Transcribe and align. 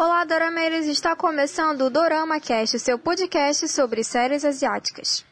Olá, 0.00 0.24
Dorameiros! 0.24 0.86
Está 0.86 1.16
começando 1.16 1.80
o 1.80 1.90
Dorama 1.90 2.38
Cast, 2.38 2.78
seu 2.78 2.96
podcast 2.96 3.66
sobre 3.66 4.04
séries 4.04 4.44
asiáticas. 4.44 5.26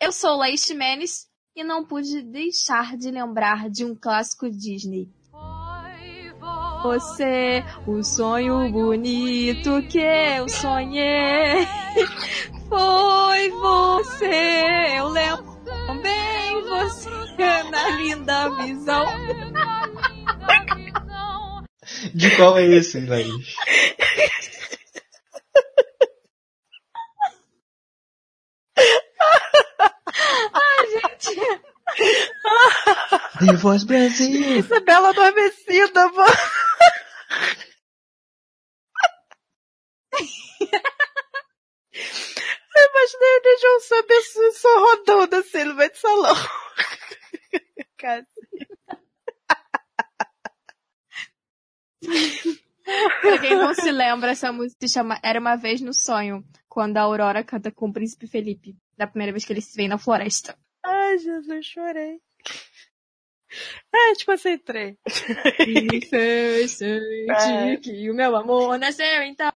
Eu 0.00 0.10
sou 0.10 0.38
Laís 0.38 0.66
Menes 0.70 1.26
e 1.54 1.62
não 1.62 1.84
pude 1.84 2.22
deixar 2.22 2.96
de 2.96 3.10
lembrar 3.10 3.68
de 3.68 3.84
um 3.84 3.94
clássico 3.94 4.48
Disney. 4.48 5.10
Você, 6.82 7.62
o 7.86 8.02
sonho 8.02 8.72
bonito 8.72 9.82
que 9.82 9.98
eu 9.98 10.48
sonhei, 10.48 11.66
foi 12.70 13.50
você. 13.50 14.96
Eu 14.96 15.08
lembro 15.08 15.60
bem 16.02 16.62
você 16.62 17.62
na 17.70 17.88
linda 17.90 18.48
visão. 18.62 19.04
De 22.14 22.36
qual 22.36 22.58
é 22.58 22.64
esse, 22.66 23.00
Laís? 23.00 23.54
Ai, 30.54 30.86
gente. 30.90 31.34
The 33.40 33.52
Voice 33.56 33.86
Brasil! 33.86 34.58
Isso 34.58 34.74
é 34.74 34.80
bela 34.80 35.10
adormecida, 35.10 36.08
mano. 36.08 36.32
Eu 42.76 42.90
imaginei 42.90 43.36
o 43.38 43.42
Johnson 43.60 44.52
só 44.52 44.80
rodando 44.80 45.36
assim 45.36 45.64
no 45.64 45.74
meio 45.74 45.90
do 45.90 45.96
salão. 45.96 46.36
Cara. 47.98 48.26
Pra 53.20 53.38
quem 53.40 53.56
não 53.56 53.74
se 53.74 53.90
lembra, 53.90 54.30
essa 54.30 54.52
música 54.52 54.86
se 54.86 54.94
chama 54.94 55.18
Era 55.22 55.40
Uma 55.40 55.56
Vez 55.56 55.80
no 55.80 55.92
Sonho, 55.92 56.44
quando 56.68 56.96
a 56.96 57.00
Aurora 57.02 57.42
canta 57.42 57.70
com 57.72 57.88
o 57.88 57.92
Príncipe 57.92 58.28
Felipe, 58.28 58.76
da 58.96 59.08
primeira 59.08 59.32
vez 59.32 59.44
que 59.44 59.52
eles 59.52 59.64
se 59.64 59.76
veem 59.76 59.88
na 59.88 59.98
floresta. 59.98 60.56
Ai, 60.84 61.18
Jesus, 61.18 61.66
chorei. 61.66 62.20
Ah, 63.92 64.12
tipo. 64.16 64.30
Me 65.66 66.00
fez 66.06 66.70
sentir 66.72 67.30
É. 67.30 67.76
que 67.76 68.10
o 68.10 68.14
meu 68.14 68.34
amor 68.36 68.78
nasceu 68.78 69.22
então. 69.22 69.50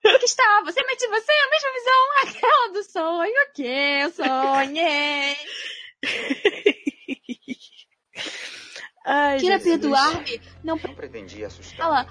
Que 0.00 0.24
está, 0.24 0.62
você 0.64 0.80
mente 0.84 1.06
você, 1.08 1.32
a 1.32 1.50
mesma 1.50 1.72
visão, 1.72 2.12
aquela 2.22 2.68
do 2.72 2.82
sonho 2.84 3.52
que 3.54 3.66
eu 3.66 4.10
sonhei. 4.10 5.36
Ai, 9.04 9.38
Queira 9.40 9.58
perdoar-me, 9.58 10.40
não 10.62 10.76
Não 10.76 10.94
pretendia 10.94 11.46
assustar. 11.48 11.86
Ela, 11.86 12.06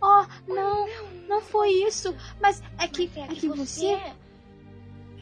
oh, 0.00 0.52
não, 0.52 0.88
não 1.28 1.40
foi 1.40 1.70
isso, 1.70 2.14
mas 2.40 2.62
é 2.78 2.88
que, 2.88 3.10
é 3.16 3.28
que 3.28 3.48
você... 3.48 3.98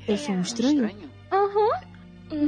Eu 0.06 0.16
sou 0.16 0.34
um 0.34 0.40
estranho? 0.40 1.10
Aham, 1.30 1.80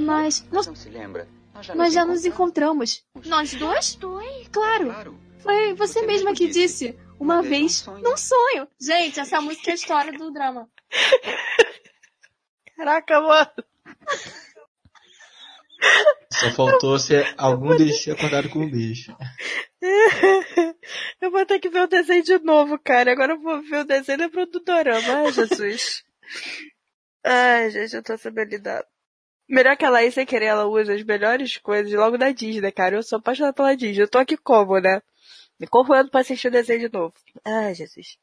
mas 0.06 0.46
nós, 0.50 0.66
Não 0.66 0.74
se 0.76 0.88
lembra? 0.88 1.28
Nós 1.52 1.66
já 1.66 1.74
nós 1.74 1.92
já 1.92 2.04
nos 2.04 2.24
encontramos. 2.24 3.04
Nós 3.26 3.52
dois? 3.54 3.94
Dois? 3.96 4.48
Claro, 4.48 5.18
foi 5.40 5.74
você 5.74 6.00
Você 6.00 6.06
mesma 6.06 6.32
que 6.32 6.46
disse. 6.46 6.86
disse, 6.88 6.98
uma 7.18 7.42
vez, 7.42 7.84
num 7.86 8.16
sonho. 8.16 8.66
Gente, 8.80 9.20
essa 9.20 9.40
música 9.40 9.70
é 9.70 9.72
a 9.72 9.74
história 9.74 10.12
do 10.12 10.30
drama. 10.30 10.70
Caraca, 12.76 13.20
mano. 13.20 13.50
Só 16.32 16.50
faltou 16.52 16.98
ser 16.98 17.34
algum 17.36 17.76
deles 17.76 18.04
ter 18.04 18.12
acordado 18.12 18.48
com 18.48 18.60
um 18.60 18.70
beijo. 18.70 19.16
Eu 21.20 21.30
vou 21.30 21.44
ter 21.44 21.58
que 21.58 21.68
ver 21.68 21.82
o 21.82 21.86
desenho 21.86 22.22
de 22.22 22.38
novo, 22.38 22.78
cara. 22.78 23.12
Agora 23.12 23.32
eu 23.32 23.40
vou 23.40 23.62
ver 23.62 23.78
o 23.78 23.84
desenho 23.84 24.30
do 24.30 24.60
Dorama. 24.60 25.24
Ai, 25.26 25.32
Jesus. 25.32 26.04
Ai, 27.24 27.70
gente, 27.70 27.94
eu 27.94 28.02
tô 28.02 28.16
sabendo 28.16 28.50
lidar. 28.50 28.82
Melhor 29.48 29.76
que 29.76 29.84
a 29.84 29.90
Laís 29.90 30.14
sem 30.14 30.24
querer, 30.24 30.46
ela 30.46 30.66
usa 30.66 30.94
as 30.94 31.02
melhores 31.02 31.58
coisas 31.58 31.92
logo 31.92 32.16
da 32.16 32.30
Disney, 32.30 32.72
cara. 32.72 32.96
Eu 32.96 33.02
sou 33.02 33.18
apaixonada 33.18 33.52
pela 33.52 33.76
Disney. 33.76 34.02
Eu 34.02 34.08
tô 34.08 34.18
aqui 34.18 34.36
como, 34.36 34.78
né? 34.78 35.02
Me 35.58 35.66
corroendo 35.66 36.10
pra 36.10 36.20
assistir 36.20 36.48
o 36.48 36.52
desenho 36.52 36.88
de 36.88 36.92
novo. 36.92 37.12
Ai, 37.44 37.74
Jesus. 37.74 38.16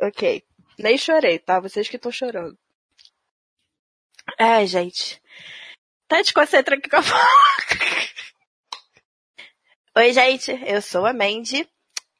Ok. 0.00 0.42
Nem 0.78 0.96
chorei, 0.96 1.38
tá? 1.38 1.60
Vocês 1.60 1.88
que 1.88 1.96
estão 1.96 2.12
chorando. 2.12 2.56
Ai, 4.38 4.66
gente. 4.66 5.20
Tá 6.08 6.22
desconcentra 6.22 6.76
aqui 6.76 6.88
com 6.88 6.96
a 6.96 7.02
fala. 7.02 7.26
Oi, 9.96 10.12
gente. 10.12 10.52
Eu 10.64 10.80
sou 10.80 11.04
a 11.06 11.12
Mandy. 11.12 11.68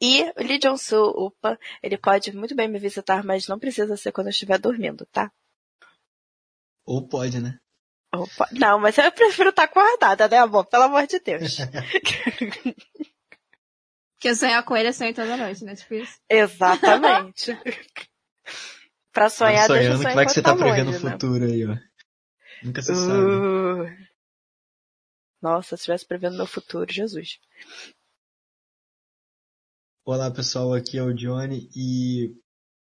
E 0.00 0.22
o 0.36 0.42
Lee 0.42 0.58
Jong-soo, 0.58 1.26
upa, 1.26 1.58
ele 1.82 1.96
pode 1.96 2.30
muito 2.36 2.54
bem 2.54 2.68
me 2.68 2.78
visitar, 2.78 3.24
mas 3.24 3.48
não 3.48 3.58
precisa 3.58 3.96
ser 3.96 4.12
quando 4.12 4.26
eu 4.26 4.30
estiver 4.30 4.58
dormindo, 4.58 5.06
tá? 5.06 5.32
Ou 6.84 7.08
pode, 7.08 7.40
né? 7.40 7.58
Opa. 8.14 8.46
Não, 8.52 8.78
mas 8.78 8.98
eu 8.98 9.10
prefiro 9.10 9.48
estar 9.50 9.62
acordada, 9.64 10.28
né, 10.28 10.36
amor? 10.38 10.66
Pelo 10.66 10.84
amor 10.84 11.06
de 11.06 11.18
Deus. 11.20 11.56
Porque 14.16 14.34
sonhar 14.34 14.62
com 14.64 14.76
ele 14.76 14.88
é 14.88 14.92
sonho 14.92 15.14
toda 15.14 15.36
noite, 15.36 15.64
né? 15.64 15.74
Tipo 15.74 15.94
isso. 15.94 16.18
Exatamente. 16.28 17.52
pra 19.12 19.30
sonhar, 19.30 19.66
Tá 19.66 19.74
deixa 19.74 19.92
eu 19.92 19.96
sonhando 19.96 20.02
sonhar 20.02 20.10
que 20.10 20.14
vai 20.14 20.26
que 20.26 20.32
você 20.32 20.42
tá 20.42 20.54
prevendo 20.54 20.88
o 20.88 20.92
né? 20.92 20.98
futuro 20.98 21.44
aí, 21.44 21.66
ó. 21.66 21.76
Nunca 22.62 22.82
se 22.82 22.94
sabe. 22.94 23.24
Uh. 23.24 24.06
Nossa, 25.40 25.76
se 25.76 25.82
estivesse 25.82 26.06
prevendo 26.06 26.36
meu 26.36 26.46
futuro, 26.46 26.92
Jesus. 26.92 27.38
Olá 30.04 30.30
pessoal, 30.30 30.72
aqui 30.72 30.98
é 30.98 31.02
o 31.02 31.12
Johnny 31.12 31.68
e 31.74 32.34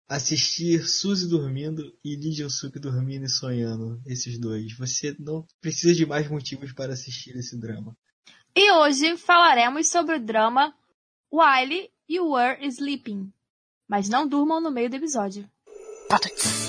assistir 0.07 0.87
Suzy 0.87 1.27
dormindo 1.27 1.83
e 2.03 2.15
Lee 2.15 2.35
Jong-suk 2.35 2.79
dormindo 2.79 3.25
e 3.25 3.29
sonhando, 3.29 4.01
esses 4.05 4.39
dois. 4.39 4.75
Você 4.77 5.15
não 5.19 5.45
precisa 5.61 5.93
de 5.93 6.05
mais 6.05 6.29
motivos 6.29 6.71
para 6.73 6.93
assistir 6.93 7.35
esse 7.35 7.59
drama. 7.59 7.95
E 8.55 8.71
hoje 8.71 9.17
falaremos 9.17 9.87
sobre 9.87 10.15
o 10.15 10.19
drama 10.19 10.73
While 11.31 11.91
You 12.09 12.31
Were 12.31 12.65
Sleeping. 12.67 13.31
Mas 13.87 14.07
não 14.07 14.27
durmam 14.27 14.61
no 14.61 14.71
meio 14.71 14.89
do 14.89 14.95
episódio. 14.95 15.49
개 16.17 16.68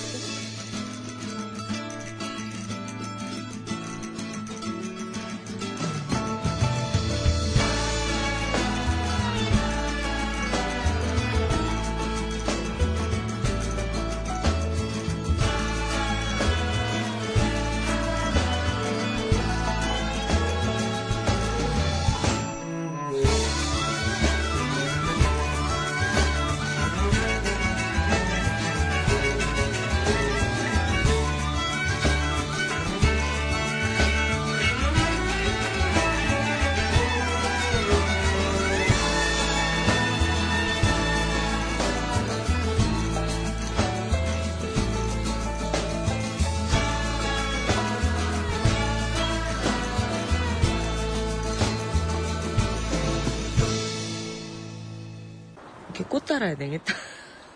따라야 56.30 56.56
되겠다. 56.56 56.94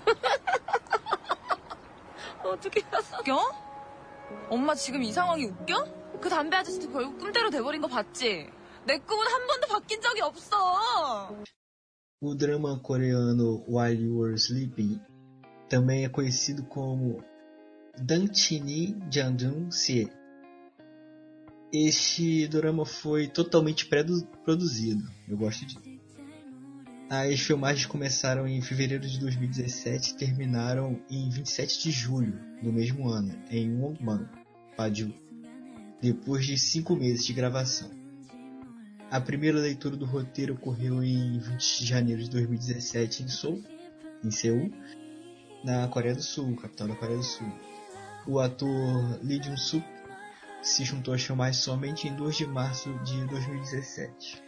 어떻게 2.44 2.82
웃겨? 3.30 3.40
엄마 4.50 4.74
지금 4.76 5.04
이 5.04 5.12
상황이 5.12 5.46
웃겨? 5.46 6.20
그 6.20 6.30
담배 6.30 6.58
아저씨도 6.58 6.92
결국 6.92 7.18
꿈대로 7.18 7.50
돼버린 7.50 7.82
거 7.82 7.88
봤지? 7.88 8.50
내 8.86 8.98
꿈은 8.98 9.28
한 9.28 9.48
번도 9.48 9.68
바뀐 9.68 10.02
적이 10.02 10.22
없어. 10.22 11.36
O 12.22 12.36
drama 12.36 12.82
coreano 12.82 13.64
While 13.68 14.04
You 14.04 14.20
Were 14.20 14.36
Sleeping 14.36 15.00
também 15.70 16.04
é 16.04 16.10
conhecido 16.10 16.64
como 16.66 17.24
Dantini 17.98 18.98
Jandun 19.10 19.72
Se. 19.72 20.12
Este 21.72 22.48
drama 22.48 22.86
foi 22.86 23.28
totalmente 23.28 23.86
pré-produzido. 23.86 25.04
Eu 25.30 25.38
gosto 25.38 25.66
de. 25.66 25.83
As 27.23 27.39
filmagens 27.39 27.87
começaram 27.87 28.45
em 28.45 28.61
fevereiro 28.61 29.07
de 29.07 29.21
2017 29.21 30.11
e 30.11 30.17
terminaram 30.17 31.01
em 31.09 31.31
27 31.31 31.85
de 31.85 31.93
julho 31.93 32.37
do 32.61 32.73
mesmo 32.73 33.09
ano, 33.09 33.41
em 33.53 33.73
Wongman, 33.73 34.29
Paju, 34.77 35.15
depois 36.03 36.45
de 36.45 36.59
cinco 36.59 36.97
meses 36.97 37.25
de 37.25 37.33
gravação. 37.33 37.89
A 39.13 39.21
primeira 39.21 39.61
leitura 39.61 39.97
do 39.97 40.05
roteiro 40.05 40.55
ocorreu 40.55 41.05
em 41.05 41.39
20 41.39 41.79
de 41.79 41.87
janeiro 41.87 42.21
de 42.21 42.31
2017 42.31 43.23
em 43.23 43.29
Seoul 43.29 43.63
em 44.25 44.31
Seul, 44.33 44.73
na 45.63 45.87
Coreia 45.87 46.17
do 46.17 46.23
Sul, 46.23 46.57
capital 46.57 46.89
da 46.89 46.97
Coreia 46.97 47.19
do 47.19 47.25
Sul. 47.25 47.53
O 48.27 48.41
ator 48.41 49.21
Lee 49.23 49.41
Jun-suk 49.41 49.87
se 50.61 50.85
juntou 50.85 51.15
às 51.15 51.23
filmagens 51.23 51.63
somente 51.63 52.09
em 52.09 52.17
2 52.17 52.37
de 52.37 52.47
março 52.47 52.93
de 53.05 53.25
2017. 53.27 54.44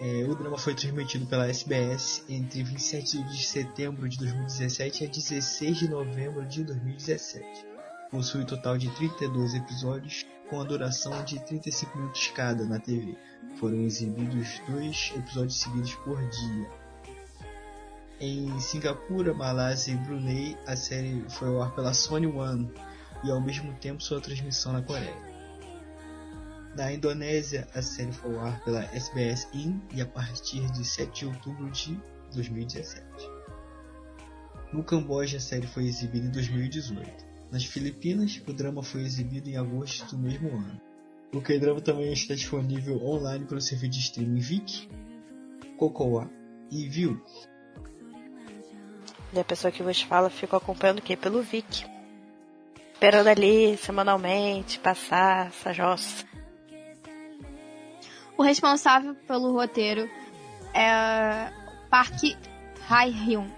É, 0.00 0.24
o 0.24 0.34
drama 0.36 0.56
foi 0.56 0.76
transmitido 0.76 1.26
pela 1.26 1.48
SBS 1.48 2.24
entre 2.28 2.62
27 2.62 3.20
de 3.24 3.44
setembro 3.44 4.08
de 4.08 4.16
2017 4.18 5.04
a 5.04 5.08
16 5.08 5.76
de 5.76 5.88
novembro 5.88 6.46
de 6.46 6.62
2017. 6.62 7.66
Possui 8.08 8.42
um 8.42 8.46
total 8.46 8.78
de 8.78 8.88
32 8.90 9.54
episódios, 9.54 10.24
com 10.48 10.60
a 10.60 10.64
duração 10.64 11.24
de 11.24 11.44
35 11.44 11.98
minutos 11.98 12.28
cada 12.28 12.64
na 12.64 12.78
TV. 12.78 13.16
Foram 13.58 13.82
exibidos 13.82 14.62
dois 14.68 15.12
episódios 15.16 15.60
seguidos 15.60 15.94
por 15.96 16.16
dia. 16.28 16.70
Em 18.20 18.58
Singapura, 18.60 19.34
Malásia 19.34 19.92
e 19.92 19.96
Brunei, 19.96 20.56
a 20.64 20.76
série 20.76 21.24
foi 21.28 21.48
ao 21.48 21.60
ar 21.60 21.74
pela 21.74 21.92
Sony 21.92 22.28
One 22.28 22.72
e 23.24 23.30
ao 23.32 23.40
mesmo 23.40 23.72
tempo 23.74 24.00
sua 24.00 24.20
transmissão 24.20 24.72
na 24.72 24.80
Coreia. 24.80 25.27
Na 26.78 26.92
Indonésia, 26.92 27.66
a 27.74 27.82
série 27.82 28.12
foi 28.12 28.36
ao 28.36 28.46
ar 28.46 28.62
pela 28.62 28.84
SBS 28.94 29.48
In 29.52 29.82
e 29.92 30.00
a 30.00 30.06
partir 30.06 30.60
de 30.70 30.84
7 30.84 31.12
de 31.12 31.26
outubro 31.26 31.68
de 31.72 32.00
2017. 32.32 33.04
No 34.72 34.84
Camboja, 34.84 35.38
a 35.38 35.40
série 35.40 35.66
foi 35.66 35.86
exibida 35.86 36.28
em 36.28 36.30
2018. 36.30 37.26
Nas 37.50 37.64
Filipinas, 37.64 38.40
o 38.46 38.52
drama 38.52 38.80
foi 38.80 39.00
exibido 39.00 39.50
em 39.50 39.56
agosto 39.56 40.14
do 40.14 40.22
mesmo 40.22 40.50
ano. 40.50 40.80
O 41.34 41.40
K-drama 41.40 41.80
também 41.80 42.12
está 42.12 42.36
disponível 42.36 43.02
online 43.02 43.44
pelo 43.44 43.60
serviço 43.60 43.90
de 43.94 43.98
streaming 43.98 44.38
Viki, 44.38 44.88
Cocoa 45.76 46.30
e 46.70 46.88
Viu. 46.88 47.20
E 49.32 49.40
a 49.40 49.44
pessoa 49.44 49.72
que 49.72 49.82
vos 49.82 50.00
fala 50.00 50.30
ficou 50.30 50.58
acompanhando 50.58 51.00
o 51.00 51.02
quê? 51.02 51.16
Pelo 51.16 51.42
Viki. 51.42 51.84
Esperando 52.92 53.26
ali, 53.26 53.76
semanalmente, 53.76 54.78
passar 54.78 55.48
essa 55.48 55.72
jossa. 55.72 56.27
O 58.38 58.42
responsável 58.44 59.16
pelo 59.26 59.52
roteiro 59.52 60.08
é 60.72 61.52
Park 61.90 62.36
Hae-hyun, 62.88 63.48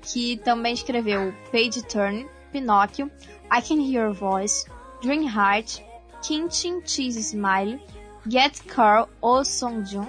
que 0.00 0.36
também 0.36 0.74
escreveu 0.74 1.34
Page 1.50 1.82
Turn, 1.82 2.28
Pinóquio, 2.52 3.10
I 3.52 3.60
Can 3.60 3.80
Hear 3.80 4.04
Your 4.04 4.12
Voice, 4.12 4.70
Dream 5.02 5.26
Heart, 5.26 5.82
Kimchi 6.22 6.80
Cheese 6.86 7.18
Smile, 7.18 7.80
Get 8.24 8.62
Carl 8.68 9.08
Oh 9.20 9.42
Song 9.42 9.84
Jun, 9.84 10.06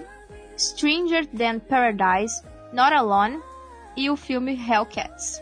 Stranger 0.56 1.26
Than 1.26 1.58
Paradise, 1.58 2.44
Not 2.72 2.94
Alone 2.94 3.42
e 3.98 4.12
o 4.12 4.16
filme 4.16 4.54
Hellcats. 4.54 5.42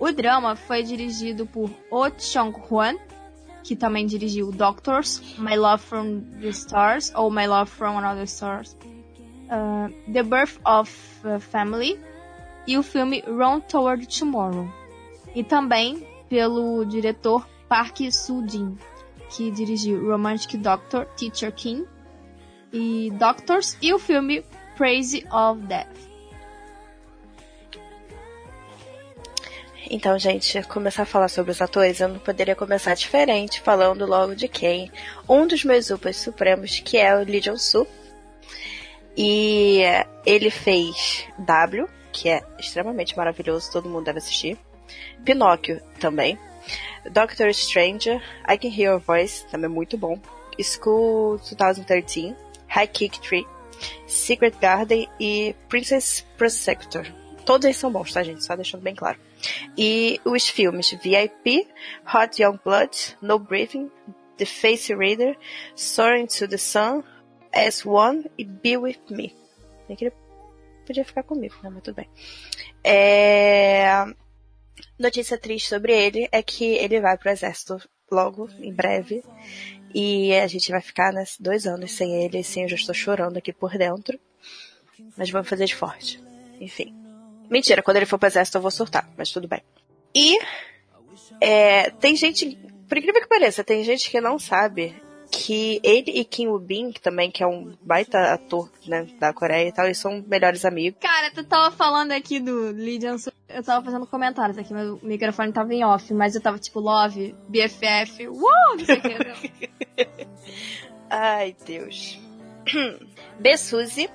O 0.00 0.10
drama 0.10 0.56
foi 0.56 0.82
dirigido 0.82 1.46
por 1.46 1.70
Oh 1.92 2.10
Chong-hwan, 2.10 2.98
que 3.66 3.74
também 3.74 4.06
dirigiu 4.06 4.52
Doctors, 4.52 5.20
My 5.38 5.56
Love 5.56 5.82
from 5.82 6.20
the 6.40 6.50
Stars 6.50 7.12
ou 7.16 7.28
My 7.28 7.48
Love 7.48 7.68
from 7.68 7.98
Another 7.98 8.22
Stars, 8.22 8.76
uh, 9.50 9.92
The 10.12 10.22
Birth 10.22 10.60
of 10.64 10.88
Family 11.40 11.98
e 12.64 12.78
o 12.78 12.82
filme 12.82 13.24
Run 13.26 13.60
Toward 13.60 14.06
Tomorrow. 14.06 14.68
E 15.34 15.42
também 15.42 16.06
pelo 16.28 16.84
diretor 16.84 17.44
Park 17.68 17.98
Soo-jin, 18.12 18.78
que 19.30 19.50
dirigiu 19.50 20.08
Romantic 20.08 20.60
Doctor, 20.60 21.04
Teacher 21.16 21.52
King 21.52 21.84
e 22.72 23.10
Doctors 23.18 23.76
e 23.82 23.92
o 23.92 23.98
filme 23.98 24.44
Praise 24.76 25.24
of 25.32 25.60
Death. 25.62 26.15
Então, 29.88 30.18
gente, 30.18 30.60
começar 30.64 31.04
a 31.04 31.06
falar 31.06 31.28
sobre 31.28 31.52
os 31.52 31.62
atores, 31.62 32.00
eu 32.00 32.08
não 32.08 32.18
poderia 32.18 32.56
começar 32.56 32.94
diferente 32.94 33.60
falando 33.60 34.04
logo 34.04 34.34
de 34.34 34.48
quem? 34.48 34.90
Um 35.28 35.46
dos 35.46 35.62
meus 35.64 35.90
upas 35.90 36.16
supremos, 36.16 36.80
que 36.80 36.96
é 36.96 37.14
o 37.14 37.22
Lee 37.22 37.40
Jong-soo. 37.40 37.86
E 39.16 39.82
ele 40.24 40.50
fez 40.50 41.24
W, 41.38 41.88
que 42.12 42.28
é 42.28 42.42
extremamente 42.58 43.16
maravilhoso, 43.16 43.70
todo 43.70 43.88
mundo 43.88 44.04
deve 44.04 44.18
assistir. 44.18 44.58
Pinóquio 45.24 45.80
também. 46.00 46.36
Doctor 47.12 47.54
Stranger, 47.54 48.20
I 48.48 48.58
Can 48.58 48.68
Hear 48.68 48.92
Your 48.92 48.98
Voice, 48.98 49.46
também 49.46 49.70
muito 49.70 49.96
bom. 49.96 50.18
School 50.60 51.38
2013, 51.38 52.34
High 52.66 52.88
Kick 52.88 53.20
Tree, 53.20 53.46
Secret 54.06 54.54
Garden 54.60 55.08
e 55.20 55.54
Princess 55.68 56.26
Protector. 56.36 57.06
Todos 57.44 57.66
eles 57.66 57.76
são 57.76 57.92
bons, 57.92 58.12
tá, 58.12 58.24
gente? 58.24 58.44
Só 58.44 58.56
deixando 58.56 58.82
bem 58.82 58.94
claro. 58.94 59.25
E 59.76 60.20
os 60.24 60.48
filmes 60.48 60.90
VIP, 61.02 61.66
Hot 62.14 62.42
Young 62.42 62.58
Blood, 62.64 63.16
No 63.20 63.38
Breathing, 63.38 63.90
The 64.36 64.44
Face 64.44 64.94
Reader, 64.94 65.36
Soaring 65.74 66.26
to 66.26 66.48
the 66.48 66.58
Sun, 66.58 67.02
S1 67.52 68.30
e 68.36 68.44
Be 68.44 68.76
With 68.76 69.00
Me. 69.10 69.34
Nem 69.88 69.96
que 69.96 70.06
ele 70.06 70.14
podia 70.86 71.04
ficar 71.04 71.22
comigo, 71.22 71.54
né? 71.62 71.70
Mas 71.70 71.82
tudo 71.82 71.96
bem. 71.96 72.08
É... 72.84 74.04
Notícia 74.98 75.38
triste 75.38 75.68
sobre 75.68 75.92
ele 75.92 76.28
é 76.30 76.42
que 76.42 76.64
ele 76.64 77.00
vai 77.00 77.16
pro 77.16 77.30
exército 77.30 77.80
logo, 78.10 78.48
em 78.60 78.72
breve. 78.72 79.22
E 79.94 80.34
a 80.34 80.46
gente 80.46 80.70
vai 80.70 80.80
ficar 80.80 81.12
né, 81.12 81.24
dois 81.40 81.66
anos 81.66 81.92
sem 81.92 82.22
ele, 82.24 82.38
assim, 82.38 82.62
eu 82.62 82.68
já 82.68 82.76
estou 82.76 82.94
chorando 82.94 83.38
aqui 83.38 83.52
por 83.52 83.76
dentro. 83.78 84.18
Mas 85.16 85.30
vamos 85.30 85.48
fazer 85.48 85.66
de 85.66 85.74
forte. 85.74 86.22
Enfim. 86.60 86.94
Mentira, 87.50 87.82
quando 87.82 87.96
ele 87.98 88.06
for 88.06 88.18
pro 88.18 88.28
exército 88.28 88.58
eu 88.58 88.62
vou 88.62 88.70
surtar, 88.70 89.08
mas 89.16 89.30
tudo 89.30 89.48
bem. 89.48 89.62
E 90.14 90.38
é, 91.40 91.90
tem 91.90 92.16
gente, 92.16 92.56
por 92.88 92.98
incrível 92.98 93.20
que 93.20 93.28
pareça, 93.28 93.62
tem 93.62 93.84
gente 93.84 94.10
que 94.10 94.20
não 94.20 94.38
sabe 94.38 94.94
que 95.30 95.80
ele 95.82 96.10
e 96.12 96.24
Kim 96.24 96.48
Woo-bin, 96.48 96.92
que 96.92 97.00
também 97.00 97.30
que 97.30 97.42
é 97.42 97.46
um 97.46 97.74
baita 97.82 98.32
ator 98.32 98.70
né, 98.86 99.06
da 99.18 99.32
Coreia 99.32 99.68
e 99.68 99.72
tal, 99.72 99.84
eles 99.84 99.98
são 99.98 100.24
melhores 100.26 100.64
amigos. 100.64 100.98
Cara, 101.00 101.30
tu 101.30 101.44
tava 101.44 101.74
falando 101.74 102.12
aqui 102.12 102.40
do 102.40 102.70
Lee 102.70 102.98
Jong-soo, 102.98 103.32
eu 103.48 103.62
tava 103.62 103.84
fazendo 103.84 104.06
comentários 104.06 104.56
aqui, 104.56 104.72
meu 104.72 104.98
microfone 105.02 105.52
tava 105.52 105.74
em 105.74 105.84
off, 105.84 106.12
mas 106.14 106.34
eu 106.34 106.40
tava 106.40 106.58
tipo 106.58 106.80
Love, 106.80 107.34
BFF, 107.48 108.28
uou, 108.28 108.76
não 108.78 108.84
sei 108.84 108.96
o 108.96 109.02
que. 109.02 110.08
Ai, 111.10 111.56
Deus. 111.66 112.18
B. 113.38 113.56
Suzy, 113.56 114.08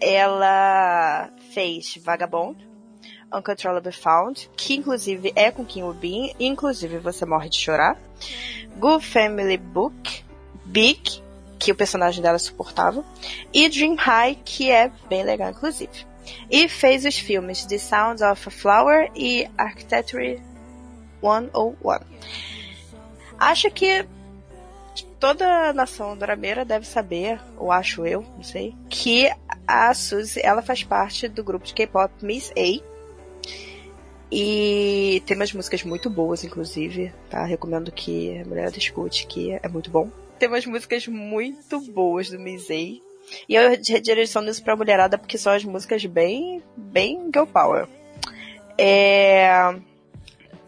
ela 0.00 1.30
fez 1.52 1.96
Vagabond, 2.02 2.56
Uncontrollably 3.32 3.92
Found, 3.92 4.50
que 4.56 4.74
inclusive 4.74 5.32
é 5.34 5.50
com 5.50 5.64
Kim 5.64 5.82
Woo-bin, 5.82 6.34
inclusive 6.38 6.98
você 6.98 7.24
morre 7.24 7.48
de 7.48 7.56
chorar. 7.56 7.98
Good 8.76 9.04
Family 9.04 9.56
Book, 9.56 10.24
Big, 10.64 11.22
que 11.58 11.72
o 11.72 11.74
personagem 11.74 12.22
dela 12.22 12.38
suportava, 12.38 13.04
e 13.52 13.68
Dream 13.68 13.94
High, 13.94 14.38
que 14.44 14.70
é 14.70 14.90
bem 15.08 15.22
legal 15.22 15.50
inclusive. 15.50 16.06
E 16.50 16.68
fez 16.68 17.04
os 17.04 17.18
filmes 17.18 17.64
The 17.64 17.78
Sounds 17.78 18.22
of 18.22 18.48
a 18.48 18.50
Flower 18.50 19.10
e 19.14 19.48
Architecture 19.58 20.40
101. 21.20 22.00
Acho 23.38 23.70
que 23.70 24.06
toda 25.18 25.72
nação 25.72 26.16
dorameira 26.16 26.64
deve 26.64 26.86
saber, 26.86 27.40
ou 27.56 27.72
acho 27.72 28.06
eu, 28.06 28.22
não 28.36 28.42
sei, 28.42 28.74
que 28.88 29.30
a 29.66 29.92
Suzy, 29.94 30.40
ela 30.42 30.62
faz 30.62 30.82
parte 30.82 31.28
do 31.28 31.42
grupo 31.42 31.66
de 31.66 31.74
K-pop 31.74 32.12
Miss 32.22 32.52
A. 32.56 32.82
E 34.30 35.22
tem 35.26 35.36
umas 35.36 35.52
músicas 35.52 35.82
muito 35.82 36.08
boas, 36.08 36.42
inclusive, 36.42 37.12
tá? 37.28 37.44
Recomendo 37.44 37.92
que 37.92 38.38
a 38.38 38.44
mulher 38.46 38.74
escute, 38.76 39.26
que 39.26 39.52
é 39.52 39.68
muito 39.68 39.90
bom. 39.90 40.10
Tem 40.38 40.48
umas 40.48 40.64
músicas 40.64 41.06
muito 41.06 41.80
boas 41.92 42.30
do 42.30 42.38
Miss 42.38 42.70
A. 42.70 42.74
E 42.74 43.54
eu 43.54 43.70
redireciono 43.70 44.48
isso 44.48 44.64
pra 44.64 44.74
mulherada 44.74 45.18
porque 45.18 45.38
são 45.38 45.52
as 45.52 45.64
músicas 45.64 46.04
bem, 46.06 46.62
bem 46.76 47.30
girl 47.32 47.46
power. 47.46 47.86
É... 48.78 49.74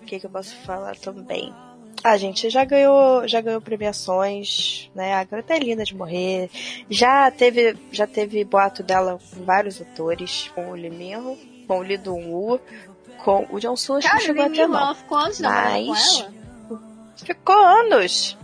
O 0.02 0.04
que, 0.06 0.20
que 0.20 0.26
eu 0.26 0.30
posso 0.30 0.54
falar 0.56 0.96
também? 0.96 1.52
Ah, 2.06 2.18
gente, 2.18 2.50
já 2.50 2.66
ganhou, 2.66 3.26
já 3.26 3.40
ganhou 3.40 3.62
premiações, 3.62 4.90
né? 4.94 5.14
A 5.14 5.24
garota 5.24 5.54
é 5.54 5.58
linda 5.58 5.84
de 5.84 5.96
morrer. 5.96 6.50
Já 6.90 7.30
teve, 7.30 7.78
já 7.90 8.06
teve 8.06 8.44
boato 8.44 8.82
dela 8.82 9.18
com 9.18 9.42
vários 9.42 9.80
atores, 9.80 10.52
com 10.54 10.70
o 10.70 10.74
Lee 10.74 10.90
Min-ho, 10.90 11.38
com 11.66 11.78
o 11.78 11.82
Lee 11.82 11.96
Dong-woo, 11.96 12.60
com 13.24 13.46
o 13.50 13.58
John 13.58 13.74
Soo, 13.74 13.96
acho 13.96 14.10
que 14.10 14.20
chegou 14.20 14.44
até 14.44 14.58
ela 14.60 14.94
ficou 14.94 15.16
anos 15.16 15.40
namorando 15.40 15.86
com 15.86 15.90
Mas- 15.92 16.20
ela? 16.20 16.32
Ficou 17.16 17.56
anos. 17.56 18.38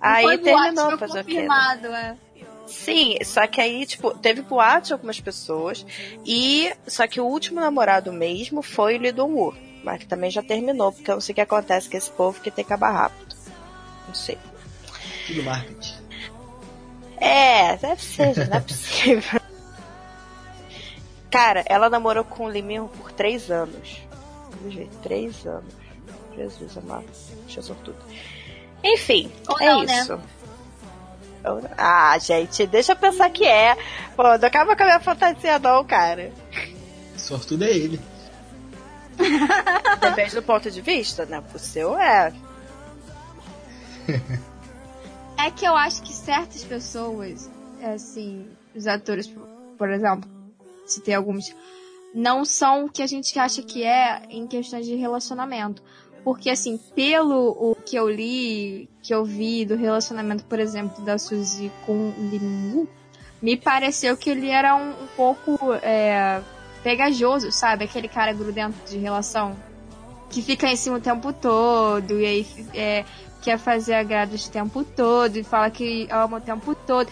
Aí 0.00 0.38
terminou, 0.38 0.88
foi 0.88 0.98
fazer 0.98 1.20
o 1.20 1.24
quê? 1.24 1.42
né? 1.42 2.16
é. 2.16 2.30
Sim, 2.66 3.16
só 3.24 3.46
que 3.46 3.60
aí, 3.60 3.86
tipo, 3.86 4.10
teve 4.18 4.42
boato 4.42 4.88
de 4.88 4.92
algumas 4.92 5.20
pessoas. 5.20 5.86
E. 6.26 6.72
Só 6.84 7.06
que 7.06 7.20
o 7.20 7.26
último 7.26 7.60
namorado 7.60 8.12
mesmo 8.12 8.60
foi 8.60 8.96
o 8.96 9.00
Lee 9.00 9.12
Dong-woo. 9.12 9.54
Mas 9.82 10.00
que 10.00 10.06
também 10.06 10.30
já 10.30 10.42
terminou, 10.42 10.92
porque 10.92 11.10
eu 11.10 11.14
não 11.14 11.20
sei 11.20 11.32
o 11.32 11.34
que 11.34 11.40
acontece 11.40 11.88
com 11.88 11.96
esse 11.96 12.10
povo 12.10 12.40
que 12.40 12.50
tem 12.50 12.64
que 12.64 12.72
acabar 12.72 12.90
rápido. 12.92 13.34
Não 14.06 14.14
sei. 14.14 14.38
Tudo 15.26 15.42
marketing. 15.42 16.00
É, 17.16 17.76
deve 17.76 18.02
ser, 18.02 18.48
não 18.48 18.56
é 18.56 18.60
possível. 18.60 19.40
Cara, 21.30 21.62
ela 21.66 21.88
namorou 21.88 22.24
com 22.24 22.44
o 22.44 22.48
Lee 22.48 22.62
Min-ho 22.62 22.88
por 22.88 23.12
três 23.12 23.50
anos. 23.50 24.00
Vamos 24.50 24.74
ver, 24.74 24.88
três 25.02 25.46
anos. 25.46 25.72
Jesus 26.36 26.76
amado. 26.76 27.06
Deixa 27.44 27.60
eu 27.60 27.62
sortudo. 27.62 27.98
Enfim, 28.82 29.30
Ou 29.48 29.60
é 29.60 29.66
não, 29.66 29.82
né? 29.84 30.00
isso. 30.00 30.20
Não. 31.42 31.60
Ah, 31.76 32.18
gente, 32.18 32.66
deixa 32.66 32.92
eu 32.92 32.96
pensar 32.96 33.30
que 33.30 33.44
é. 33.44 33.76
Pô, 34.16 34.22
não 34.22 34.48
acaba 34.48 34.76
com 34.76 34.82
a 34.82 34.86
minha 34.86 35.00
fantasia 35.00 35.58
não, 35.58 35.84
cara. 35.84 36.32
Sortudo 37.16 37.64
é 37.64 37.70
ele. 37.70 38.00
Depende 40.00 40.34
do 40.34 40.42
ponto 40.42 40.70
de 40.70 40.80
vista, 40.80 41.24
né? 41.26 41.40
Pro 41.40 41.58
seu 41.58 41.98
é. 41.98 42.32
É 45.36 45.50
que 45.50 45.64
eu 45.64 45.74
acho 45.74 46.02
que 46.02 46.12
certas 46.12 46.64
pessoas, 46.64 47.50
assim, 47.82 48.46
os 48.74 48.86
atores, 48.86 49.26
por, 49.26 49.46
por 49.78 49.90
exemplo, 49.90 50.28
se 50.84 51.00
tem 51.00 51.14
alguns, 51.14 51.54
não 52.14 52.44
são 52.44 52.84
o 52.84 52.90
que 52.90 53.02
a 53.02 53.06
gente 53.06 53.38
acha 53.38 53.62
que 53.62 53.82
é 53.84 54.22
em 54.28 54.46
questões 54.46 54.84
de 54.84 54.94
relacionamento. 54.96 55.82
Porque, 56.22 56.50
assim, 56.50 56.76
pelo 56.94 57.56
o 57.58 57.74
que 57.74 57.96
eu 57.96 58.08
li, 58.08 58.88
que 59.02 59.14
eu 59.14 59.24
vi 59.24 59.64
do 59.64 59.76
relacionamento, 59.76 60.44
por 60.44 60.60
exemplo, 60.60 61.02
da 61.02 61.16
Suzy 61.16 61.72
com 61.86 62.10
o 62.10 62.28
Limu, 62.30 62.86
me 63.40 63.56
pareceu 63.56 64.16
que 64.16 64.28
ele 64.28 64.50
era 64.50 64.76
um, 64.76 64.90
um 64.90 65.06
pouco 65.16 65.58
é, 65.82 66.42
pegajoso, 66.82 67.50
sabe? 67.52 67.84
Aquele 67.84 68.08
cara 68.08 68.32
grudento 68.32 68.76
de 68.88 68.98
relação. 68.98 69.56
Que 70.28 70.42
fica 70.42 70.68
em 70.68 70.76
cima 70.76 70.98
o 70.98 71.00
tempo 71.00 71.32
todo, 71.32 72.20
e 72.20 72.26
aí 72.26 72.66
é, 72.72 73.04
quer 73.42 73.58
fazer 73.58 73.94
agrados 73.94 74.46
o 74.46 74.50
tempo 74.50 74.84
todo, 74.84 75.36
e 75.36 75.42
fala 75.42 75.70
que 75.70 76.06
ama 76.10 76.36
o 76.36 76.40
tempo 76.40 76.74
todo. 76.74 77.10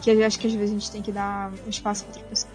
Que 0.00 0.10
eu 0.10 0.26
acho 0.26 0.38
que 0.38 0.46
às 0.46 0.54
vezes 0.54 0.70
a 0.70 0.78
gente 0.78 0.90
tem 0.90 1.02
que 1.02 1.12
dar 1.12 1.52
um 1.66 1.68
espaço 1.68 2.04
pra 2.04 2.14
outra 2.14 2.28
pessoa. 2.28 2.52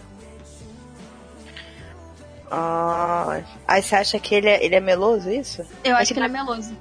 Ah, 2.49 3.41
aí 3.67 3.81
você 3.81 3.95
acha 3.95 4.19
que 4.19 4.35
ele 4.35 4.47
é, 4.47 4.63
ele 4.63 4.75
é 4.75 4.79
meloso, 4.79 5.29
isso? 5.29 5.63
Eu 5.83 5.95
acho 5.95 6.13
que 6.13 6.19
ele 6.19 6.27
é 6.27 6.29
meloso. 6.29 6.75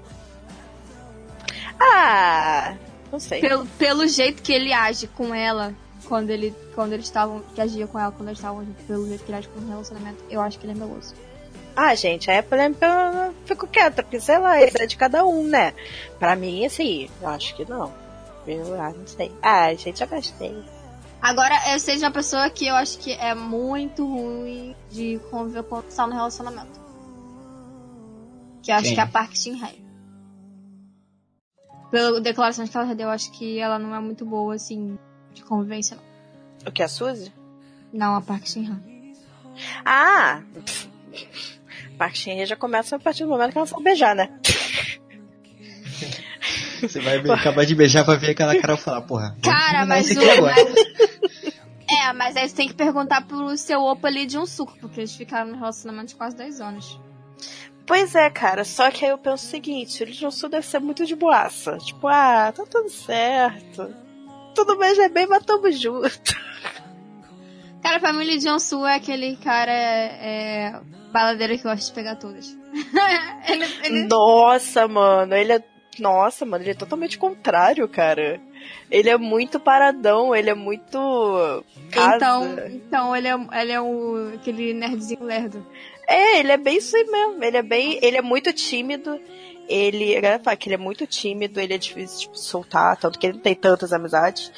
Ah, 1.80 2.74
não 3.10 3.18
sei. 3.18 3.40
Pelo, 3.40 3.66
pelo 3.66 4.06
jeito 4.06 4.42
que 4.42 4.52
ele 4.52 4.72
age 4.72 5.06
com 5.08 5.34
ela 5.34 5.74
quando 6.12 6.28
ele 6.28 6.54
quando 6.74 6.92
eles 6.92 7.06
estavam 7.06 7.40
que 7.54 7.60
agia 7.62 7.86
com 7.86 7.98
ela 7.98 8.12
quando 8.12 8.28
eles 8.28 8.38
estavam 8.38 8.66
pelo 8.86 9.08
jeito 9.08 9.24
que 9.24 9.30
ele 9.30 9.38
age 9.38 9.48
com 9.48 9.60
o 9.60 9.66
relacionamento, 9.66 10.22
eu 10.28 10.42
acho 10.42 10.58
que 10.58 10.66
ele 10.66 10.72
é 10.72 10.74
meloso. 10.74 11.14
Ah, 11.74 11.94
gente, 11.94 12.30
aí 12.30 12.36
é 12.36 12.42
polêmica 12.42 12.84
eu 12.86 13.34
fico 13.46 13.66
quieta, 13.66 14.02
porque 14.02 14.20
sei 14.20 14.36
lá, 14.36 14.62
isso 14.62 14.76
é 14.78 14.86
de 14.86 14.94
cada 14.94 15.24
um, 15.24 15.42
né? 15.44 15.72
Pra 16.18 16.36
mim, 16.36 16.66
assim, 16.66 17.08
eu 17.18 17.28
acho 17.28 17.56
que 17.56 17.64
não. 17.64 17.90
Eu 18.46 18.78
ah, 18.78 18.90
não 18.90 19.06
sei. 19.06 19.32
Ah, 19.40 19.72
gente, 19.72 20.02
eu 20.02 20.06
gostei. 20.06 20.62
Agora, 21.22 21.54
eu 21.72 21.80
sei 21.80 21.96
de 21.96 22.04
uma 22.04 22.10
pessoa 22.10 22.50
que 22.50 22.66
eu 22.66 22.74
acho 22.74 22.98
que 22.98 23.12
é 23.12 23.34
muito 23.34 24.04
ruim 24.04 24.76
de 24.90 25.18
conviver 25.30 25.62
com 25.62 25.78
opção 25.78 26.08
no 26.08 26.12
relacionamento. 26.12 26.78
Que 28.62 28.70
eu 28.70 28.74
acho 28.74 28.84
Quem? 28.84 28.94
que 28.94 29.00
é 29.00 29.04
a 29.04 29.06
Park 29.06 29.34
Shin-hye. 29.34 29.82
Pela 31.90 32.20
declaração 32.20 32.66
que 32.66 32.76
ela 32.76 32.86
já 32.86 32.92
deu, 32.92 33.06
eu 33.06 33.12
acho 33.12 33.32
que 33.32 33.58
ela 33.58 33.78
não 33.78 33.94
é 33.94 34.00
muito 34.00 34.26
boa, 34.26 34.54
assim, 34.54 34.98
de 35.34 35.42
convivência, 35.44 35.96
não. 35.96 36.02
O 36.68 36.72
que, 36.72 36.82
a 36.82 36.88
Suzy? 36.88 37.32
Não, 37.92 38.14
a 38.14 38.20
Park 38.20 38.46
Shin-hye. 38.46 39.12
Ah! 39.84 40.42
Park 41.98 42.14
Shin 42.16 42.44
já 42.46 42.56
começa 42.56 42.96
a 42.96 42.98
partir 42.98 43.24
do 43.24 43.30
momento 43.30 43.52
que 43.52 43.58
ela 43.58 43.66
sabe 43.66 43.82
beijar, 43.84 44.14
né? 44.14 44.30
Você 46.80 47.00
vai 47.00 47.20
be- 47.20 47.30
acabar 47.30 47.64
de 47.64 47.74
beijar 47.74 48.04
pra 48.04 48.14
ver 48.16 48.30
aquela 48.30 48.58
cara 48.58 48.74
e 48.74 48.76
falar, 48.76 49.02
porra. 49.02 49.36
Cara, 49.42 49.86
mas 49.86 50.10
o... 50.10 50.18
aqui 50.18 50.30
agora. 50.30 50.54
mas- 50.56 51.52
É, 51.90 52.12
mas 52.14 52.36
aí 52.36 52.48
você 52.48 52.56
tem 52.56 52.68
que 52.68 52.74
perguntar 52.74 53.26
pro 53.26 53.56
seu 53.56 53.82
opa 53.82 54.08
ali 54.08 54.24
de 54.26 54.38
um 54.38 54.46
suco, 54.46 54.76
porque 54.80 55.00
eles 55.00 55.14
ficaram 55.14 55.50
no 55.50 55.58
relacionamento 55.58 56.06
de 56.08 56.14
quase 56.16 56.34
10 56.36 56.60
anos. 56.60 56.98
Pois 57.86 58.14
é, 58.14 58.30
cara, 58.30 58.64
só 58.64 58.90
que 58.90 59.04
aí 59.04 59.10
eu 59.10 59.18
penso 59.18 59.44
o 59.46 59.48
seguinte, 59.50 60.02
o 60.02 60.06
Lee 60.06 60.14
Jong-soo 60.14 60.48
deve 60.48 60.66
ser 60.66 60.78
muito 60.78 61.04
de 61.04 61.14
boaça. 61.14 61.76
Tipo, 61.78 62.08
ah, 62.08 62.50
tá 62.52 62.64
tudo 62.64 62.88
certo. 62.88 63.94
Tudo 64.54 64.76
bem, 64.76 64.94
já 64.94 65.04
é 65.04 65.08
bem, 65.08 65.26
mas 65.26 65.44
tamo 65.44 65.70
junto. 65.72 66.10
Cara, 67.82 67.98
pra 67.98 68.12
mim, 68.12 68.20
o 68.22 68.26
Lee 68.26 68.38
Jong-soo 68.38 68.86
é 68.86 68.94
aquele 68.96 69.36
cara 69.36 69.72
é, 69.72 70.80
baladeiro 71.12 71.56
que 71.56 71.64
gosta 71.64 71.84
de 71.86 71.92
pegar 71.92 72.16
todas. 72.16 72.56
ele, 73.48 73.64
ele- 73.84 74.08
Nossa, 74.08 74.86
mano, 74.86 75.34
ele 75.34 75.52
é. 75.54 75.62
Nossa, 75.98 76.46
mano, 76.46 76.62
ele 76.64 76.70
é 76.70 76.74
totalmente 76.74 77.18
contrário, 77.18 77.86
cara. 77.86 78.40
Ele 78.90 79.10
é 79.10 79.16
muito 79.18 79.58
paradão, 79.60 80.34
ele 80.34 80.48
é 80.48 80.54
muito. 80.54 80.98
Casa. 81.90 82.16
Então, 82.16 82.58
então 82.68 83.16
ele 83.16 83.28
é, 83.28 83.34
ele 83.60 83.72
é 83.72 83.80
o, 83.80 84.32
aquele 84.34 84.72
nerdzinho 84.72 85.24
lerdo. 85.24 85.66
É, 86.08 86.38
ele 86.38 86.52
é 86.52 86.56
bem 86.56 86.78
isso 86.78 86.96
aí 86.96 87.04
mesmo. 87.04 87.42
Ele 87.44 87.56
é 87.56 87.62
bem. 87.62 87.98
Ele 88.00 88.16
é 88.16 88.22
muito 88.22 88.52
tímido. 88.52 89.20
Ele. 89.68 90.20
Fala 90.42 90.56
que 90.56 90.68
ele 90.68 90.74
é 90.74 90.78
muito 90.78 91.06
tímido, 91.06 91.60
ele 91.60 91.74
é 91.74 91.78
difícil 91.78 92.30
de 92.32 92.40
soltar, 92.40 92.96
tanto 92.96 93.18
que 93.18 93.26
ele 93.26 93.34
não 93.34 93.42
tem 93.42 93.54
tantas 93.54 93.92
amizades. 93.92 94.52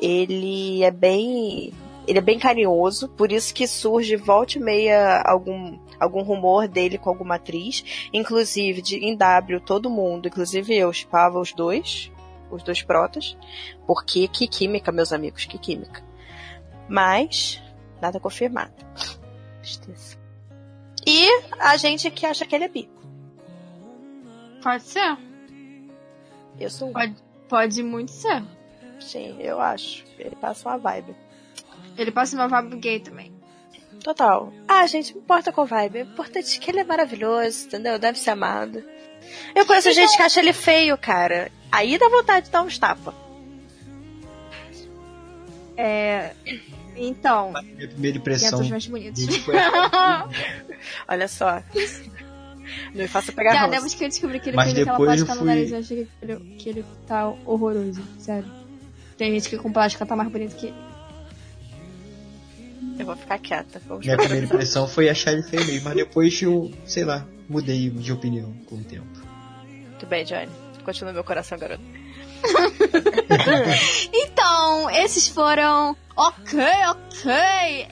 Ele 0.00 0.82
é 0.82 0.90
bem. 0.90 1.72
Ele 2.06 2.18
é 2.18 2.22
bem 2.22 2.38
carinhoso, 2.38 3.06
por 3.06 3.30
isso 3.30 3.52
que 3.52 3.66
surge 3.66 4.16
volta 4.16 4.56
e 4.56 4.60
meia 4.62 5.20
algum, 5.26 5.78
algum 6.00 6.22
rumor 6.22 6.66
dele 6.66 6.96
com 6.96 7.10
alguma 7.10 7.34
atriz. 7.34 8.08
Inclusive, 8.14 8.80
de, 8.80 8.96
em 8.96 9.14
W, 9.14 9.60
todo 9.60 9.90
mundo, 9.90 10.26
inclusive 10.26 10.74
eu, 10.74 10.90
chipava 10.90 11.38
os 11.38 11.52
dois, 11.52 12.10
os 12.50 12.62
dois 12.62 12.80
protas. 12.80 13.36
Porque 13.86 14.26
que 14.26 14.48
química, 14.48 14.90
meus 14.90 15.12
amigos, 15.12 15.44
que 15.44 15.58
química. 15.58 16.02
Mas, 16.88 17.62
nada 18.00 18.18
confirmado. 18.18 18.72
Tristeza. 19.60 20.16
E 21.06 21.26
a 21.58 21.76
gente 21.76 22.10
que 22.10 22.24
acha 22.24 22.46
que 22.46 22.54
ele 22.54 22.64
é 22.64 22.68
bi. 22.68 22.88
Pode 24.62 24.82
ser. 24.82 25.16
Eu 26.58 26.70
sou 26.70 26.88
um. 26.88 26.92
Pode, 26.92 27.16
pode 27.48 27.82
muito 27.82 28.10
ser. 28.10 28.42
Sim, 29.00 29.36
eu 29.40 29.60
acho. 29.60 30.04
Ele 30.18 30.36
passa 30.36 30.68
uma 30.68 30.78
vibe. 30.78 31.14
Ele 31.96 32.10
passa 32.10 32.36
uma 32.36 32.48
vibe 32.48 32.76
gay 32.76 33.00
também. 33.00 33.32
Total. 34.02 34.52
Ah, 34.66 34.86
gente, 34.86 35.14
não 35.14 35.22
importa 35.22 35.52
com 35.52 35.64
vibe. 35.64 35.98
O 35.98 36.02
importante 36.02 36.56
é 36.56 36.60
que 36.60 36.70
ele 36.70 36.80
é 36.80 36.84
maravilhoso, 36.84 37.66
entendeu? 37.66 37.98
Deve 37.98 38.18
ser 38.18 38.30
amado. 38.30 38.82
Eu 39.54 39.66
conheço 39.66 39.92
gente 39.92 40.16
que 40.16 40.22
acha 40.22 40.40
ele 40.40 40.52
feio, 40.52 40.96
cara. 40.96 41.50
Aí 41.70 41.98
dá 41.98 42.08
vontade 42.08 42.46
de 42.46 42.52
dar 42.52 42.62
uns 42.62 42.78
tapas. 42.78 43.14
É. 45.76 46.34
Então, 46.96 47.52
Minha 47.52 47.88
primeira 47.88 48.18
impressão 48.18 48.60
Olha 51.06 51.28
só. 51.28 51.62
Não 52.94 53.02
me 53.02 53.08
faça 53.08 53.32
pegar 53.32 53.52
Já, 53.52 53.60
ranço. 53.60 53.72
depois 53.72 53.94
que 53.94 54.04
eu 54.04 54.08
descobri 54.08 54.40
que 54.40 54.50
ele 54.50 54.56
Mas 54.56 54.72
fez 54.72 54.78
aquela 54.78 54.98
depois 54.98 55.08
plástica 55.08 55.32
eu 55.32 55.34
no 55.34 55.40
fui- 55.40 55.48
nariz, 55.48 55.72
eu 55.72 55.78
achei 55.78 55.96
que 56.04 56.08
ele, 56.22 56.54
que 56.58 56.68
ele 56.68 56.84
tá 57.06 57.28
horroroso. 57.46 58.02
Sério. 58.18 58.50
Tem 59.16 59.32
gente 59.32 59.48
que 59.48 59.56
com 59.58 59.72
plástica 59.72 60.04
tá 60.06 60.14
mais 60.16 60.30
bonito 60.30 60.54
que 60.56 60.66
ele. 60.66 60.74
Eu 62.98 63.06
vou 63.06 63.16
ficar 63.16 63.38
quieta. 63.38 63.80
Vamos 63.86 64.04
Minha 64.04 64.16
primeira 64.16 64.44
impressão 64.46 64.88
foi 64.88 65.08
achar 65.08 65.32
ele 65.32 65.42
feio 65.42 65.64
mesmo, 65.66 65.84
mas 65.84 65.94
depois 65.94 66.40
eu, 66.42 66.72
sei 66.84 67.04
lá, 67.04 67.24
mudei 67.48 67.90
de 67.90 68.12
opinião 68.12 68.52
com 68.66 68.76
o 68.76 68.84
tempo. 68.84 69.06
Muito 69.88 70.06
bem, 70.06 70.24
Johnny. 70.24 70.48
Continua 70.84 71.12
meu 71.12 71.22
coração, 71.24 71.58
garoto. 71.58 71.82
Então, 74.12 74.90
esses 74.90 75.28
foram. 75.28 75.96
Ok, 76.20 76.58
ok. 76.88 77.30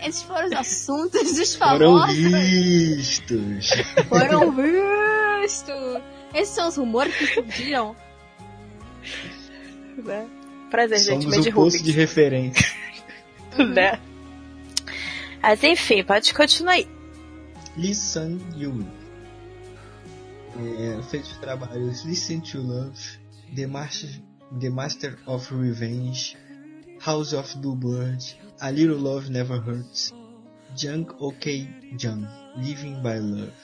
Esses 0.05 0.23
foram 0.23 0.47
os 0.47 0.53
assuntos 0.53 1.37
dos 1.37 1.55
Foram 1.55 2.01
famosos. 2.01 2.17
vistos! 2.17 3.71
Foram 4.09 4.51
vistos. 4.51 6.03
Esses 6.35 6.53
são 6.53 6.69
os 6.69 6.77
rumores 6.77 7.15
que 7.17 7.27
surgiram. 7.29 7.95
Né? 10.05 10.27
Prazer, 10.73 10.99
gente. 10.99 11.23
Somos 11.23 11.47
o 11.47 11.53
posto 11.53 11.77
Rubens. 11.79 11.83
de 11.85 11.93
referência. 11.93 12.67
né? 13.73 14.01
Mas 15.41 15.63
enfim, 15.63 16.03
pode 16.03 16.35
continuar 16.35 16.73
aí. 16.73 16.89
Lee 17.77 17.95
Sun 17.95 18.41
Yu. 18.57 18.85
É, 20.59 21.03
fez 21.05 21.31
os 21.31 21.37
trabalhos 21.37 22.03
Listen 22.05 22.41
to 22.41 22.59
Love, 22.59 22.99
The 23.55 23.69
Master, 23.69 24.11
The 24.59 24.71
Master 24.71 25.17
of 25.27 25.55
Revenge, 25.55 26.37
House 27.07 27.33
of 27.35 27.63
the 27.63 27.69
Bird, 27.69 28.19
A 28.61 28.73
Little 28.73 28.97
Love 28.97 29.31
Never 29.31 29.61
Hurts, 29.61 30.13
Jung 30.77 31.09
OK 31.21 31.69
Jung, 31.97 32.27
Living 32.57 33.01
by 33.01 33.19
Love, 33.19 33.55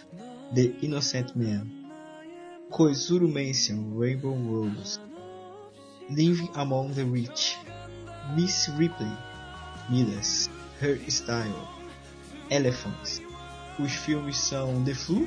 The 0.55 0.73
Innocent 0.81 1.35
Man, 1.35 1.91
Koizuru 2.71 3.27
Mansion, 3.27 3.97
Rainbow 3.97 4.31
Rose, 4.31 5.01
Living 6.09 6.51
Among 6.55 6.95
the 6.95 7.05
Rich, 7.05 7.57
Miss 8.37 8.71
Ripley, 8.79 9.11
Midas, 9.91 10.49
Her 10.79 10.97
Style, 11.09 11.69
Elephants. 12.49 13.21
Os 13.81 13.91
filmes 13.91 14.37
são 14.37 14.85
The 14.85 14.95
Flu, 14.95 15.27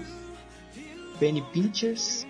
Penny 1.19 1.43
Pinchers, 1.51 2.25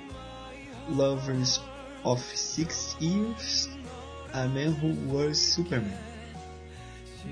Lovers 0.89 1.61
of 2.03 2.19
Six 2.21 2.97
Years, 2.99 3.69
A 4.35 4.49
Man 4.49 4.73
Who 4.73 4.89
Was 5.09 5.39
Superman, 5.39 5.97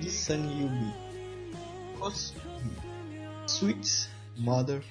Lee 0.01 0.07
Sun 0.07 0.93
Cos- 1.99 2.31
Sweet 3.45 4.07
Mother, 4.37 4.81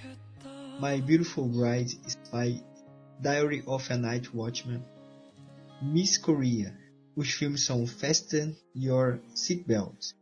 My 0.79 1.01
Beautiful 1.01 1.49
Bride, 1.49 1.89
Spy, 2.07 2.61
Diary 3.23 3.63
of 3.67 3.91
a 3.91 3.97
Night 3.97 4.35
Watchman, 4.35 4.85
Miss 5.81 6.19
Korea. 6.19 6.77
Os 7.17 7.31
filmes 7.31 7.65
são 7.65 7.87
Fasten 7.87 8.55
Your 8.75 9.19
Seatbelt 9.35 10.13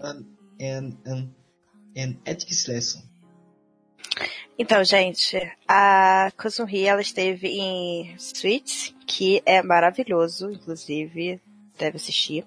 and, 0.00 0.24
and, 0.60 0.96
and, 1.06 1.28
and 1.96 2.16
Ethics 2.26 2.66
Lesson. 2.66 3.02
Então, 4.58 4.82
gente, 4.82 5.36
a 5.68 6.32
Hee, 6.68 6.86
ela 6.86 7.00
esteve 7.00 7.46
em 7.46 8.16
Sweets, 8.18 8.92
que 9.08 9.42
é 9.46 9.62
maravilhoso, 9.62 10.50
inclusive, 10.52 11.40
deve 11.78 11.96
assistir. 11.96 12.44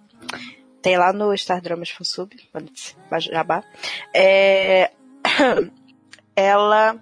Tem 0.81 0.95
lá 0.95 1.11
no 1.11 1.35
Star 1.35 1.59
Dramas 1.59 1.89
Fansub, 1.89 2.33
Jabá. 3.19 3.63
É... 4.13 4.91
Ela, 6.33 6.93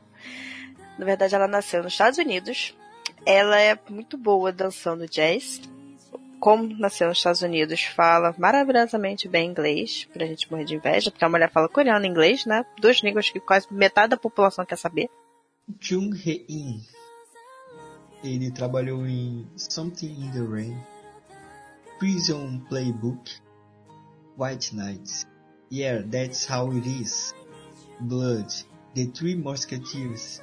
na 0.98 1.06
verdade, 1.06 1.36
ela 1.36 1.48
nasceu 1.48 1.84
nos 1.84 1.94
Estados 1.94 2.18
Unidos. 2.18 2.75
Ela 3.25 3.60
é 3.60 3.78
muito 3.88 4.18
boa 4.18 4.51
dançando 4.51 5.08
jazz. 5.08 5.62
Como 6.39 6.68
nasceu 6.78 7.08
nos 7.08 7.20
Estados 7.20 7.44
Unidos, 7.44 7.84
fala 7.84 8.34
maravilhosamente 8.39 9.28
bem 9.28 9.50
inglês, 9.50 10.08
pra 10.12 10.25
gente 10.25 10.50
morrer 10.50 10.66
de 10.66 10.75
inveja, 10.75 11.12
porque 11.12 11.24
a 11.24 11.30
mulher 11.30 11.51
fala 11.51 11.70
coreano 11.70 12.06
e 12.06 12.10
inglês, 12.10 12.46
né? 12.46 12.66
Duas 12.82 12.98
línguas 12.98 13.30
que 13.30 13.39
quase 13.39 13.72
metade 13.72 14.10
da 14.10 14.18
população 14.18 14.66
quer 14.66 14.78
saber. 14.78 15.10
Jung 15.80 16.12
Hae-in. 16.18 16.82
Ele 18.24 18.52
trabalhou 18.52 19.08
em 19.08 19.48
Something 19.56 20.26
in 20.26 20.32
the 20.32 20.42
Rain, 20.42 20.78
Prison 22.00 22.60
Playbook, 22.68 23.32
White 24.38 24.76
Nights, 24.76 25.26
Yeah, 25.72 26.02
That's 26.02 26.46
How 26.46 26.72
It 26.72 26.86
Is, 26.86 27.34
Blood, 28.02 28.48
The 28.96 29.06
Three 29.08 29.36
Musketeers, 29.36 30.42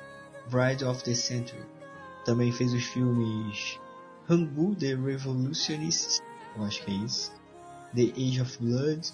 Bride 0.50 0.82
of 0.84 1.02
the 1.04 1.14
Century. 1.14 1.64
Também 2.24 2.50
fez 2.52 2.72
os 2.72 2.84
filmes 2.84 3.78
Hangul 4.28 4.74
the 4.74 4.94
Revolutionist, 4.94 6.20
eu 6.56 6.64
acho 6.64 6.82
que 6.84 6.90
é 6.90 6.94
isso, 6.94 7.32
The 7.94 8.12
Age 8.16 8.40
of 8.40 8.58
Blood, 8.58 9.08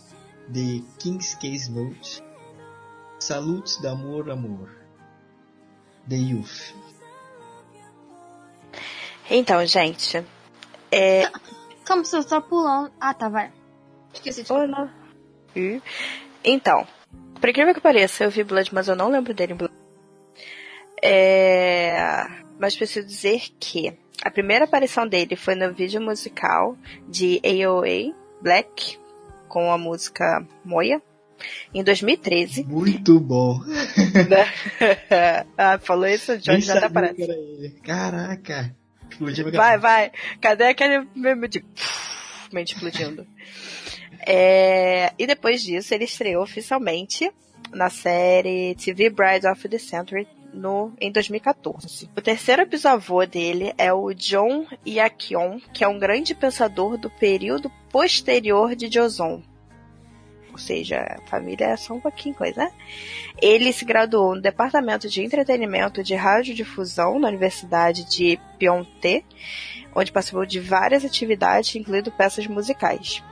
The 0.53 0.83
King's 0.99 1.35
Case 1.35 1.71
Note, 1.71 2.23
Salutes 3.19 3.77
d'Amor 3.81 4.31
Amor, 4.31 4.71
The 6.09 6.17
Youth. 6.17 6.73
Então, 9.35 9.65
gente, 9.65 10.23
é, 10.91 11.27
Como 11.87 12.05
se 12.05 12.15
eu 12.15 12.23
só 12.23 12.39
pulando. 12.39 12.93
Ah, 13.01 13.15
tá, 13.15 13.31
vai. 13.31 13.51
Esqueci 14.13 14.43
de 14.43 14.53
Olá. 14.53 14.93
Então, 16.45 16.87
por 17.41 17.49
incrível 17.49 17.73
que 17.73 17.81
pareça, 17.81 18.25
eu 18.25 18.31
vi 18.31 18.45
Blood, 18.45 18.75
mas 18.75 18.89
eu 18.89 18.95
não 18.95 19.09
lembro 19.09 19.33
dele 19.33 19.55
em 19.55 19.57
Blood. 19.57 19.75
É... 21.03 22.27
Mas 22.59 22.77
preciso 22.77 23.07
dizer 23.07 23.41
que 23.59 23.97
a 24.23 24.31
primeira 24.31 24.67
aparição 24.67 25.09
dele 25.09 25.35
foi 25.35 25.55
no 25.55 25.73
vídeo 25.73 26.01
musical 26.03 26.77
de 27.09 27.41
AOA 27.43 28.15
Black, 28.43 28.99
com 29.49 29.73
a 29.73 29.79
música 29.79 30.47
Moia, 30.63 31.01
em 31.73 31.83
2013. 31.83 32.65
Muito 32.65 33.19
bom. 33.19 33.61
ah, 35.57 35.79
falou 35.79 36.07
isso, 36.07 36.35
o 36.35 36.39
Johnny 36.39 36.61
já 36.61 36.87
tá 36.87 37.15
ele. 37.17 37.81
Caraca. 37.83 38.82
Explodiu 39.13 39.45
minha 39.47 39.57
Vai, 39.57 39.79
vai. 39.79 40.13
Cadê 40.41 40.65
aquele 40.65 41.07
meme 41.15 41.49
de 41.49 41.65
mente 42.53 42.75
explodindo? 42.75 43.27
É, 44.27 45.13
E 45.19 45.27
depois 45.27 45.63
disso, 45.63 45.95
ele 45.95 46.05
estreou 46.05 46.43
oficialmente 46.43 47.31
na 47.71 47.89
série 47.89 48.75
TV 48.75 49.11
Bride 49.11 49.47
of 49.47 49.69
the 49.69 49.79
Century 49.79 50.29
no, 50.53 50.93
em 51.01 51.11
2014. 51.11 52.11
O 52.17 52.21
terceiro 52.21 52.67
bisavô 52.67 53.25
dele 53.25 53.73
é 53.79 53.93
o 53.93 54.13
John 54.13 54.67
Yakyon, 54.87 55.59
que 55.73 55.83
é 55.83 55.89
um 55.89 55.99
grande 55.99 56.35
pensador 56.35 56.99
do 56.99 57.11
período 57.11 57.71
posterior 57.91 58.77
de 58.77 58.93
Joseon. 58.93 59.41
Ou 60.53 60.59
seja, 60.59 61.19
família 61.27 61.75
é 61.75 61.93
um 61.93 62.01
pouquinho 62.01 62.35
coisa, 62.35 62.65
né? 62.65 62.73
Ele 63.41 63.73
se 63.73 63.85
graduou 63.85 64.35
no 64.35 64.43
Departamento 64.43 65.09
de 65.09 65.23
Entretenimento 65.23 66.03
de 66.03 66.15
Radiodifusão 66.15 67.19
na 67.19 67.29
Universidade 67.29 68.05
de 68.05 68.39
Pyeongtae, 68.59 69.25
onde 69.95 70.13
participou 70.13 70.45
de 70.45 70.61
várias 70.61 71.05
atividades, 71.05 71.75
incluindo 71.75 72.13
peças 72.13 72.47
musicais. 72.47 73.23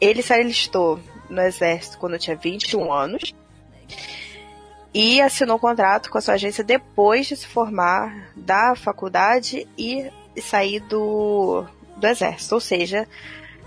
Ele 0.00 0.22
se 0.22 0.32
alistou 0.32 0.98
no 1.28 1.42
exército 1.42 1.98
quando 1.98 2.18
tinha 2.18 2.36
21 2.36 2.92
anos 2.92 3.34
e 4.92 5.20
assinou 5.20 5.58
contrato 5.58 6.10
com 6.10 6.18
a 6.18 6.20
sua 6.20 6.34
agência 6.34 6.64
depois 6.64 7.26
de 7.26 7.36
se 7.36 7.46
formar 7.46 8.30
da 8.34 8.74
faculdade 8.74 9.68
e 9.76 10.10
sair 10.40 10.80
do, 10.80 11.64
do 11.96 12.06
exército. 12.06 12.54
Ou 12.54 12.60
seja, 12.60 13.06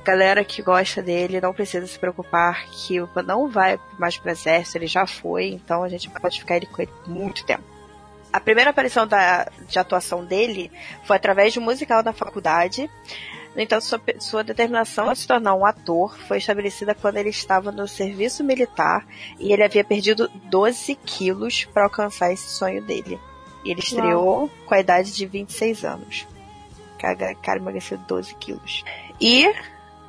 galera 0.03 0.43
que 0.43 0.61
gosta 0.61 1.01
dele 1.01 1.41
não 1.41 1.53
precisa 1.53 1.85
se 1.85 1.97
preocupar 1.97 2.65
que 2.67 2.99
não 3.25 3.49
vai 3.49 3.79
mais 3.97 4.17
pro 4.17 4.31
exército, 4.31 4.77
ele 4.77 4.87
já 4.87 5.05
foi, 5.05 5.49
então 5.49 5.83
a 5.83 5.89
gente 5.89 6.09
pode 6.09 6.39
ficar 6.39 6.57
ele 6.57 6.65
com 6.65 6.81
ele 6.81 6.91
muito 7.07 7.45
tempo. 7.45 7.63
A 8.33 8.39
primeira 8.39 8.69
aparição 8.69 9.05
da, 9.05 9.47
de 9.67 9.77
atuação 9.77 10.23
dele 10.23 10.71
foi 11.03 11.17
através 11.17 11.53
de 11.53 11.59
um 11.59 11.63
musical 11.63 12.01
da 12.01 12.13
faculdade. 12.13 12.89
No 13.53 13.61
entanto, 13.61 13.83
sua, 13.83 14.01
sua 14.19 14.43
determinação 14.43 15.09
a 15.09 15.15
se 15.15 15.27
tornar 15.27 15.53
um 15.53 15.65
ator 15.65 16.17
foi 16.27 16.37
estabelecida 16.37 16.95
quando 16.95 17.17
ele 17.17 17.29
estava 17.29 17.71
no 17.71 17.85
serviço 17.87 18.41
militar 18.43 19.05
e 19.37 19.51
ele 19.51 19.63
havia 19.63 19.83
perdido 19.83 20.29
12 20.45 20.95
quilos 20.95 21.65
para 21.65 21.83
alcançar 21.83 22.31
esse 22.31 22.47
sonho 22.47 22.81
dele. 22.81 23.19
E 23.65 23.71
ele 23.71 23.81
estreou 23.81 24.49
com 24.65 24.73
a 24.73 24.79
idade 24.79 25.13
de 25.13 25.25
26 25.25 25.83
anos. 25.83 26.27
Cara, 26.97 27.35
cara 27.35 27.59
emagreceu 27.59 27.97
12 27.97 28.33
quilos. 28.35 28.83
E 29.19 29.51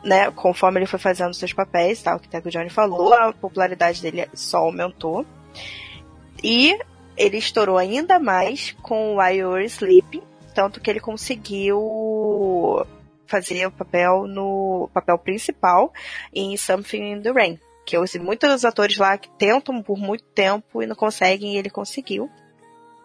né, 0.05 0.31
conforme 0.31 0.81
ele 0.81 0.87
foi 0.87 0.99
fazendo 0.99 1.35
seus 1.35 1.53
papéis, 1.53 2.03
tal, 2.03 2.19
que 2.19 2.27
até 2.27 2.41
que 2.41 2.49
o 2.49 2.51
Johnny 2.51 2.71
falou, 2.71 3.13
a 3.15 3.33
popularidade 3.33 4.03
dele 4.03 4.29
só 4.35 4.59
aumentou. 4.59 5.25
E 6.43 6.77
ele 7.17 7.37
estourou 7.37 7.79
ainda 7.79 8.19
mais 8.19 8.73
com 8.83 9.23
I 9.23 9.45
Were 9.45 9.65
Sleeping, 9.67 10.23
tanto 10.55 10.81
que 10.81 10.91
ele 10.91 11.01
conseguiu 11.01 12.85
fazer 13.27 13.67
o 13.67 13.73
papel 13.73 14.27
no 14.27 14.91
papel 14.93 15.17
principal 15.19 15.93
em 16.35 16.57
Something 16.57 17.13
in 17.13 17.23
the 17.23 17.31
Rain. 17.31 17.59
Que 17.85 17.97
eu 17.97 18.05
muitos 18.21 18.65
atores 18.65 18.97
lá 18.97 19.17
que 19.19 19.29
tentam 19.31 19.83
por 19.83 19.99
muito 19.99 20.25
tempo 20.25 20.83
e 20.83 20.87
não 20.87 20.95
conseguem, 20.95 21.55
e 21.55 21.57
ele 21.57 21.71
conseguiu. 21.71 22.31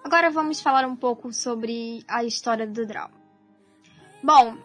Agora 0.04 0.30
vamos 0.30 0.62
falar 0.62 0.86
um 0.86 0.96
pouco 0.96 1.34
sobre 1.34 2.04
a 2.08 2.24
história 2.24 2.66
do 2.66 2.86
drama. 2.86 3.12
Bom, 4.24 4.58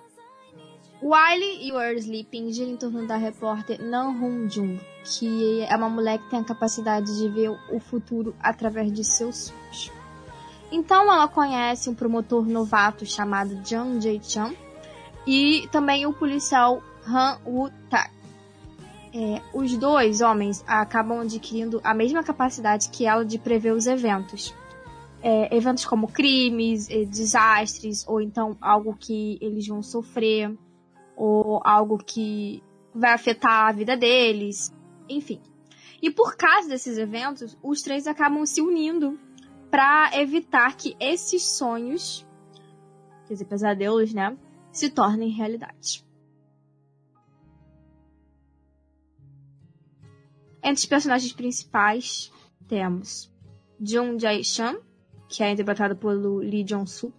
Wiley 1.05 1.69
e 1.69 1.99
Sleeping 1.99 2.53
gira 2.53 2.71
em 2.71 2.77
torno 2.77 3.05
da 3.09 3.17
repórter 3.17 3.83
Nan 3.83 4.11
Hong 4.11 4.49
Jung, 4.49 4.81
que 5.03 5.63
é 5.63 5.75
uma 5.75 5.89
mulher 5.89 6.19
que 6.19 6.31
tem 6.31 6.39
a 6.39 6.45
capacidade 6.45 7.19
de 7.19 7.29
ver 7.29 7.51
o 7.51 7.81
futuro 7.81 8.37
através 8.41 8.93
de 8.93 9.03
seus 9.03 9.37
sonhos. 9.37 9.91
Então 10.71 11.13
ela 11.13 11.27
conhece 11.27 11.91
um 11.91 11.95
promotor 11.95 12.47
novato 12.47 13.05
chamado 13.05 13.61
Jung 13.65 14.01
Jae-chan 14.01 14.55
e 15.27 15.69
também 15.73 16.07
o 16.07 16.13
policial 16.13 16.81
Han 17.05 17.37
Woo-tak. 17.45 18.13
É, 19.13 19.43
os 19.53 19.77
dois 19.77 20.21
homens 20.21 20.65
acabam 20.69 21.21
adquirindo 21.21 21.81
a 21.83 21.93
mesma 21.93 22.23
capacidade 22.23 22.89
que 22.91 23.05
ela 23.05 23.25
de 23.25 23.39
prever 23.39 23.73
os 23.73 23.87
eventos. 23.89 24.55
É, 25.21 25.55
eventos 25.55 25.85
como 25.85 26.07
crimes, 26.07 26.89
eh, 26.89 27.05
desastres, 27.05 28.07
ou 28.09 28.21
então 28.21 28.57
algo 28.61 28.97
que 28.99 29.39
eles 29.41 29.67
vão 29.67 29.83
sofrer, 29.83 30.57
ou 31.17 31.61
algo 31.65 31.99
que 31.99 32.63
vai 32.95 33.13
afetar 33.13 33.69
a 33.69 33.73
vida 33.73 33.97
deles, 33.97 34.73
enfim. 35.09 35.41
E 36.01 36.11
por 36.11 36.37
causa 36.37 36.69
desses 36.69 36.99
eventos, 36.99 37.57
os 37.63 37.83
três 37.83 38.07
acabam 38.07 38.45
se 38.45 38.61
unindo 38.61 39.19
para 39.71 40.11
evitar 40.21 40.77
que 40.77 40.97
esses 41.01 41.43
sonhos, 41.57 42.27
quer 43.27 43.35
dizer, 43.35 43.45
pesadelos, 43.45 44.13
né, 44.13 44.37
se 44.71 44.91
tornem 44.91 45.31
realidade. 45.31 46.05
Entre 50.63 50.81
os 50.81 50.87
personagens 50.87 51.33
principais, 51.33 52.33
temos 52.69 53.33
Jung 53.81 54.19
Jae-chan, 54.19 54.77
que 55.29 55.43
é 55.43 55.51
interpretado 55.51 55.97
pelo 55.97 56.39
Lee 56.39 56.63
Jong-soo. 56.63 57.13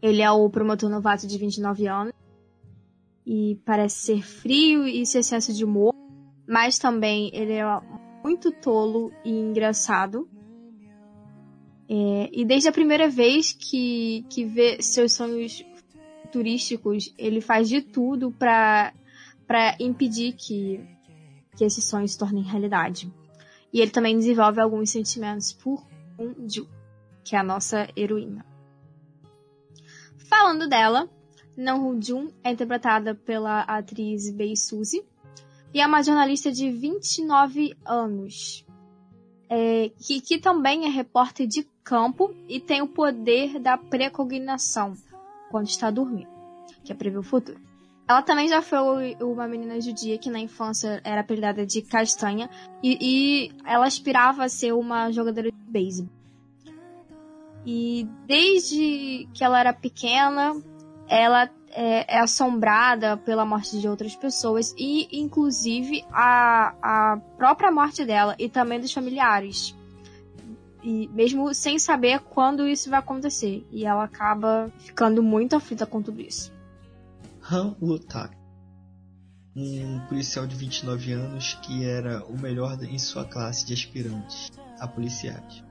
Ele 0.00 0.20
é 0.20 0.30
o 0.30 0.50
promotor 0.50 0.90
novato 0.90 1.26
de 1.26 1.38
29 1.38 1.86
anos 1.86 2.12
e 3.26 3.60
parece 3.64 3.96
ser 3.96 4.22
frio 4.22 4.86
e 4.86 5.04
sem 5.06 5.20
excesso 5.20 5.52
de 5.52 5.64
humor, 5.64 5.94
mas 6.46 6.78
também 6.78 7.30
ele 7.32 7.52
é 7.52 7.64
muito 8.22 8.50
tolo 8.50 9.12
e 9.24 9.30
engraçado. 9.30 10.28
É, 11.88 12.30
e 12.32 12.44
desde 12.44 12.68
a 12.68 12.72
primeira 12.72 13.08
vez 13.08 13.52
que, 13.52 14.24
que 14.30 14.44
vê 14.44 14.80
seus 14.80 15.12
sonhos 15.12 15.64
turísticos, 16.30 17.14
ele 17.18 17.40
faz 17.40 17.68
de 17.68 17.82
tudo 17.82 18.32
para 18.32 18.92
impedir 19.78 20.32
que 20.32 20.80
que 21.56 21.64
esses 21.64 21.84
sonhos 21.84 22.12
se 22.12 22.18
tornem 22.18 22.42
realidade. 22.42 23.12
E 23.72 23.80
ele 23.80 23.90
também 23.90 24.16
desenvolve 24.16 24.60
alguns 24.60 24.90
sentimentos 24.90 25.52
por 25.52 25.84
um 26.18 26.48
Ju, 26.48 26.68
que 27.24 27.36
é 27.36 27.38
a 27.38 27.42
nossa 27.42 27.88
heroína. 27.96 28.44
Falando 30.28 30.68
dela, 30.68 31.08
Nam 31.56 32.00
Jun 32.00 32.28
é 32.42 32.50
interpretada 32.50 33.14
pela 33.14 33.60
atriz 33.62 34.30
Bei 34.30 34.56
Suzy 34.56 35.02
e 35.74 35.80
é 35.80 35.86
uma 35.86 36.02
jornalista 36.02 36.50
de 36.50 36.70
29 36.70 37.74
anos, 37.84 38.64
é, 39.48 39.90
que, 39.98 40.20
que 40.20 40.38
também 40.38 40.84
é 40.84 40.88
repórter 40.88 41.46
de 41.46 41.66
campo 41.82 42.34
e 42.48 42.60
tem 42.60 42.82
o 42.82 42.88
poder 42.88 43.58
da 43.58 43.76
precognição 43.76 44.94
quando 45.50 45.66
está 45.66 45.90
dormindo, 45.90 46.30
que 46.84 46.92
é 46.92 46.94
prever 46.94 47.18
o 47.18 47.22
futuro. 47.22 47.60
Ela 48.08 48.20
também 48.20 48.48
já 48.48 48.60
foi 48.60 49.16
uma 49.20 49.46
menina 49.46 49.80
judia 49.80 50.18
que 50.18 50.28
na 50.28 50.38
infância 50.38 51.00
era 51.04 51.20
apelidada 51.20 51.64
de 51.64 51.80
Castanha 51.82 52.50
e, 52.82 52.98
e 53.00 53.52
ela 53.64 53.86
aspirava 53.86 54.44
a 54.44 54.48
ser 54.48 54.72
uma 54.74 55.10
jogadora 55.10 55.50
de 55.50 55.70
beisebol. 55.70 56.12
E 57.64 58.08
desde 58.26 59.28
que 59.32 59.44
ela 59.44 59.60
era 59.60 59.72
pequena, 59.72 60.60
ela 61.12 61.50
é, 61.68 62.16
é, 62.16 62.20
assombrada 62.20 63.18
pela 63.18 63.44
morte 63.44 63.78
de 63.78 63.86
outras 63.86 64.16
pessoas 64.16 64.74
e, 64.78 65.20
inclusive, 65.20 66.02
a, 66.10 66.74
a 66.82 67.16
própria 67.36 67.70
morte 67.70 68.02
dela 68.02 68.34
e 68.38 68.48
também 68.48 68.80
dos 68.80 68.92
familiares. 68.92 69.76
E 70.82 71.08
mesmo 71.08 71.54
sem 71.54 71.78
saber 71.78 72.20
quando 72.20 72.66
isso 72.66 72.88
vai 72.88 72.98
acontecer. 72.98 73.66
E 73.70 73.84
ela 73.84 74.04
acaba 74.04 74.72
ficando 74.78 75.22
muito 75.22 75.54
aflita 75.54 75.84
com 75.84 76.00
tudo 76.00 76.22
isso. 76.22 76.50
Han 77.50 77.76
Woo-tak, 77.80 78.34
um 79.54 80.00
policial 80.08 80.46
de 80.46 80.56
29 80.56 81.12
anos 81.12 81.58
que 81.62 81.84
era 81.84 82.24
o 82.24 82.40
melhor 82.40 82.82
em 82.82 82.98
sua 82.98 83.26
classe 83.26 83.66
de 83.66 83.74
aspirantes 83.74 84.50
a 84.80 84.88
policiais. 84.88 85.62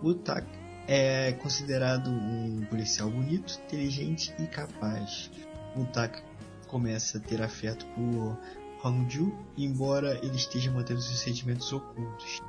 Woo-tak 0.00 0.46
é 0.88 1.32
considerado 1.32 2.10
um 2.10 2.64
policial 2.70 3.10
bonito, 3.10 3.60
inteligente 3.66 4.34
e 4.38 4.46
capaz. 4.46 5.30
Woo-tak 5.76 6.22
começa 6.68 7.18
a 7.18 7.20
ter 7.20 7.42
afeto 7.42 7.86
por 7.86 8.38
Hongju, 8.84 9.32
embora 9.56 10.18
ele 10.24 10.36
esteja 10.36 10.70
mantendo 10.70 11.00
seus 11.00 11.18
sentimentos 11.18 11.72
ocultos. 11.72 12.40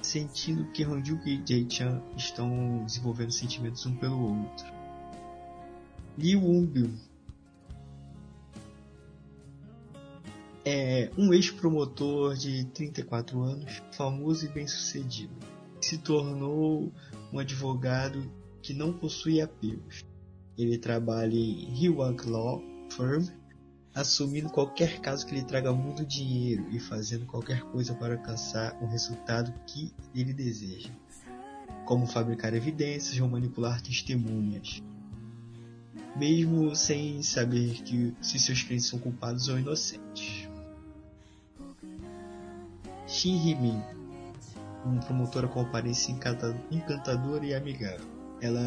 Sentindo 0.00 0.64
que 0.72 0.86
Hongju 0.86 1.20
e 1.26 1.42
Jae-chan 1.44 2.00
estão 2.16 2.84
desenvolvendo 2.84 3.32
sentimentos 3.32 3.84
um 3.84 3.96
pelo 3.96 4.40
outro. 4.40 4.66
Lee 6.16 6.36
Woo-byung 6.36 6.96
é 10.64 11.10
um 11.16 11.32
ex-promotor 11.32 12.36
de 12.36 12.64
34 12.66 13.40
anos, 13.40 13.82
famoso 13.92 14.44
e 14.44 14.48
bem-sucedido. 14.48 15.32
Se 15.80 15.96
tornou 15.98 16.92
um 17.32 17.38
advogado 17.38 18.30
que 18.62 18.72
não 18.72 18.92
possui 18.92 19.40
apegos. 19.40 20.04
Ele 20.56 20.78
trabalha 20.78 21.34
em 21.34 21.72
Hiwag 21.74 22.28
Law 22.28 22.62
Firm, 22.90 23.26
assumindo 23.94 24.50
qualquer 24.50 25.00
caso 25.00 25.26
que 25.26 25.34
lhe 25.34 25.44
traga 25.44 25.72
muito 25.72 26.04
dinheiro 26.04 26.68
e 26.70 26.78
fazendo 26.78 27.26
qualquer 27.26 27.62
coisa 27.62 27.94
para 27.94 28.14
alcançar 28.14 28.76
um 28.82 28.86
resultado 28.86 29.52
que 29.66 29.92
ele 30.14 30.32
deseja, 30.32 30.90
como 31.84 32.06
fabricar 32.06 32.54
evidências 32.54 33.20
ou 33.20 33.28
manipular 33.28 33.80
testemunhas, 33.80 34.82
mesmo 36.16 36.74
sem 36.74 37.22
saber 37.22 37.82
que 37.82 38.14
se 38.20 38.38
seus 38.38 38.62
clientes 38.62 38.86
são 38.86 38.98
culpados 38.98 39.48
ou 39.48 39.58
inocentes. 39.58 40.48
Shin 43.06 43.36
Hee-min, 43.36 43.82
uma 44.88 45.00
promotora 45.00 45.46
com 45.48 45.60
aparência 45.60 46.12
encantadora 46.70 47.44
e 47.44 47.54
amigável. 47.54 48.06
Ela 48.40 48.60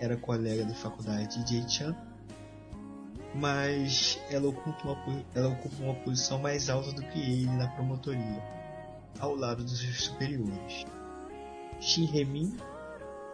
era 0.00 0.16
colega 0.16 0.64
de 0.64 0.74
faculdade 0.74 1.44
de 1.44 1.60
Jay-chan, 1.60 1.94
mas 3.34 4.18
ela 4.30 4.48
ocupa, 4.48 4.88
uma, 4.88 5.24
ela 5.34 5.48
ocupa 5.48 5.82
uma 5.82 5.94
posição 5.94 6.38
mais 6.38 6.70
alta 6.70 6.92
do 6.92 7.02
que 7.02 7.18
ele 7.18 7.50
na 7.50 7.68
promotoria, 7.68 8.42
ao 9.18 9.34
lado 9.34 9.64
dos 9.64 9.78
seus 9.80 10.04
superiores. 10.04 10.86
Shin 11.80 12.06
Hee-min 12.06 12.56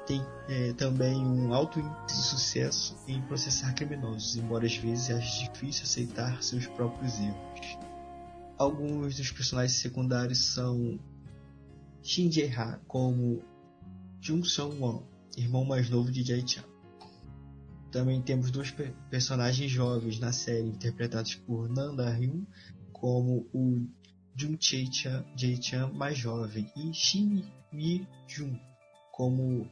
tem 0.07 0.25
é, 0.49 0.73
também 0.73 1.17
um 1.25 1.55
alto 1.55 1.79
índice 1.79 2.07
de 2.07 2.23
sucesso 2.23 2.97
em 3.07 3.21
processar 3.23 3.73
criminosos, 3.75 4.37
embora 4.37 4.67
às 4.67 4.77
vezes 4.77 5.11
ache 5.11 5.49
difícil 5.49 5.85
aceitar 5.85 6.43
seus 6.43 6.67
próprios 6.67 7.19
erros. 7.21 7.79
Alguns 8.59 9.17
dos 9.17 9.31
personagens 9.31 9.81
secundários 9.81 10.45
são 10.55 10.99
Shin 12.03 12.31
Jae-ha 12.31 12.81
como 12.89 13.43
Jung 14.21 14.45
Sung-won, 14.45 15.03
irmão 15.37 15.65
mais 15.65 15.89
novo 15.89 16.11
de 16.11 16.23
Jae-chan. 16.23 16.65
Também 17.91 18.21
temos 18.23 18.51
dois 18.51 18.75
personagens 19.11 19.71
jovens 19.71 20.19
na 20.19 20.33
série 20.33 20.69
interpretados 20.69 21.35
por 21.35 21.69
Nanda 21.69 22.11
Hyun 22.11 22.45
como 22.93 23.47
o 23.53 23.87
Jung 24.35 24.59
Jae-chan 25.37 25.93
mais 25.93 26.19
jovem 26.19 26.71
e 26.77 26.93
Shin 26.93 27.45
Mi-jun 27.73 28.59
como 29.13 29.71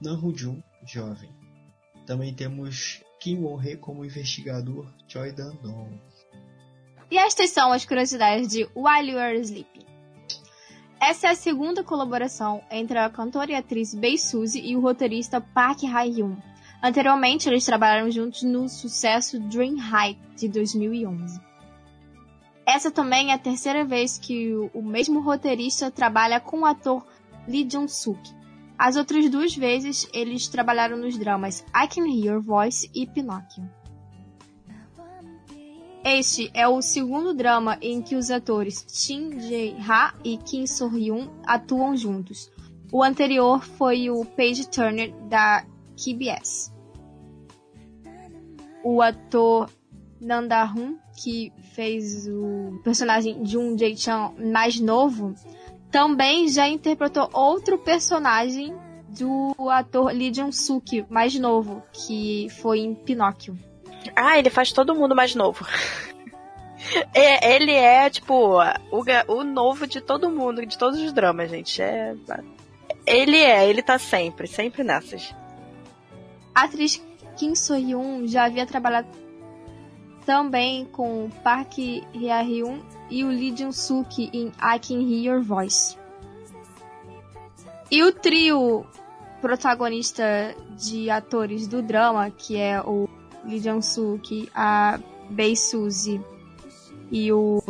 Nan 0.00 0.20
Jun 0.34 0.62
jovem. 0.86 1.30
Também 2.06 2.32
temos 2.32 3.02
Kim 3.20 3.38
Won-hee 3.44 3.76
como 3.76 4.04
investigador 4.04 4.86
Choi 5.08 5.32
Dan-dong. 5.32 6.00
E 7.10 7.18
estas 7.18 7.50
são 7.50 7.72
as 7.72 7.84
curiosidades 7.84 8.48
de 8.48 8.64
While 8.74 9.10
You 9.10 9.18
Are 9.18 9.38
Sleeping. 9.40 9.95
Essa 11.00 11.28
é 11.28 11.30
a 11.30 11.36
segunda 11.36 11.84
colaboração 11.84 12.62
entre 12.70 12.98
a 12.98 13.10
cantora 13.10 13.52
e 13.52 13.54
atriz 13.54 13.94
Bae 13.94 14.16
Suzy 14.16 14.60
e 14.60 14.76
o 14.76 14.80
roteirista 14.80 15.40
Park 15.40 15.84
Hae-hyun. 15.84 16.36
Anteriormente, 16.82 17.48
eles 17.48 17.64
trabalharam 17.64 18.10
juntos 18.10 18.42
no 18.42 18.68
sucesso 18.68 19.38
Dream 19.38 19.76
High, 19.76 20.18
de 20.36 20.48
2011. 20.48 21.40
Essa 22.66 22.90
também 22.90 23.30
é 23.30 23.34
a 23.34 23.38
terceira 23.38 23.84
vez 23.84 24.18
que 24.18 24.54
o 24.74 24.82
mesmo 24.82 25.20
roteirista 25.20 25.90
trabalha 25.90 26.40
com 26.40 26.60
o 26.60 26.66
ator 26.66 27.06
Lee 27.46 27.64
Jong-suk. 27.64 28.18
As 28.78 28.96
outras 28.96 29.30
duas 29.30 29.54
vezes, 29.54 30.08
eles 30.12 30.48
trabalharam 30.48 30.96
nos 30.96 31.16
dramas 31.16 31.64
I 31.74 31.86
Can 31.86 32.06
Hear 32.06 32.34
Your 32.34 32.42
Voice 32.42 32.90
e 32.94 33.06
Pinóquio. 33.06 33.68
Este 36.08 36.52
é 36.54 36.68
o 36.68 36.80
segundo 36.80 37.34
drama 37.34 37.76
em 37.82 38.00
que 38.00 38.14
os 38.14 38.30
atores 38.30 38.86
Shin 38.88 39.40
Jae-ha 39.40 40.14
e 40.22 40.36
Kim 40.36 40.64
So-hyun 40.64 41.26
atuam 41.44 41.96
juntos. 41.96 42.48
O 42.92 43.02
anterior 43.02 43.64
foi 43.64 44.08
o 44.08 44.24
Page 44.24 44.68
Turner 44.68 45.12
da 45.28 45.66
KBS. 45.96 46.72
O 48.84 49.02
ator 49.02 49.68
Nanda-hun, 50.20 50.96
que 51.16 51.52
fez 51.74 52.28
o 52.28 52.80
personagem 52.84 53.44
Jun 53.44 53.76
Jae-chan 53.76 54.32
mais 54.38 54.78
novo, 54.78 55.34
também 55.90 56.46
já 56.46 56.68
interpretou 56.68 57.28
outro 57.32 57.78
personagem 57.78 58.72
do 59.18 59.56
ator 59.68 60.12
Lee 60.12 60.30
Jong-suk 60.30 61.04
mais 61.10 61.36
novo, 61.36 61.82
que 61.92 62.46
foi 62.60 62.78
em 62.78 62.94
Pinóquio. 62.94 63.58
Ah, 64.14 64.38
ele 64.38 64.50
faz 64.50 64.72
todo 64.72 64.94
mundo 64.94 65.14
mais 65.14 65.34
novo. 65.34 65.66
É, 67.12 67.56
ele 67.56 67.72
é, 67.72 68.08
tipo, 68.08 68.60
o, 68.92 69.04
o 69.28 69.42
novo 69.42 69.86
de 69.86 70.00
todo 70.00 70.30
mundo, 70.30 70.64
de 70.64 70.78
todos 70.78 71.00
os 71.00 71.12
dramas, 71.12 71.50
gente. 71.50 71.82
É, 71.82 72.14
ele 73.04 73.38
é, 73.38 73.68
ele 73.68 73.82
tá 73.82 73.98
sempre, 73.98 74.46
sempre 74.46 74.84
nessas. 74.84 75.34
A 76.54 76.64
atriz 76.64 77.02
Kim 77.36 77.54
So-hyun 77.54 78.26
já 78.26 78.44
havia 78.44 78.66
trabalhado 78.66 79.08
também 80.24 80.84
com 80.86 81.30
Park 81.44 81.78
Hye-hyun 82.12 82.80
e 83.08 83.24
o 83.24 83.28
Lee 83.28 83.56
Jung-suk 83.56 84.30
em 84.32 84.48
I 84.48 84.78
Can 84.80 85.00
Hear 85.00 85.36
Your 85.36 85.42
Voice. 85.42 85.96
E 87.90 88.02
o 88.02 88.12
trio 88.12 88.84
protagonista 89.40 90.54
de 90.76 91.08
atores 91.08 91.68
do 91.68 91.80
drama, 91.80 92.30
que 92.30 92.56
é 92.56 92.80
o 92.80 93.08
Lee 93.46 93.60
Jung-suk, 93.60 94.48
a 94.54 94.98
Bae 95.30 95.56
Suzy 95.56 96.20
e 97.10 97.32
o 97.32 97.62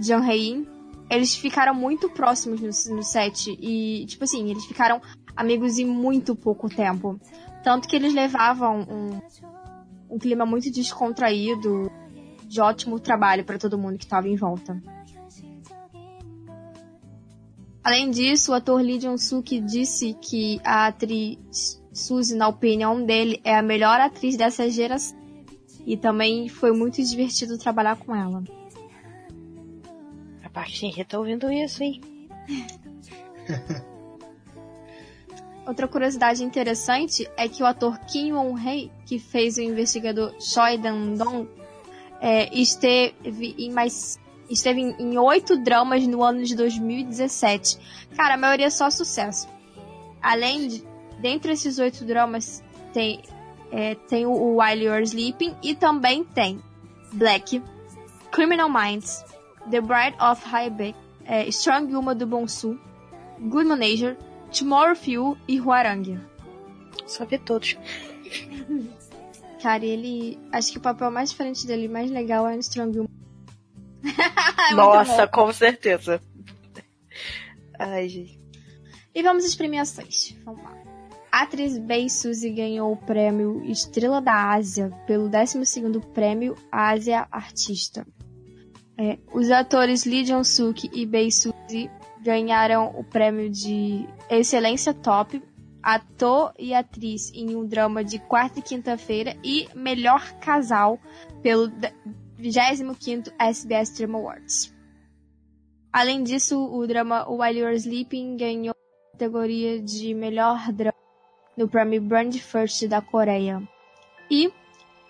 Jang 0.00 0.26
Hae-in, 0.26 0.66
eles 1.10 1.34
ficaram 1.34 1.74
muito 1.74 2.10
próximos 2.10 2.60
no, 2.60 2.96
no 2.96 3.02
set 3.02 3.56
e, 3.60 4.04
tipo 4.06 4.24
assim, 4.24 4.50
eles 4.50 4.64
ficaram 4.64 5.00
amigos 5.34 5.78
em 5.78 5.86
muito 5.86 6.36
pouco 6.36 6.68
tempo. 6.68 7.18
Tanto 7.62 7.88
que 7.88 7.96
eles 7.96 8.14
levavam 8.14 8.80
um, 8.80 10.14
um 10.14 10.18
clima 10.18 10.44
muito 10.44 10.70
descontraído, 10.70 11.90
de 12.46 12.60
ótimo 12.60 12.98
trabalho 12.98 13.44
para 13.44 13.58
todo 13.58 13.78
mundo 13.78 13.98
que 13.98 14.04
estava 14.04 14.28
em 14.28 14.36
volta. 14.36 14.80
Além 17.82 18.10
disso, 18.10 18.52
o 18.52 18.54
ator 18.54 18.80
Lee 18.80 18.98
Jong-suk 18.98 19.60
disse 19.60 20.14
que 20.14 20.60
a 20.64 20.88
atriz 20.88 21.77
Suzy, 21.98 22.36
na 22.36 22.48
opinião 22.48 23.04
dele, 23.04 23.40
é 23.44 23.56
a 23.56 23.62
melhor 23.62 24.00
atriz 24.00 24.36
dessa 24.36 24.68
geração. 24.70 25.18
E 25.86 25.96
também 25.96 26.48
foi 26.48 26.72
muito 26.72 27.02
divertido 27.02 27.58
trabalhar 27.58 27.96
com 27.96 28.14
ela. 28.14 28.42
Park 30.58 30.70
Shin-hye 30.70 31.04
tá 31.04 31.16
ouvindo 31.16 31.52
isso, 31.52 31.84
hein? 31.84 32.00
Outra 35.64 35.86
curiosidade 35.86 36.42
interessante 36.42 37.30
é 37.36 37.48
que 37.48 37.62
o 37.62 37.66
ator 37.66 37.96
Kim 38.00 38.32
Won-hee, 38.32 38.90
que 39.06 39.20
fez 39.20 39.56
o 39.56 39.60
investigador 39.60 40.34
Choi 40.40 40.76
Dan-dong, 40.76 41.48
é, 42.20 42.52
esteve 42.52 43.54
em 43.56 43.70
mais 43.70 44.18
esteve 44.50 44.80
em, 44.80 44.96
em 44.98 45.16
oito 45.16 45.56
dramas 45.58 46.04
no 46.08 46.24
ano 46.24 46.42
de 46.42 46.56
2017. 46.56 47.78
Cara, 48.16 48.34
a 48.34 48.36
maioria 48.36 48.66
é 48.66 48.70
só 48.70 48.90
sucesso. 48.90 49.46
Além 50.20 50.66
de, 50.66 50.84
dentre 51.18 51.52
esses 51.52 51.78
oito 51.78 52.04
dramas, 52.04 52.62
tem, 52.92 53.22
é, 53.70 53.94
tem 53.94 54.26
o 54.26 54.58
While 54.58 54.84
You're 54.84 55.02
Sleeping 55.02 55.56
e 55.62 55.74
também 55.74 56.24
tem 56.24 56.60
Black, 57.12 57.62
Criminal 58.30 58.68
Minds, 58.68 59.24
The 59.70 59.80
Bride 59.80 60.16
of 60.20 60.44
High 60.44 60.94
é, 61.24 61.46
Strong 61.48 61.94
Uma 61.94 62.14
do 62.14 62.26
Bonsu, 62.26 62.78
Good 63.38 63.66
Manager, 63.66 64.16
Tomorrow 64.56 64.96
Fuel 64.96 65.36
e 65.46 65.60
Huarang. 65.60 66.18
Só 67.06 67.24
vi 67.24 67.38
todos. 67.38 67.76
Cara, 69.62 69.84
ele. 69.84 70.38
Acho 70.52 70.72
que 70.72 70.78
o 70.78 70.80
papel 70.80 71.10
mais 71.10 71.30
diferente 71.30 71.66
dele, 71.66 71.88
mais 71.88 72.10
legal 72.10 72.46
é 72.46 72.54
no 72.54 72.60
Strong 72.60 73.00
Uma. 73.00 73.08
É 74.70 74.74
Nossa, 74.74 75.26
com 75.26 75.50
certeza. 75.52 76.20
Ai, 77.78 78.08
gente. 78.08 78.38
E 79.14 79.22
vamos 79.22 79.44
às 79.44 79.54
premiações. 79.54 80.36
Vamos 80.44 80.62
lá. 80.62 80.76
A 81.38 81.42
atriz 81.42 81.78
Bei 81.78 82.08
Suzy 82.08 82.50
ganhou 82.50 82.92
o 82.92 82.96
prêmio 82.96 83.62
Estrela 83.64 84.20
da 84.20 84.50
Ásia 84.50 84.90
pelo 85.06 85.30
12º 85.30 86.04
prêmio 86.12 86.56
Ásia 86.72 87.28
Artista. 87.30 88.04
É, 88.98 89.20
os 89.32 89.48
atores 89.48 90.04
Lee 90.04 90.24
Jong-suk 90.24 90.90
e 90.92 91.06
Bei 91.06 91.30
Suzy 91.30 91.88
ganharam 92.24 92.92
o 92.98 93.04
prêmio 93.04 93.48
de 93.48 94.04
Excelência 94.28 94.92
Top, 94.92 95.40
ator 95.80 96.52
e 96.58 96.74
atriz 96.74 97.30
em 97.32 97.54
um 97.54 97.64
drama 97.64 98.02
de 98.02 98.18
quarta 98.18 98.58
e 98.58 98.62
quinta-feira 98.62 99.36
e 99.44 99.68
melhor 99.76 100.32
casal 100.40 100.98
pelo 101.40 101.70
25º 102.36 103.32
SBS 103.38 103.96
Drama 103.96 104.18
Awards. 104.18 104.74
Além 105.92 106.24
disso, 106.24 106.58
o 106.58 106.84
drama 106.84 107.30
While 107.30 107.60
You're 107.60 107.76
Sleeping 107.76 108.36
ganhou 108.36 108.74
a 108.74 109.12
categoria 109.12 109.80
de 109.80 110.12
melhor 110.14 110.72
drama 110.72 111.07
no 111.58 111.68
prêmio 111.68 112.00
Brand 112.00 112.32
First 112.36 112.86
da 112.86 113.02
Coreia. 113.02 113.60
E 114.30 114.52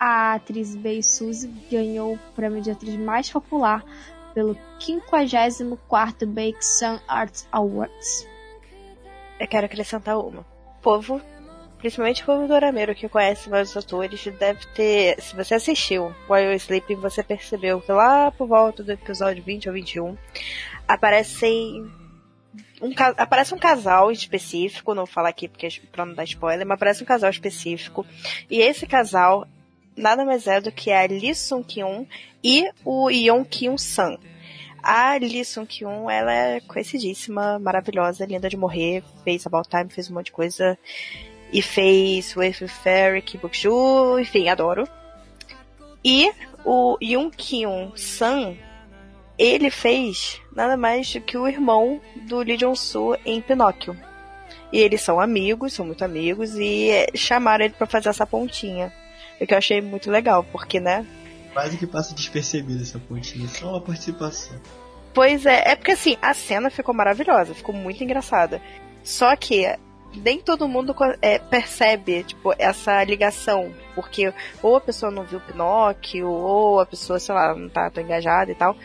a 0.00 0.34
atriz 0.34 0.74
Bei 0.74 1.02
Suzy 1.02 1.48
ganhou 1.70 2.14
o 2.14 2.18
prêmio 2.34 2.62
de 2.62 2.70
atriz 2.70 2.96
mais 2.96 3.30
popular 3.30 3.84
pelo 4.32 4.56
54º 4.80 6.26
Baek 6.26 6.64
Sun 6.64 6.98
Arts 7.06 7.46
Awards. 7.52 8.26
Eu 9.38 9.46
quero 9.46 9.66
acrescentar 9.66 10.18
uma. 10.18 10.40
O 10.40 10.80
povo, 10.80 11.20
principalmente 11.76 12.22
o 12.22 12.26
povo 12.26 12.48
dorameiro 12.48 12.94
que 12.94 13.08
conhece 13.08 13.50
mais 13.50 13.70
os 13.70 13.76
atores, 13.76 14.24
deve 14.38 14.64
ter. 14.68 15.20
Se 15.20 15.36
você 15.36 15.54
assistiu 15.54 16.14
While 16.30 16.44
You're 16.44 16.56
Sleeping, 16.56 16.96
você 16.96 17.22
percebeu 17.22 17.80
que 17.80 17.92
lá 17.92 18.30
por 18.30 18.48
volta 18.48 18.82
do 18.82 18.92
episódio 18.92 19.42
20 19.42 19.68
ou 19.68 19.74
21 19.74 20.16
aparecem. 20.86 21.90
Um, 22.80 22.92
aparece 23.16 23.54
um 23.54 23.58
casal 23.58 24.10
específico, 24.12 24.94
não 24.94 25.04
vou 25.04 25.12
falar 25.12 25.30
aqui 25.30 25.48
porque 25.48 25.68
pra 25.90 26.06
não 26.06 26.14
dar 26.14 26.24
spoiler, 26.24 26.66
mas 26.66 26.76
aparece 26.76 27.02
um 27.02 27.06
casal 27.06 27.30
específico. 27.30 28.06
E 28.50 28.60
esse 28.60 28.86
casal 28.86 29.46
nada 29.98 30.24
mais 30.24 30.46
é 30.46 30.60
do 30.60 30.70
que 30.70 30.92
a 30.92 31.04
Lee 31.06 31.34
Sung 31.34 31.64
Kyun 31.64 32.06
e 32.42 32.70
o 32.84 33.10
Yeon 33.10 33.44
Kyun 33.44 33.76
San. 33.76 34.16
A 34.80 35.16
Lee 35.16 35.44
Sung 35.44 35.66
Kyun, 35.66 36.08
ela 36.08 36.32
é 36.32 36.60
conhecidíssima, 36.60 37.58
maravilhosa, 37.58 38.24
linda 38.24 38.48
de 38.48 38.56
morrer, 38.56 39.02
fez 39.24 39.44
About 39.44 39.68
Time, 39.68 39.90
fez 39.90 40.08
um 40.08 40.14
monte 40.14 40.26
de 40.26 40.32
coisa. 40.32 40.78
E 41.52 41.62
fez 41.62 42.36
With 42.36 42.68
Fairy, 42.68 43.22
Kibukju, 43.22 44.18
enfim, 44.20 44.48
adoro. 44.48 44.86
E 46.04 46.30
o 46.64 46.96
Yoon 47.02 47.30
Kyun 47.30 47.92
San, 47.96 48.56
ele 49.38 49.70
fez 49.70 50.40
nada 50.54 50.76
mais 50.76 51.12
do 51.12 51.20
que 51.20 51.36
o 51.36 51.46
irmão 51.46 52.00
do 52.22 52.38
Lee 52.38 52.56
Jong-soo 52.56 53.16
em 53.24 53.40
Pinóquio. 53.40 53.96
E 54.72 54.78
eles 54.78 55.00
são 55.00 55.20
amigos, 55.20 55.72
são 55.72 55.86
muito 55.86 56.04
amigos, 56.04 56.54
e 56.56 56.90
eh, 56.90 57.06
chamaram 57.14 57.64
ele 57.64 57.74
pra 57.74 57.86
fazer 57.86 58.08
essa 58.10 58.26
pontinha. 58.26 58.92
O 59.40 59.46
que 59.46 59.54
eu 59.54 59.58
achei 59.58 59.80
muito 59.80 60.10
legal, 60.10 60.44
porque, 60.44 60.80
né, 60.80 61.06
Quase 61.52 61.76
que 61.76 61.86
passa 61.86 62.14
despercebida 62.14 62.82
essa 62.82 62.98
pontinha. 62.98 63.48
Só 63.48 63.70
uma 63.70 63.80
participação. 63.80 64.56
Pois 65.12 65.46
é, 65.46 65.72
é 65.72 65.74
porque 65.74 65.92
assim, 65.92 66.16
a 66.22 66.32
cena 66.32 66.70
ficou 66.70 66.94
maravilhosa, 66.94 67.54
ficou 67.54 67.74
muito 67.74 68.02
engraçada. 68.04 68.62
Só 69.02 69.34
que 69.34 69.66
nem 70.14 70.40
todo 70.40 70.68
mundo 70.68 70.94
é, 71.20 71.38
percebe, 71.38 72.22
tipo, 72.22 72.54
essa 72.58 73.02
ligação. 73.02 73.72
Porque 73.94 74.32
ou 74.62 74.76
a 74.76 74.80
pessoa 74.80 75.10
não 75.10 75.24
viu 75.24 75.40
Pinóquio, 75.40 76.28
ou 76.28 76.80
a 76.80 76.86
pessoa, 76.86 77.18
sei 77.18 77.34
lá, 77.34 77.54
não 77.54 77.68
tá 77.68 77.90
tão 77.90 78.04
engajada 78.04 78.52
e 78.52 78.54
tal. 78.54 78.76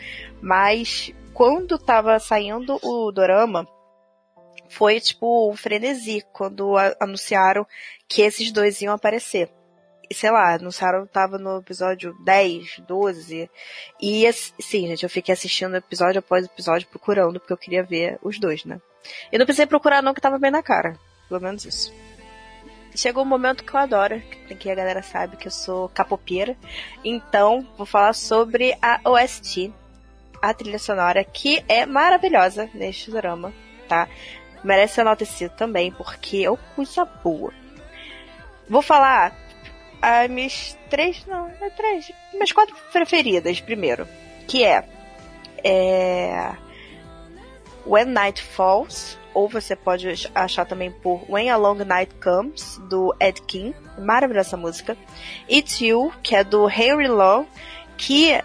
Mas 0.44 1.10
quando 1.32 1.78
tava 1.78 2.18
saindo 2.18 2.78
o 2.82 3.10
dorama, 3.10 3.66
foi 4.68 5.00
tipo 5.00 5.50
um 5.50 5.56
frenesi 5.56 6.22
quando 6.34 6.74
anunciaram 7.00 7.66
que 8.06 8.20
esses 8.20 8.52
dois 8.52 8.82
iam 8.82 8.92
aparecer. 8.92 9.50
E 10.10 10.14
sei 10.14 10.30
lá, 10.30 10.56
anunciaram, 10.56 11.06
tava 11.06 11.38
no 11.38 11.60
episódio 11.60 12.14
10, 12.22 12.80
12. 12.86 13.50
E 13.98 14.30
sim, 14.34 14.86
gente, 14.86 15.02
eu 15.02 15.08
fiquei 15.08 15.32
assistindo 15.32 15.74
episódio 15.76 16.18
após 16.18 16.44
episódio 16.44 16.88
procurando, 16.88 17.40
porque 17.40 17.54
eu 17.54 17.56
queria 17.56 17.82
ver 17.82 18.18
os 18.22 18.38
dois, 18.38 18.66
né? 18.66 18.78
Eu 19.32 19.38
não 19.38 19.46
precisei 19.46 19.64
procurar 19.64 20.02
não, 20.02 20.12
que 20.12 20.20
tava 20.20 20.38
bem 20.38 20.50
na 20.50 20.62
cara. 20.62 20.98
Pelo 21.26 21.40
menos 21.40 21.64
isso. 21.64 21.90
Chegou 22.94 23.22
um 23.22 23.26
momento 23.26 23.64
que 23.64 23.74
eu 23.74 23.80
adoro, 23.80 24.20
que 24.60 24.70
a 24.70 24.74
galera 24.74 25.02
sabe 25.02 25.38
que 25.38 25.48
eu 25.48 25.52
sou 25.52 25.88
capopeira. 25.88 26.54
Então, 27.02 27.66
vou 27.78 27.86
falar 27.86 28.12
sobre 28.12 28.76
a 28.82 29.00
OST, 29.08 29.72
a 30.48 30.54
trilha 30.54 30.78
sonora, 30.78 31.24
que 31.24 31.64
é 31.68 31.86
maravilhosa 31.86 32.68
neste 32.74 33.10
drama, 33.10 33.52
tá? 33.88 34.08
Merece 34.62 34.94
ser 34.94 35.00
enaltecido 35.02 35.54
também, 35.56 35.92
porque 35.92 36.46
é 36.46 36.74
coisa 36.74 37.04
boa. 37.04 37.52
Vou 38.68 38.82
falar 38.82 39.34
as 40.00 40.28
minhas 40.28 40.76
três, 40.90 41.24
não, 41.26 41.48
é 41.48 41.70
três, 41.70 42.10
minhas 42.32 42.52
quatro 42.52 42.76
preferidas 42.92 43.60
primeiro, 43.60 44.06
que 44.46 44.64
é, 44.64 44.84
é 45.62 46.52
When 47.86 48.06
Night 48.06 48.42
Falls, 48.42 49.18
ou 49.32 49.48
você 49.48 49.74
pode 49.74 50.30
achar 50.34 50.64
também 50.64 50.90
por 50.90 51.24
When 51.28 51.50
a 51.50 51.56
Long 51.56 51.76
Night 51.76 52.14
Comes, 52.22 52.78
do 52.88 53.14
Ed 53.18 53.40
King, 53.42 53.74
maravilhosa 53.98 54.48
essa 54.48 54.56
música. 54.56 54.96
It's 55.50 55.80
You, 55.80 56.12
que 56.22 56.36
é 56.36 56.44
do 56.44 56.68
Henry 56.68 57.08
Law, 57.08 57.46
que, 57.96 58.42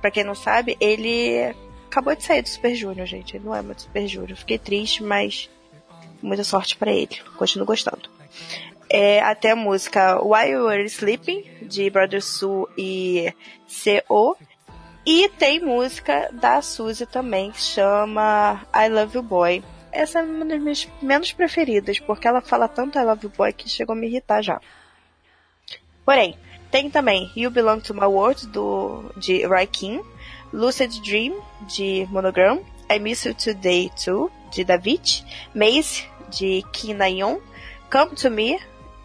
pra 0.00 0.10
quem 0.10 0.24
não 0.24 0.34
sabe, 0.34 0.76
ele 0.80 1.54
acabou 1.86 2.14
de 2.14 2.22
sair 2.22 2.42
do 2.42 2.48
Super 2.48 2.74
Junior, 2.74 3.06
gente, 3.06 3.36
ele 3.36 3.44
não 3.44 3.54
é 3.54 3.62
muito 3.62 3.82
Super 3.82 4.06
Junior. 4.06 4.36
Fiquei 4.36 4.58
triste, 4.58 5.02
mas 5.02 5.48
muita 6.22 6.44
sorte 6.44 6.76
pra 6.76 6.92
ele, 6.92 7.16
continuo 7.36 7.66
gostando 7.66 8.18
é, 8.88 9.20
até 9.20 9.50
a 9.50 9.56
música 9.56 10.20
While 10.22 10.50
You 10.50 10.64
Were 10.66 10.84
Sleeping, 10.84 11.44
de 11.62 11.90
Brother 11.90 12.22
Su 12.22 12.68
e 12.76 13.32
C.O. 13.66 14.36
E 15.04 15.28
tem 15.30 15.60
música 15.60 16.28
da 16.32 16.60
Suzy 16.60 17.06
também, 17.06 17.50
que 17.50 17.60
chama 17.60 18.66
I 18.74 18.88
Love 18.88 19.16
You 19.16 19.22
Boy. 19.22 19.64
Essa 19.90 20.20
é 20.20 20.22
uma 20.22 20.44
das 20.44 20.60
minhas 20.60 20.88
menos 21.00 21.32
preferidas, 21.32 21.98
porque 21.98 22.28
ela 22.28 22.40
fala 22.40 22.68
tanto 22.68 22.98
I 22.98 23.04
Love 23.04 23.26
You 23.26 23.32
Boy 23.36 23.52
que 23.52 23.68
chegou 23.68 23.94
a 23.94 23.96
me 23.96 24.06
irritar 24.06 24.42
já. 24.42 24.60
Porém, 26.04 26.36
tem 26.70 26.90
também 26.90 27.30
You 27.36 27.50
Belong 27.50 27.80
to 27.80 27.94
My 27.94 28.04
World, 28.06 28.46
do, 28.48 29.04
de 29.16 29.46
Raikin, 29.46 30.00
Lucid 30.52 31.00
Dream, 31.02 31.34
de 31.74 32.06
Monogram, 32.10 32.60
I 32.90 32.98
Miss 32.98 33.24
You 33.24 33.34
Today 33.34 33.90
Too, 34.02 34.30
de 34.50 34.64
David, 34.64 35.24
Maze, 35.54 36.04
de 36.30 36.64
Kim 36.72 36.94
Na-yeon, 36.94 37.38
Come 37.90 38.14
to 38.16 38.30
Me, 38.30 38.58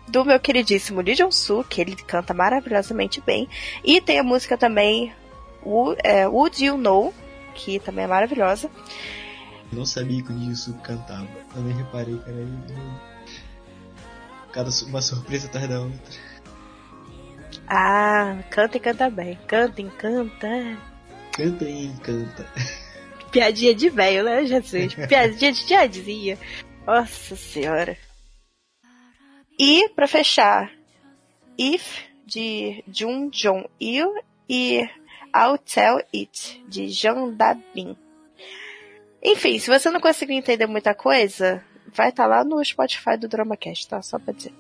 do 0.08 0.26
meu 0.26 0.40
queridíssimo 0.40 1.02
Lee 1.02 1.16
Jong-soo, 1.16 1.64
que 1.64 1.80
ele 1.82 1.96
canta 1.96 2.34
maravilhosamente 2.34 3.22
bem. 3.22 3.48
E 3.84 4.00
tem 4.02 4.20
a 4.20 4.24
música 4.24 4.58
também 4.58 5.14
Wo- 5.66 5.96
é, 6.04 6.28
Would 6.28 6.64
You 6.64 6.78
Know, 6.78 7.14
que 7.56 7.80
também 7.80 8.04
é 8.06 8.08
maravilhosa. 8.08 8.70
Não 9.72 9.86
sabia 9.86 10.22
que 10.22 10.32
o 10.32 10.38
Jisoo 10.38 10.76
cantava. 10.84 11.28
Eu 11.56 11.62
nem 11.64 11.76
reparei, 11.76 12.16
cara. 12.18 12.48
Cada 14.52 14.70
uma 14.88 15.02
surpresa 15.02 15.48
atrás 15.48 15.68
da 15.68 15.80
outra. 15.82 16.00
Ah, 17.68 18.44
canta 18.50 18.78
e 18.78 18.80
canta 18.80 19.10
bem. 19.10 19.38
Canta 19.48 19.82
e 19.82 19.90
canta. 19.90 20.78
Canta 21.34 21.66
e 21.66 21.86
encanta. 21.86 22.46
Piadinha 23.32 23.74
de 23.74 23.90
velho, 23.90 24.24
né, 24.24 24.46
Jesus? 24.46 24.94
Piadinha 25.08 25.52
de 25.52 25.66
tiazinha. 25.66 26.38
Nossa 26.86 27.36
senhora. 27.36 27.98
E, 29.60 29.90
pra 29.90 30.08
fechar, 30.08 30.72
If, 31.58 32.02
de 32.26 32.84
Jun 32.88 33.30
Jong 33.30 33.68
Il 33.80 34.08
e 34.50 34.88
I'll 35.36 35.58
Tell 35.58 36.02
It, 36.14 36.64
de 36.68 36.90
Jean 36.90 37.32
Dabin. 37.32 37.98
Enfim, 39.24 39.58
se 39.58 39.70
você 39.70 39.90
não 39.90 40.00
conseguiu 40.00 40.36
entender 40.36 40.68
muita 40.68 40.94
coisa, 40.94 41.64
vai 41.88 42.10
estar 42.10 42.28
lá 42.28 42.44
no 42.44 42.64
Spotify 42.64 43.18
do 43.18 43.28
DramaCast, 43.28 43.88
tá? 43.88 44.02
Só 44.02 44.20
pra 44.20 44.34
dizer. 44.34 44.54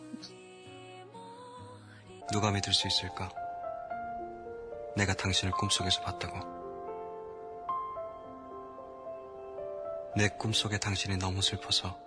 누가 2.31 2.51
믿을 2.51 2.73
수 2.73 2.87
있을까? 2.87 3.29
내가 4.95 5.13
당신을 5.13 5.51
꿈속에서 5.53 6.01
봤다고. 6.01 6.53
내 10.15 10.29
꿈속에 10.29 10.77
당신이 10.77 11.17
너무 11.17 11.41
슬퍼서 11.41 11.97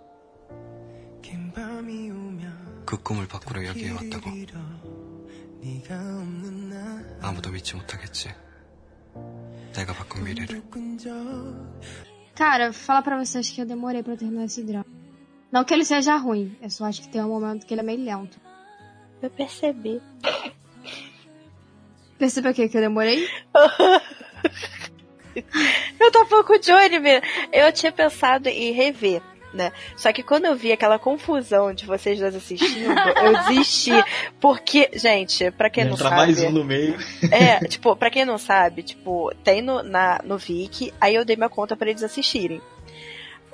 그 2.85 2.97
꿈을 3.03 3.27
바꾸려 3.27 3.65
여기에 3.67 3.91
왔다고. 3.91 4.29
아무도 7.21 7.51
믿지 7.51 7.75
못하겠지. 7.75 8.29
내가 9.73 9.93
바꾼 9.93 10.23
미래를. 10.23 10.63
Cara, 12.33 12.69
falar 12.71 13.01
pra 13.01 13.17
vocês 13.17 13.49
que 13.49 13.61
eu 13.61 13.65
demorei 13.65 14.03
pra 14.03 14.15
terminar 14.15 14.45
esse 14.45 14.63
drama. 14.63 14.85
Não 15.51 15.63
que 15.63 15.73
ele 15.73 15.83
seja 15.83 16.15
ruim, 16.17 16.55
eu 16.61 16.69
só 16.69 16.85
acho 16.85 17.01
que 17.01 17.09
tem 17.09 17.19
um 17.23 17.29
momento 17.29 17.65
que 17.65 17.73
ele 17.73 17.81
é 17.81 17.83
meio 17.83 18.03
lento. 18.05 18.39
Eu 19.21 19.29
percebi. 19.29 20.01
Percebeu 22.17 22.51
o 22.51 22.53
que? 22.53 22.69
Que 22.69 22.77
eu 22.77 22.81
demorei? 22.81 23.27
Eu 25.99 26.11
tô 26.11 26.25
falando 26.25 26.45
com 26.45 26.53
o 26.53 26.59
Johnny, 26.59 26.99
meu. 26.99 27.21
Eu 27.51 27.71
tinha 27.71 27.91
pensado 27.91 28.49
em 28.49 28.71
rever, 28.71 29.21
né? 29.53 29.71
Só 29.95 30.11
que 30.11 30.23
quando 30.23 30.45
eu 30.45 30.55
vi 30.55 30.71
aquela 30.71 30.97
confusão 30.97 31.73
de 31.73 31.85
vocês 31.85 32.19
dois 32.19 32.35
assistindo, 32.35 32.89
eu 32.91 33.37
desisti. 33.45 33.91
Porque, 34.39 34.89
gente, 34.93 35.51
pra 35.51 35.69
quem 35.69 35.85
não 35.85 35.93
Entra 35.93 36.05
sabe. 36.09 36.15
mais 36.15 36.41
um 36.41 36.49
no 36.49 36.63
meio. 36.63 36.97
É, 37.31 37.59
tipo, 37.69 37.95
pra 37.95 38.09
quem 38.09 38.25
não 38.25 38.39
sabe, 38.39 38.81
tipo, 38.81 39.31
tem 39.43 39.61
no, 39.61 39.83
na, 39.83 40.21
no 40.23 40.39
Viki, 40.39 40.91
aí 40.99 41.13
eu 41.13 41.23
dei 41.25 41.35
minha 41.35 41.49
conta 41.49 41.75
pra 41.75 41.89
eles 41.89 42.01
assistirem. 42.01 42.59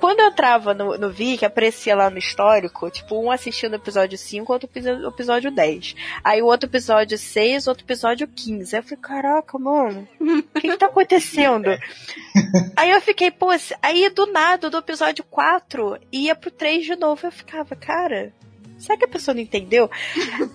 Quando 0.04 0.20
eu 0.20 0.26
entrava 0.26 0.74
no, 0.74 0.98
no 0.98 1.08
Viki, 1.08 1.46
aparecia 1.46 1.96
lá 1.96 2.10
no 2.10 2.18
histórico, 2.18 2.90
tipo, 2.90 3.18
um 3.18 3.30
assistindo 3.30 3.72
o 3.72 3.76
episódio 3.76 4.18
5, 4.18 4.52
outro 4.52 4.68
episódio 5.08 5.50
10. 5.50 5.96
Aí 6.22 6.42
o 6.42 6.44
outro 6.44 6.68
episódio 6.68 7.16
6, 7.16 7.66
outro 7.66 7.86
episódio 7.86 8.28
15. 8.28 8.76
Aí 8.76 8.82
eu 8.82 8.84
falei, 8.84 8.98
caraca, 9.00 9.58
mano, 9.58 10.06
o 10.20 10.60
que 10.60 10.68
que 10.68 10.76
tá 10.76 10.88
acontecendo? 10.88 11.70
aí 12.76 12.90
eu 12.90 13.00
fiquei, 13.00 13.30
pô, 13.30 13.48
aí 13.80 14.10
do 14.10 14.26
nada, 14.26 14.68
do 14.68 14.76
episódio 14.76 15.24
4, 15.24 15.98
ia 16.12 16.36
pro 16.36 16.50
3 16.50 16.84
de 16.84 16.96
novo. 16.96 17.26
Eu 17.26 17.32
ficava, 17.32 17.74
cara, 17.74 18.30
será 18.78 18.98
que 18.98 19.06
a 19.06 19.08
pessoa 19.08 19.34
não 19.34 19.40
entendeu? 19.40 19.90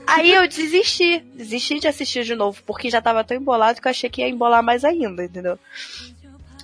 Aí 0.05 0.31
eu 0.31 0.47
desisti. 0.47 1.25
Desisti 1.33 1.79
de 1.79 1.87
assistir 1.87 2.23
de 2.23 2.35
novo, 2.35 2.61
porque 2.67 2.91
já 2.91 3.01
tava 3.01 3.23
tão 3.23 3.35
embolado 3.35 3.81
que 3.81 3.87
eu 3.87 3.89
achei 3.89 4.11
que 4.11 4.21
ia 4.21 4.29
embolar 4.29 4.61
mais 4.61 4.85
ainda, 4.85 5.23
entendeu? 5.23 5.57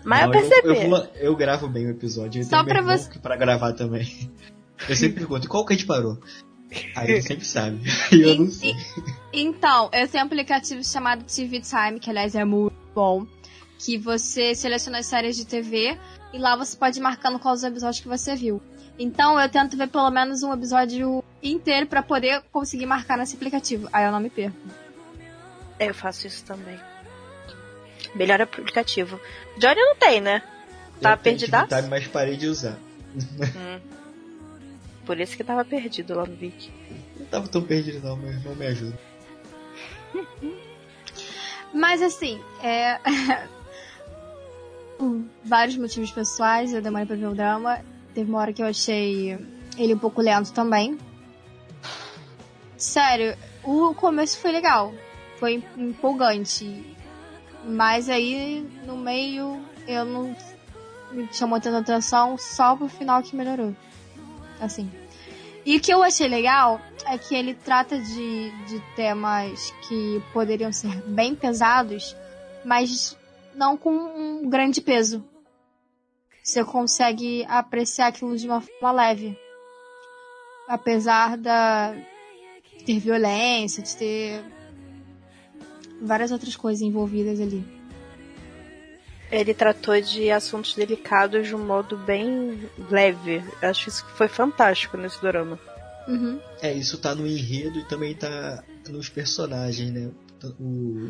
Mas 0.06 0.22
Não, 0.22 0.28
eu 0.28 0.32
percebi. 0.32 0.68
Eu, 0.84 0.90
vou- 0.90 1.08
eu 1.16 1.36
gravo 1.36 1.68
bem 1.68 1.88
o 1.88 1.90
episódio. 1.90 2.42
Eu 2.42 2.46
Só 2.46 2.64
tenho 2.64 2.66
pra 2.68 2.82
você- 2.82 3.20
pra 3.20 3.36
gravar 3.36 3.74
também. 3.74 4.08
Eu 4.90 4.96
sempre 4.96 5.20
pergunto, 5.20 5.48
qual 5.48 5.66
que 5.66 5.72
a 5.74 5.76
gente 5.78 5.86
parou? 5.88 6.20
Aí 6.98 7.10
ele 7.12 7.22
sempre 7.24 7.46
sabe. 7.46 7.80
E 8.12 8.22
eu 8.22 8.36
não 8.36 8.52
sei. 8.52 8.76
Então, 9.32 9.90
eu 9.94 10.06
tenho 10.08 10.24
um 10.24 10.28
aplicativo 10.28 10.84
chamado 10.84 11.24
TV 11.24 11.62
Time, 11.62 11.98
que 12.00 12.10
aliás 12.10 12.36
é 12.36 12.44
muito 12.44 12.76
bom. 12.94 13.26
Que 13.80 13.98
você 13.98 14.54
seleciona 14.54 15.00
as 15.00 15.06
séries 15.06 15.38
de 15.38 15.46
TV 15.46 15.98
e 16.34 16.38
lá 16.38 16.56
você 16.58 16.76
pode 16.76 17.00
ir 17.00 17.02
marcando 17.02 17.40
quais 17.40 17.60
os 17.60 17.64
episódios 17.64 18.02
que 18.02 18.08
você 18.10 18.36
viu. 18.36 18.62
Então 19.00 19.40
eu 19.40 19.48
tento 19.50 19.76
ver 19.78 19.88
pelo 19.88 20.12
menos 20.12 20.44
um 20.44 20.54
episódio 20.54 21.24
inteiro 21.42 21.88
pra 21.88 22.04
poder 22.04 22.42
conseguir 22.52 22.86
marcar 22.86 23.18
nesse 23.18 23.36
aplicativo. 23.36 23.88
Aí 23.94 24.06
eu 24.06 24.12
não 24.12 24.20
me 24.20 24.30
perco. 24.30 24.58
Eu 25.80 25.94
faço 25.94 26.28
isso 26.28 26.44
também. 26.44 26.78
Melhor 28.14 28.42
aplicativo. 28.42 29.20
Johnny 29.58 29.82
não 29.82 29.96
tem, 29.96 30.22
né? 30.22 30.42
Tá 31.02 31.14
eu? 31.14 31.18
TV 31.18 31.48
Time, 31.48 31.90
mas 31.90 32.08
parei 32.08 32.38
de 32.38 32.48
usar. 32.48 32.78
Hum. 33.16 33.80
Por 35.06 35.20
isso 35.20 35.38
que 35.38 35.44
tava 35.44 35.64
perdido 35.64 36.16
lá 36.16 36.26
no 36.26 36.36
Viki. 36.36 36.72
Não 37.20 37.26
tava 37.28 37.48
tão 37.48 37.62
perdido 37.62 38.06
não, 38.06 38.18
meu 38.18 38.32
irmão 38.32 38.56
me 38.56 38.66
ajuda. 38.68 38.98
Mas 41.74 42.02
assim, 42.02 42.42
é. 42.64 43.00
Por 44.98 45.26
vários 45.44 45.78
motivos 45.78 46.10
pessoais, 46.10 46.74
eu 46.74 46.82
demorei 46.82 47.06
pra 47.06 47.18
ver 47.18 47.28
o 47.28 47.36
drama. 47.36 47.82
Teve 48.14 48.30
uma 48.30 48.40
hora 48.40 48.54
que 48.54 48.62
eu 48.62 48.66
achei 48.66 49.38
ele 49.78 49.94
um 49.94 50.00
pouco 50.00 50.22
lento 50.22 50.54
também. 50.54 50.98
Sério, 52.78 53.38
o 53.62 53.94
começo 53.94 54.38
foi 54.40 54.52
legal. 54.52 54.94
Foi 55.38 55.62
empolgante. 55.78 56.95
Mas 57.66 58.10
aí, 58.10 58.62
no 58.86 58.96
meio, 58.96 59.60
eu 59.88 60.06
não 60.06 60.36
me 61.12 61.28
chamou 61.34 61.60
tanta 61.60 61.80
atenção 61.80 62.38
só 62.38 62.76
pro 62.76 62.88
final 62.88 63.24
que 63.24 63.36
melhorou. 63.36 63.76
Assim. 64.60 64.92
E 65.66 65.78
o 65.78 65.82
que 65.82 65.92
eu 65.92 66.04
achei 66.04 66.28
legal 66.28 66.80
é 67.08 67.18
que 67.18 67.34
ele 67.34 67.56
trata 67.56 67.98
de, 68.00 68.52
de 68.68 68.80
temas 68.96 69.72
que 69.88 70.22
poderiam 70.32 70.72
ser 70.72 71.02
bem 71.08 71.34
pesados, 71.34 72.16
mas 72.64 73.18
não 73.56 73.76
com 73.76 73.92
um 73.92 74.48
grande 74.48 74.80
peso. 74.80 75.24
Você 76.44 76.64
consegue 76.64 77.44
apreciar 77.50 78.08
aquilo 78.08 78.38
de 78.38 78.46
uma 78.46 78.62
forma 78.62 78.92
leve. 78.92 79.38
Apesar 80.68 81.36
da 81.36 81.96
de 82.78 82.84
ter 82.84 83.00
violência, 83.00 83.82
de 83.82 83.98
ter 83.98 84.44
várias 86.02 86.32
outras 86.32 86.56
coisas 86.56 86.82
envolvidas 86.82 87.40
ali. 87.40 87.64
Ele 89.32 89.54
tratou 89.54 90.00
de 90.00 90.30
assuntos 90.30 90.76
delicados 90.76 91.48
de 91.48 91.56
um 91.56 91.66
modo 91.66 91.98
bem 91.98 92.70
leve. 92.90 93.44
Acho 93.62 93.90
isso 93.90 94.06
que 94.06 94.12
foi 94.12 94.28
fantástico 94.28 94.98
nesse 94.98 95.20
drama. 95.22 95.60
Uhum. 96.08 96.40
É, 96.62 96.72
isso 96.72 97.00
tá 97.00 97.16
no 97.16 97.26
enredo 97.26 97.80
e 97.80 97.88
também 97.88 98.16
tá 98.16 98.64
nos 98.90 99.10
personagens, 99.10 99.92
né? 99.92 100.12
O, 100.60 101.10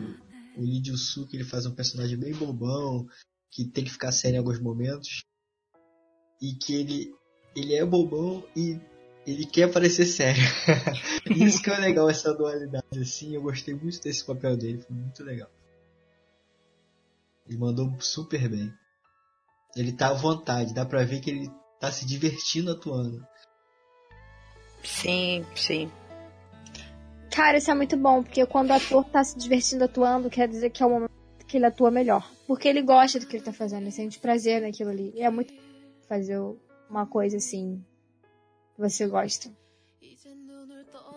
o 0.57 0.61
Lee 0.61 0.81
Ju-suk, 0.83 1.35
ele 1.35 1.43
faz 1.43 1.65
um 1.65 1.75
personagem 1.75 2.17
bem 2.17 2.33
bobão, 2.33 3.05
que 3.51 3.65
tem 3.65 3.83
que 3.83 3.91
ficar 3.91 4.13
sério 4.13 4.35
em 4.35 4.39
alguns 4.39 4.59
momentos. 4.59 5.23
E 6.41 6.53
que 6.53 6.73
ele, 6.73 7.13
ele 7.55 7.75
é 7.75 7.85
bobão 7.85 8.45
e 8.55 8.79
ele 9.25 9.45
quer 9.45 9.71
parecer 9.71 10.05
sério. 10.05 10.43
isso 11.35 11.61
que 11.61 11.69
é 11.69 11.77
legal, 11.77 12.09
essa 12.09 12.33
dualidade, 12.33 12.99
assim. 12.99 13.33
Eu 13.33 13.41
gostei 13.41 13.73
muito 13.73 14.01
desse 14.01 14.23
papel 14.23 14.55
dele, 14.55 14.81
foi 14.81 14.95
muito 14.95 15.23
legal. 15.23 15.49
Ele 17.47 17.57
mandou 17.57 17.91
super 17.99 18.47
bem. 18.47 18.71
Ele 19.75 19.91
tá 19.91 20.09
à 20.09 20.13
vontade, 20.13 20.73
dá 20.73 20.85
pra 20.85 21.03
ver 21.03 21.19
que 21.19 21.29
ele 21.29 21.51
tá 21.79 21.91
se 21.91 22.05
divertindo 22.05 22.71
atuando. 22.71 23.25
Sim, 24.83 25.45
sim. 25.55 25.91
Cara, 27.31 27.57
isso 27.57 27.69
é 27.69 27.73
muito 27.73 27.97
bom, 27.97 28.23
porque 28.23 28.45
quando 28.45 28.69
o 28.69 28.73
ator 28.73 29.03
tá 29.05 29.23
se 29.23 29.37
divertindo 29.37 29.83
atuando, 29.83 30.29
quer 30.29 30.47
dizer 30.47 30.69
que 30.69 30.81
é 30.81 30.85
o 30.85 30.89
momento 30.89 31.11
que 31.47 31.57
ele 31.57 31.65
atua 31.65 31.91
melhor. 31.91 32.29
Porque 32.47 32.67
ele 32.67 32.81
gosta 32.81 33.19
do 33.19 33.25
que 33.25 33.37
ele 33.37 33.43
tá 33.43 33.51
fazendo, 33.51 33.81
ele 33.81 33.91
sente 33.91 34.19
prazer 34.19 34.61
naquilo 34.61 34.91
ali. 34.91 35.11
E 35.15 35.21
é 35.21 35.29
muito 35.29 35.53
fazer 36.07 36.39
uma 36.89 37.05
coisa 37.05 37.37
assim 37.37 37.83
que 38.75 38.81
você 38.81 39.07
gosta. 39.07 39.49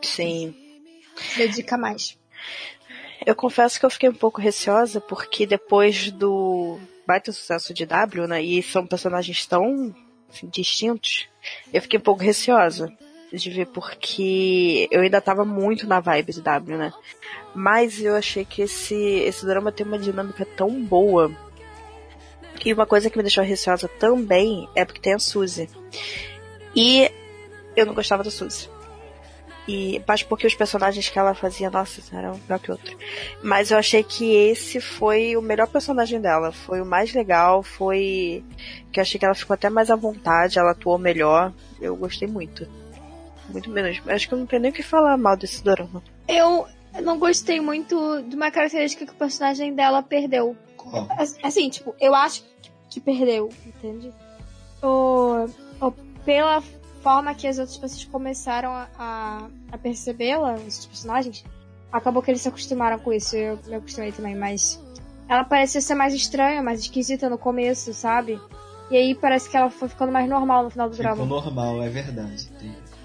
Sim. 0.03 0.55
Dedica 1.37 1.77
mais. 1.77 2.17
Eu 3.27 3.35
confesso 3.35 3.79
que 3.79 3.85
eu 3.85 3.91
fiquei 3.91 4.09
um 4.09 4.15
pouco 4.15 4.41
receosa, 4.41 5.01
porque 5.01 5.47
depois 5.47 6.11
do 6.11 6.79
baita 7.07 7.33
sucesso 7.33 7.75
de 7.75 7.85
W, 7.85 8.29
né? 8.29 8.43
E 8.43 8.63
são 8.63 8.87
personagens 8.87 9.45
tão 9.47 9.95
assim, 10.29 10.47
distintos, 10.49 11.29
eu 11.73 11.83
fiquei 11.83 11.99
um 11.99 12.03
pouco 12.03 12.23
receosa 12.23 12.93
de 13.33 13.51
ver, 13.51 13.67
porque 13.67 14.89
eu 14.91 15.03
ainda 15.03 15.21
tava 15.21 15.45
muito 15.45 15.87
na 15.87 16.01
vibe 16.01 16.33
de 16.33 16.43
W, 16.43 16.79
né? 16.79 16.93
Mas 17.55 18.01
eu 18.03 18.15
achei 18.15 18.45
que 18.45 18.63
esse, 18.63 18.95
esse 18.95 19.45
drama 19.45 19.73
tem 19.73 19.87
uma 19.87 19.99
dinâmica 19.99 20.47
tão 20.57 20.83
boa. 20.83 21.31
E 22.65 22.73
uma 22.73 22.87
coisa 22.87 23.11
que 23.11 23.17
me 23.17 23.23
deixou 23.23 23.45
receosa 23.45 23.89
também 23.89 24.69
é 24.75 24.85
porque 24.85 25.01
tem 25.01 25.15
a 25.15 25.19
Suzy. 25.19 25.69
E 26.75 27.11
eu 27.79 27.87
não 27.87 27.95
gostava 27.95 28.23
da 28.25 28.31
Suzy. 28.31 28.69
E, 29.67 30.03
mas 30.09 30.23
porque 30.23 30.47
os 30.47 30.55
personagens 30.55 31.11
que 31.11 31.19
ela 31.19 31.35
fazia, 31.35 31.69
nossa, 31.69 32.01
eram 32.17 32.33
um 32.33 32.39
pior 32.39 32.59
que 32.59 32.71
outro. 32.71 32.97
Mas 33.43 33.71
eu 33.71 33.77
achei 33.77 34.03
que 34.03 34.35
esse 34.35 34.81
foi 34.81 35.37
o 35.37 35.43
melhor 35.43 35.67
personagem 35.69 36.19
dela. 36.21 36.51
Foi 36.51 36.81
o 36.81 36.87
mais 36.87 37.13
legal, 37.13 37.63
foi. 37.63 38.43
Que 38.91 38.99
eu 38.99 39.03
achei 39.03 39.19
que 39.19 39.27
ela 39.27 39.35
ficou 39.35 39.53
até 39.53 39.69
mais 39.69 39.91
à 39.91 39.97
vontade, 39.97 40.59
ela 40.59 40.71
atuou 40.71 40.97
melhor. 40.97 41.53
Eu 41.81 41.95
gostei 41.97 42.27
muito. 42.27 42.67
Muito 43.51 43.69
menos. 43.69 44.01
Acho 44.09 44.27
que 44.27 44.33
eu 44.33 44.39
não 44.39 44.47
tenho 44.47 44.63
nem 44.63 44.71
o 44.71 44.75
que 44.75 44.83
falar 44.83 45.19
mal 45.19 45.37
desse 45.37 45.63
dorama. 45.63 46.03
Eu 46.27 46.67
não 47.03 47.19
gostei 47.19 47.61
muito 47.61 48.23
de 48.23 48.37
uma 48.37 48.51
característica 48.51 49.05
que 49.05 49.13
o 49.13 49.17
personagem 49.17 49.75
dela 49.75 50.03
perdeu. 50.03 50.57
Qual? 50.79 51.07
Assim, 51.43 51.69
tipo, 51.69 51.95
eu 52.01 52.15
acho 52.15 52.43
que 52.89 53.01
perdeu, 53.01 53.51
entende? 53.67 54.11
O, 54.83 55.47
o- 55.79 55.91
pela 56.25 56.63
forma 57.03 57.35
que 57.35 57.47
as 57.47 57.59
outras 57.59 57.77
pessoas 57.77 58.05
começaram 58.05 58.71
a, 58.71 58.89
a, 58.99 59.49
a 59.73 59.79
percebê-la, 59.79 60.55
os 60.55 60.87
personagens, 60.87 61.45
acabou 61.93 62.23
que 62.23 62.31
eles 62.31 62.41
se 62.41 62.49
acostumaram 62.49 62.99
com 62.99 63.13
isso. 63.13 63.37
Eu 63.37 63.59
me 63.67 63.77
acostumei 63.77 64.13
também, 64.13 64.37
mas 64.37 64.81
ela 65.29 65.45
parecia 65.45 65.81
ser 65.81 65.95
mais 65.95 66.15
estranha, 66.15 66.63
mais 66.63 66.81
esquisita 66.81 67.29
no 67.29 67.39
começo, 67.39 67.93
sabe? 67.93 68.41
E 68.91 68.97
aí 68.97 69.15
parece 69.15 69.51
que 69.51 69.57
ela 69.57 69.71
foi 69.71 69.89
ficando 69.89 70.11
mais 70.11 70.29
normal 70.29 70.65
no 70.65 70.71
final 70.71 70.89
do 70.89 70.97
Ficou 70.97 71.15
drama. 71.15 71.27
normal, 71.27 71.83
é 71.83 71.89
verdade. 71.89 72.49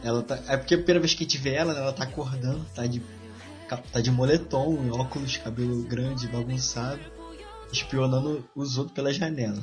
Ela 0.03 0.21
tá, 0.21 0.39
é 0.47 0.57
porque 0.57 0.75
a 0.75 0.77
primeira 0.77 0.99
vez 0.99 1.13
que 1.13 1.23
a 1.23 1.27
gente 1.27 1.37
vê 1.37 1.53
ela, 1.55 1.73
né, 1.73 1.79
ela 1.79 1.93
tá 1.93 2.03
acordando, 2.03 2.65
tá 2.73 2.85
de, 2.85 3.01
tá 3.91 3.99
de 4.01 4.11
moletom, 4.11 4.91
óculos, 4.91 5.37
cabelo 5.37 5.83
grande, 5.83 6.27
bagunçado, 6.27 7.01
espionando 7.71 8.47
os 8.55 8.77
outros 8.77 8.95
pela 8.95 9.13
janela. 9.13 9.61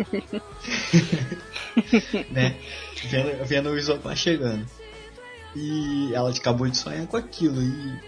né? 2.30 2.56
Vendo, 3.08 3.44
vendo 3.44 3.70
o 3.70 3.78
Isopar 3.78 4.16
chegando. 4.16 4.66
E 5.54 6.12
ela 6.14 6.30
acabou 6.30 6.68
de 6.68 6.76
sonhar 6.76 7.06
com 7.06 7.16
aquilo 7.16 7.60
e 7.60 8.00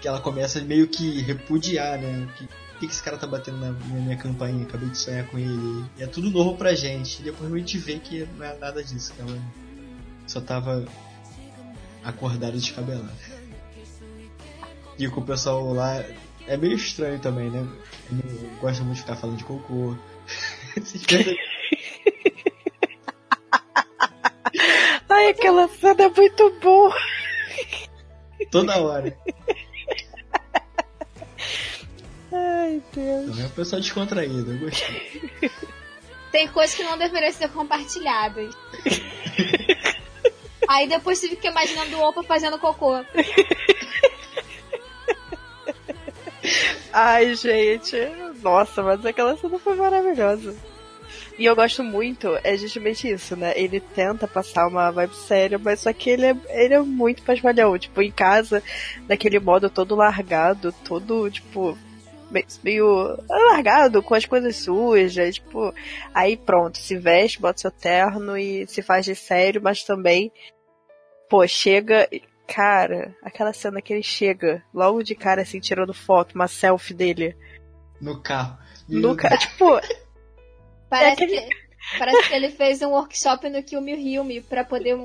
que 0.00 0.08
ela 0.08 0.20
começa 0.20 0.60
meio 0.60 0.86
que 0.86 1.20
repudiar, 1.22 1.98
né? 1.98 2.28
Que, 2.36 2.46
que, 2.46 2.86
que 2.86 2.92
esse 2.92 3.02
cara 3.02 3.16
tá 3.16 3.26
batendo 3.26 3.58
na, 3.58 3.72
na 3.72 4.00
minha 4.00 4.16
campainha? 4.16 4.64
Acabei 4.64 4.90
de 4.90 4.98
sonhar 4.98 5.26
com 5.26 5.38
ele. 5.38 5.84
E 5.96 6.02
é 6.02 6.06
tudo 6.06 6.30
novo 6.30 6.56
pra 6.56 6.74
gente. 6.74 7.20
E 7.20 7.24
depois 7.24 7.52
a 7.52 7.56
gente 7.56 7.78
vê 7.78 7.98
que 7.98 8.28
não 8.36 8.44
é 8.44 8.56
nada 8.58 8.84
disso, 8.84 9.12
que 9.14 9.20
ela 9.20 9.38
só 10.26 10.40
tava 10.40 10.84
acordada 12.04 12.52
descabelada. 12.52 13.14
E 14.98 15.08
com 15.08 15.20
o 15.20 15.24
pessoal 15.24 15.72
lá 15.72 16.02
é 16.46 16.56
meio 16.56 16.74
estranho 16.74 17.18
também, 17.18 17.50
né? 17.50 17.58
Eu 17.58 18.16
não 18.16 18.56
gosto 18.56 18.84
muito 18.84 18.96
de 18.96 19.02
ficar 19.02 19.16
falando 19.16 19.36
de 19.38 19.44
cocô. 19.44 19.96
Ai, 25.08 25.28
aquela 25.28 25.68
cena 25.68 26.04
é 26.04 26.08
muito 26.08 26.50
boa. 26.60 26.94
Toda 28.50 28.78
hora. 28.78 29.16
Ai, 32.32 32.82
Deus. 32.92 33.28
Então 33.28 33.44
é 33.44 33.46
um 33.46 33.50
pessoal 33.50 33.80
descontraído, 33.80 34.52
eu 34.52 34.58
gostei. 34.58 35.30
Tem 36.30 36.48
coisas 36.48 36.76
que 36.76 36.82
não 36.82 36.98
deveriam 36.98 37.32
ser 37.32 37.48
compartilhadas. 37.48 38.54
Aí 40.68 40.88
depois 40.88 41.18
você 41.18 41.28
fica 41.28 41.48
imaginando 41.48 41.96
o 41.96 42.08
Opa 42.08 42.22
fazendo 42.24 42.58
cocô. 42.58 43.04
Ai, 46.98 47.34
gente. 47.34 47.94
Nossa, 48.42 48.82
mas 48.82 49.04
aquela 49.04 49.36
cena 49.36 49.58
foi 49.58 49.76
maravilhosa. 49.76 50.56
E 51.38 51.44
eu 51.44 51.54
gosto 51.54 51.84
muito, 51.84 52.38
é 52.42 52.56
justamente 52.56 53.06
isso, 53.06 53.36
né? 53.36 53.52
Ele 53.54 53.80
tenta 53.80 54.26
passar 54.26 54.66
uma 54.66 54.90
vibe 54.90 55.14
séria, 55.14 55.58
mas 55.58 55.80
só 55.80 55.92
que 55.92 56.08
ele 56.08 56.24
é, 56.24 56.36
ele 56.48 56.72
é 56.72 56.80
muito 56.80 57.22
pasmalhão. 57.22 57.78
Tipo, 57.78 58.00
em 58.00 58.10
casa, 58.10 58.62
daquele 59.06 59.38
modo 59.38 59.68
todo 59.68 59.94
largado, 59.94 60.72
todo, 60.84 61.30
tipo, 61.30 61.76
meio 62.64 63.18
largado, 63.28 64.02
com 64.02 64.14
as 64.14 64.24
coisas 64.24 64.56
sujas, 64.56 65.34
tipo. 65.34 65.74
Aí 66.14 66.34
pronto, 66.34 66.78
se 66.78 66.96
veste, 66.96 67.42
bota 67.42 67.60
seu 67.60 67.70
terno 67.70 68.38
e 68.38 68.66
se 68.68 68.80
faz 68.80 69.04
de 69.04 69.14
sério, 69.14 69.60
mas 69.62 69.84
também, 69.84 70.32
pô, 71.28 71.46
chega. 71.46 72.08
Cara, 72.46 73.14
aquela 73.22 73.52
cena 73.52 73.82
que 73.82 73.92
ele 73.92 74.02
chega, 74.02 74.62
logo 74.72 75.02
de 75.02 75.14
cara, 75.14 75.42
assim, 75.42 75.58
tirando 75.60 75.92
foto, 75.92 76.34
uma 76.34 76.46
selfie 76.48 76.94
dele. 76.94 77.36
No 78.00 78.20
carro. 78.22 78.56
No 78.88 79.16
ca... 79.16 79.36
Tipo, 79.36 79.80
Parece, 80.88 81.22
É 81.22 81.24
aquele- 81.24 81.40
que, 81.42 81.98
parece 81.98 82.28
que 82.28 82.34
ele 82.34 82.50
fez 82.50 82.82
um 82.82 82.90
workshop 82.90 83.48
no 83.48 83.62
Kill 83.62 83.80
Me 83.80 83.96
Me 84.22 84.40
pra 84.40 84.64
poder 84.64 84.96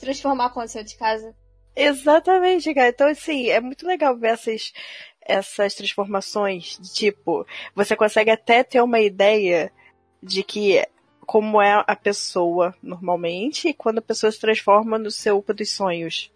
transformar 0.00 0.46
a 0.46 0.50
condição 0.50 0.82
de 0.82 0.96
casa. 0.96 1.34
Exatamente, 1.74 2.72
cara. 2.72 2.88
Então, 2.90 3.08
assim, 3.08 3.48
é 3.48 3.60
muito 3.60 3.84
legal 3.86 4.16
ver 4.16 4.28
essas, 4.28 4.72
essas 5.20 5.74
transformações. 5.74 6.78
De, 6.80 6.92
tipo, 6.94 7.44
você 7.74 7.96
consegue 7.96 8.30
até 8.30 8.62
ter 8.62 8.80
uma 8.80 9.00
ideia 9.00 9.72
de 10.22 10.44
que 10.44 10.86
como 11.26 11.60
é 11.60 11.82
a 11.86 11.96
pessoa 11.96 12.74
normalmente 12.82 13.68
e 13.68 13.74
quando 13.74 13.98
a 13.98 14.02
pessoa 14.02 14.30
se 14.30 14.38
transforma 14.38 14.98
no 14.98 15.10
seu 15.10 15.38
UPA 15.38 15.52
dos 15.54 15.70
sonhos. 15.70 16.30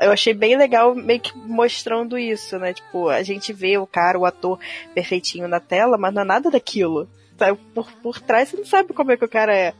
Eu 0.00 0.12
achei 0.12 0.32
bem 0.32 0.56
legal 0.56 0.94
meio 0.94 1.20
que 1.20 1.36
mostrando 1.36 2.16
isso, 2.16 2.58
né? 2.58 2.72
Tipo, 2.72 3.08
a 3.08 3.22
gente 3.22 3.52
vê 3.52 3.78
o 3.78 3.86
cara, 3.86 4.18
o 4.18 4.24
ator 4.24 4.58
perfeitinho 4.94 5.48
na 5.48 5.58
tela, 5.58 5.98
mas 5.98 6.14
não 6.14 6.22
é 6.22 6.24
nada 6.24 6.50
daquilo. 6.50 7.08
Sabe? 7.36 7.58
Por, 7.74 7.90
por 7.94 8.20
trás 8.20 8.48
você 8.48 8.56
não 8.56 8.64
sabe 8.64 8.92
como 8.92 9.10
é 9.10 9.16
que 9.16 9.24
o 9.24 9.28
cara 9.28 9.56
é. 9.56 9.74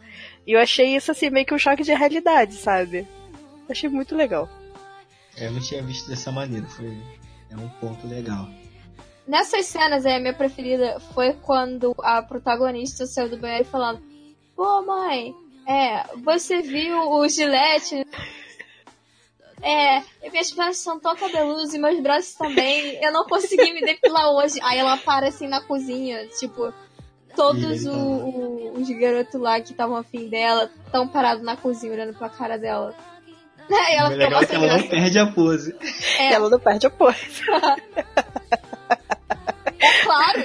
E 0.46 0.52
eu 0.52 0.60
achei 0.60 0.96
isso 0.96 1.10
assim, 1.10 1.30
meio 1.30 1.46
que 1.46 1.54
um 1.54 1.58
choque 1.58 1.82
de 1.82 1.94
realidade, 1.94 2.54
sabe? 2.54 3.06
Achei 3.68 3.88
muito 3.88 4.16
legal. 4.16 4.48
É, 5.36 5.46
eu 5.46 5.52
não 5.52 5.60
tinha 5.60 5.82
visto 5.82 6.08
dessa 6.08 6.32
maneira, 6.32 6.66
foi 6.66 6.96
é 7.50 7.56
um 7.56 7.68
ponto 7.80 8.06
legal. 8.06 8.48
Nessas 9.26 9.66
cenas 9.66 10.06
aí, 10.06 10.14
a 10.14 10.20
minha 10.20 10.32
preferida 10.32 10.98
foi 11.14 11.34
quando 11.34 11.94
a 12.02 12.22
protagonista 12.22 13.06
saiu 13.06 13.28
do 13.28 13.36
banheiro 13.36 13.64
falando: 13.66 14.02
Pô, 14.56 14.82
mãe, 14.82 15.34
é, 15.66 16.04
você 16.24 16.62
viu 16.62 16.98
o 17.10 17.28
gilete? 17.28 18.06
É, 19.62 19.98
e 20.22 20.30
minhas 20.30 20.50
pernas 20.52 20.76
são 20.78 21.00
tão 21.00 21.16
cabeludas 21.16 21.74
e 21.74 21.78
meus 21.78 22.00
braços 22.00 22.34
também. 22.34 23.02
Eu 23.02 23.12
não 23.12 23.24
consegui 23.26 23.72
me 23.72 23.80
depilar 23.80 24.30
hoje. 24.30 24.58
Aí 24.62 24.78
ela 24.78 24.96
para 24.98 25.28
assim 25.28 25.48
na 25.48 25.60
cozinha, 25.60 26.26
tipo, 26.38 26.72
todos 27.34 27.84
o- 27.86 27.92
o- 27.92 28.72
os 28.80 28.88
garotos 28.90 29.40
lá 29.40 29.60
que 29.60 29.72
estavam 29.72 29.96
afim 29.96 30.28
dela 30.28 30.70
estão 30.86 31.08
parados 31.08 31.42
na 31.42 31.56
cozinha 31.56 31.92
olhando 31.92 32.16
pra 32.16 32.28
cara 32.28 32.56
dela. 32.58 32.94
Aí 33.70 33.96
ela 33.96 34.08
o 34.08 34.12
fica 34.12 34.24
legal 34.24 34.42
é 34.42 34.46
que 34.46 34.54
ela 34.54 34.78
não 34.78 34.88
perde 34.88 35.18
a 35.18 35.26
pose. 35.26 35.76
É, 36.18 36.32
Ela 36.32 36.48
não 36.48 36.58
perde 36.60 36.86
a 36.86 36.90
pose. 36.90 37.42
Claro, 40.04 40.40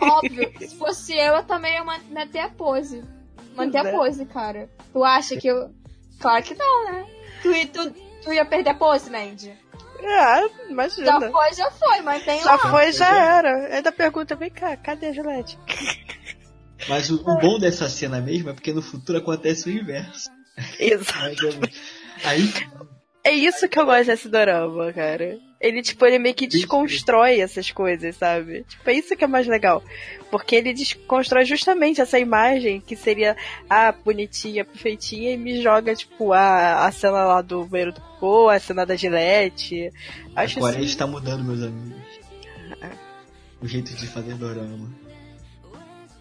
óbvio. 0.00 0.52
Se 0.60 0.76
fosse 0.76 1.12
eu, 1.16 1.34
eu 1.34 1.42
também 1.42 1.74
ia 1.74 1.84
man- 1.84 2.00
manter 2.10 2.38
a 2.40 2.48
pose. 2.48 3.02
Manter 3.56 3.78
a 3.78 3.84
Né? 3.84 3.90
pose, 3.92 4.24
cara. 4.26 4.68
Tu 4.92 5.02
acha 5.04 5.36
que 5.36 5.48
eu. 5.48 5.70
Claro 6.20 6.42
que 6.44 6.54
não, 6.54 6.84
né? 6.92 7.06
Tu, 7.42 7.66
tu, 7.68 7.94
tu 8.28 8.32
ia 8.34 8.44
perder 8.44 8.70
a 8.70 8.74
pose, 8.74 9.10
Mandy? 9.10 9.56
Ah, 10.04 10.42
Já 10.42 10.50
imagina. 10.70 11.30
foi, 11.30 11.54
já 11.54 11.70
foi, 11.70 12.00
mantém 12.02 12.40
Já 12.42 12.52
lá. 12.52 12.58
foi, 12.70 12.92
já 12.92 13.36
era. 13.38 13.74
Ainda 13.74 13.90
pergunta, 13.90 14.36
vem 14.36 14.50
cá, 14.50 14.76
cadê 14.76 15.06
a 15.06 15.12
Gillette? 15.12 15.58
Mas 16.88 17.10
o, 17.10 17.16
o 17.16 17.38
bom 17.38 17.58
dessa 17.58 17.88
cena 17.88 18.20
mesmo 18.20 18.50
é 18.50 18.52
porque 18.52 18.72
no 18.72 18.82
futuro 18.82 19.18
acontece 19.18 19.68
o 19.68 19.72
inverso. 19.72 20.30
Exato. 20.78 21.48
Aí, 22.24 22.52
É 23.28 23.32
isso 23.32 23.68
que 23.68 23.78
eu 23.78 23.84
gosto 23.84 24.06
desse 24.06 24.26
dorama, 24.26 24.90
cara. 24.90 25.38
Ele, 25.60 25.82
tipo, 25.82 26.06
ele 26.06 26.18
meio 26.18 26.34
que 26.34 26.46
desconstrói 26.46 27.40
essas 27.40 27.70
coisas, 27.70 28.16
sabe? 28.16 28.64
Tipo, 28.64 28.88
é 28.88 28.94
isso 28.94 29.14
que 29.14 29.22
é 29.22 29.26
mais 29.26 29.46
legal. 29.46 29.82
Porque 30.30 30.56
ele 30.56 30.72
desconstrói 30.72 31.44
justamente 31.44 32.00
essa 32.00 32.18
imagem 32.18 32.80
que 32.80 32.96
seria 32.96 33.36
a 33.68 33.92
bonitinha, 33.92 34.64
perfeitinha, 34.64 35.32
e 35.32 35.36
me 35.36 35.60
joga, 35.60 35.94
tipo, 35.94 36.32
a, 36.32 36.86
a 36.86 36.90
cena 36.90 37.24
lá 37.26 37.42
do 37.42 37.66
banheiro 37.66 37.92
do 37.92 38.00
cocô, 38.00 38.48
a 38.48 38.58
cena 38.58 38.86
da 38.86 38.96
Gillette. 38.96 39.92
a 40.34 40.42
Acho 40.42 40.58
Coreia 40.60 40.78
assim, 40.78 40.86
está 40.86 41.06
mudando, 41.06 41.44
meus 41.44 41.62
amigos. 41.62 41.98
O 43.60 43.66
jeito 43.66 43.92
de 43.94 44.06
fazer 44.06 44.36
dorama. 44.36 44.88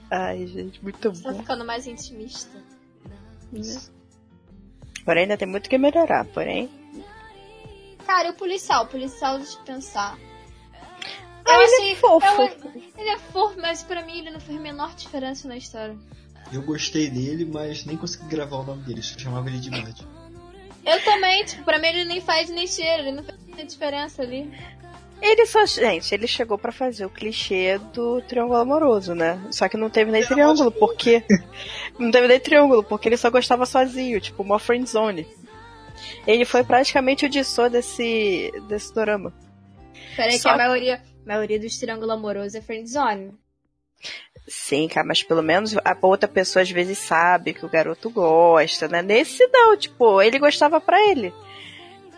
Ai, 0.09 0.47
gente, 0.47 0.81
muito 0.83 0.99
Tá 0.99 1.31
bom. 1.31 1.39
ficando 1.39 1.63
mais 1.63 1.85
intimista. 1.85 2.57
Porém, 5.05 5.23
ainda 5.23 5.37
tem 5.37 5.47
muito 5.47 5.69
que 5.69 5.77
melhorar, 5.77 6.25
porém. 6.25 6.67
Cara, 8.07 8.29
e 8.29 8.31
o 8.31 8.33
policial? 8.33 8.85
O 8.85 8.87
policial, 8.87 9.37
deixa 9.37 9.57
eu 9.59 9.63
pensar. 9.63 10.17
Ah, 11.45 11.53
Eu 11.53 11.61
ele 11.61 11.73
achei- 11.75 11.91
é 11.91 11.95
fofo. 11.95 12.41
eu- 12.41 12.81
ele 12.97 13.09
é 13.09 13.19
fofo, 13.19 13.59
mas 13.61 13.83
pra 13.83 14.01
mim 14.03 14.19
ele 14.19 14.31
não 14.31 14.39
fez 14.39 14.57
a 14.57 14.61
menor 14.61 14.95
diferença 14.95 15.47
na 15.47 15.55
história. 15.57 15.95
Eu 16.51 16.61
gostei 16.61 17.09
dele, 17.09 17.45
mas 17.45 17.85
nem 17.85 17.97
consegui 17.97 18.25
gravar 18.27 18.57
o 18.57 18.63
nome 18.63 18.81
dele, 18.83 19.01
só 19.03 19.19
chamava 19.19 19.47
ele 19.49 19.59
de 19.59 19.69
Matt. 19.69 20.01
Eu 20.85 21.03
também, 21.03 21.43
tipo, 21.43 21.63
pra 21.63 21.77
mim 21.79 21.87
ele 21.87 22.05
nem 22.05 22.21
faz 22.21 22.49
nem 22.49 22.65
cheiro, 22.65 23.03
ele 23.03 23.11
não 23.11 23.23
nenhuma 23.45 23.65
diferença 23.65 24.21
ali. 24.21 24.49
Ele 25.21 25.45
só, 25.47 25.65
gente, 25.65 26.13
ele 26.13 26.27
chegou 26.27 26.57
pra 26.57 26.71
fazer 26.71 27.05
o 27.05 27.09
clichê 27.09 27.79
do 27.93 28.21
triângulo 28.21 28.59
amoroso, 28.59 29.13
né? 29.15 29.41
Só 29.51 29.67
que 29.67 29.75
não 29.75 29.89
teve 29.89 30.11
nem 30.11 30.23
triângulo, 30.25 30.71
porque 30.71 31.23
não 31.99 32.11
teve 32.11 32.27
nem 32.27 32.39
triângulo, 32.39 32.83
porque 32.83 33.09
ele 33.09 33.17
só 33.17 33.29
gostava 33.29 33.65
sozinho, 33.65 34.21
tipo 34.21 34.43
uma 34.43 34.59
friend 34.59 34.87
zone. 34.87 35.27
Ele 36.25 36.45
foi 36.45 36.63
praticamente 36.63 37.25
o 37.25 37.29
Dissô 37.29 37.69
desse 37.69 38.51
desse 38.67 38.93
dorama. 38.93 39.33
Peraí 40.15 40.37
Só- 40.39 40.49
que 40.49 40.55
a 40.55 40.57
maioria, 40.57 40.95
a 40.95 41.27
maioria 41.27 41.59
dos 41.59 41.77
triângulos 41.77 42.09
amorosos 42.13 42.55
é 42.55 42.61
friendzone. 42.61 43.33
Sim, 44.47 44.87
cara, 44.87 45.05
mas 45.05 45.21
pelo 45.23 45.41
menos 45.43 45.75
a 45.77 45.97
outra 46.01 46.27
pessoa 46.27 46.63
às 46.63 46.71
vezes 46.71 46.97
sabe 46.97 47.53
que 47.53 47.65
o 47.65 47.69
garoto 47.69 48.09
gosta, 48.09 48.87
né? 48.87 49.01
Nesse 49.01 49.45
não, 49.47 49.75
tipo, 49.75 50.21
ele 50.21 50.39
gostava 50.39 50.79
pra 50.79 51.01
ele. 51.09 51.33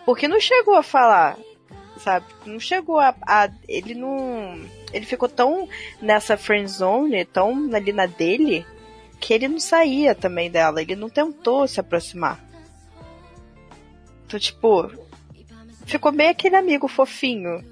Porque 0.04 0.28
não 0.28 0.40
chegou 0.40 0.74
a 0.76 0.82
falar, 0.82 1.36
sabe? 1.98 2.26
Não 2.46 2.60
chegou 2.60 3.00
a, 3.00 3.14
a- 3.26 3.50
ele 3.68 3.94
não, 3.94 4.60
ele 4.92 5.04
ficou 5.06 5.28
tão 5.28 5.68
nessa 6.00 6.36
friend 6.36 6.70
zone, 6.70 7.24
tão 7.24 7.68
ali 7.74 7.92
na 7.92 8.06
dele, 8.06 8.64
que 9.18 9.34
ele 9.34 9.48
não 9.48 9.58
saía 9.58 10.14
também 10.14 10.48
dela, 10.50 10.80
ele 10.80 10.94
não 10.94 11.08
tentou 11.10 11.66
se 11.66 11.80
aproximar. 11.80 12.38
Tipo, 14.38 14.90
ficou 15.86 16.12
bem 16.12 16.28
aquele 16.28 16.56
amigo 16.56 16.86
fofinho. 16.88 17.64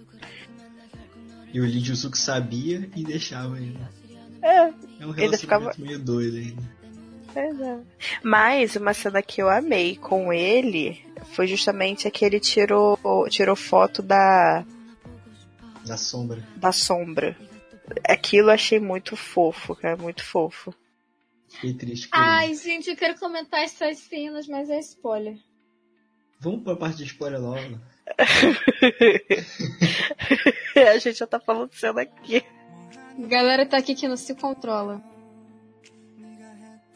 E 1.52 1.60
o 1.60 1.64
Lee 1.64 1.80
Jusuke 1.80 2.18
sabia 2.18 2.88
e 2.94 3.02
deixava 3.04 3.56
ele. 3.58 3.78
É, 4.42 4.72
É 5.00 5.06
um 5.06 5.10
relacionamento 5.10 5.38
ficava- 5.40 5.74
meio 5.78 5.98
doido 5.98 6.36
ainda. 6.36 6.62
é. 7.34 7.78
Mas 8.22 8.76
uma 8.76 8.92
cena 8.94 9.22
que 9.22 9.40
eu 9.42 9.48
amei 9.48 9.96
com 9.96 10.32
ele 10.32 11.02
foi 11.32 11.46
justamente 11.46 12.06
a 12.06 12.10
que 12.10 12.24
ele 12.24 12.38
tirou, 12.38 12.98
tirou 13.30 13.56
foto 13.56 14.02
da, 14.02 14.64
Da 15.86 15.96
sombra. 15.96 16.42
da 16.56 16.70
sombra. 16.72 17.36
Aquilo 18.06 18.48
eu 18.50 18.54
achei 18.54 18.78
muito 18.78 19.16
fofo, 19.16 19.74
cara, 19.74 19.96
muito 19.96 20.22
fofo. 20.22 20.74
Fiquei 21.48 21.72
triste 21.72 22.04
ele. 22.04 22.10
Ai, 22.12 22.54
gente, 22.54 22.90
eu 22.90 22.96
quero 22.96 23.18
comentar 23.18 23.62
essas 23.62 23.98
cenas, 23.98 24.46
mas 24.46 24.68
é 24.68 24.78
spoiler. 24.80 25.38
Vamos 26.40 26.62
pra 26.62 26.76
parte 26.76 26.98
de 26.98 27.04
spoiler 27.04 27.40
logo. 27.40 27.78
a 30.76 30.98
gente 30.98 31.18
já 31.18 31.26
tá 31.26 31.40
falando 31.40 31.70
cena 31.72 32.02
aqui. 32.02 32.42
A 33.22 33.26
galera 33.26 33.66
tá 33.66 33.76
aqui 33.78 33.94
que 33.94 34.08
não 34.08 34.16
se 34.16 34.34
controla. 34.34 35.02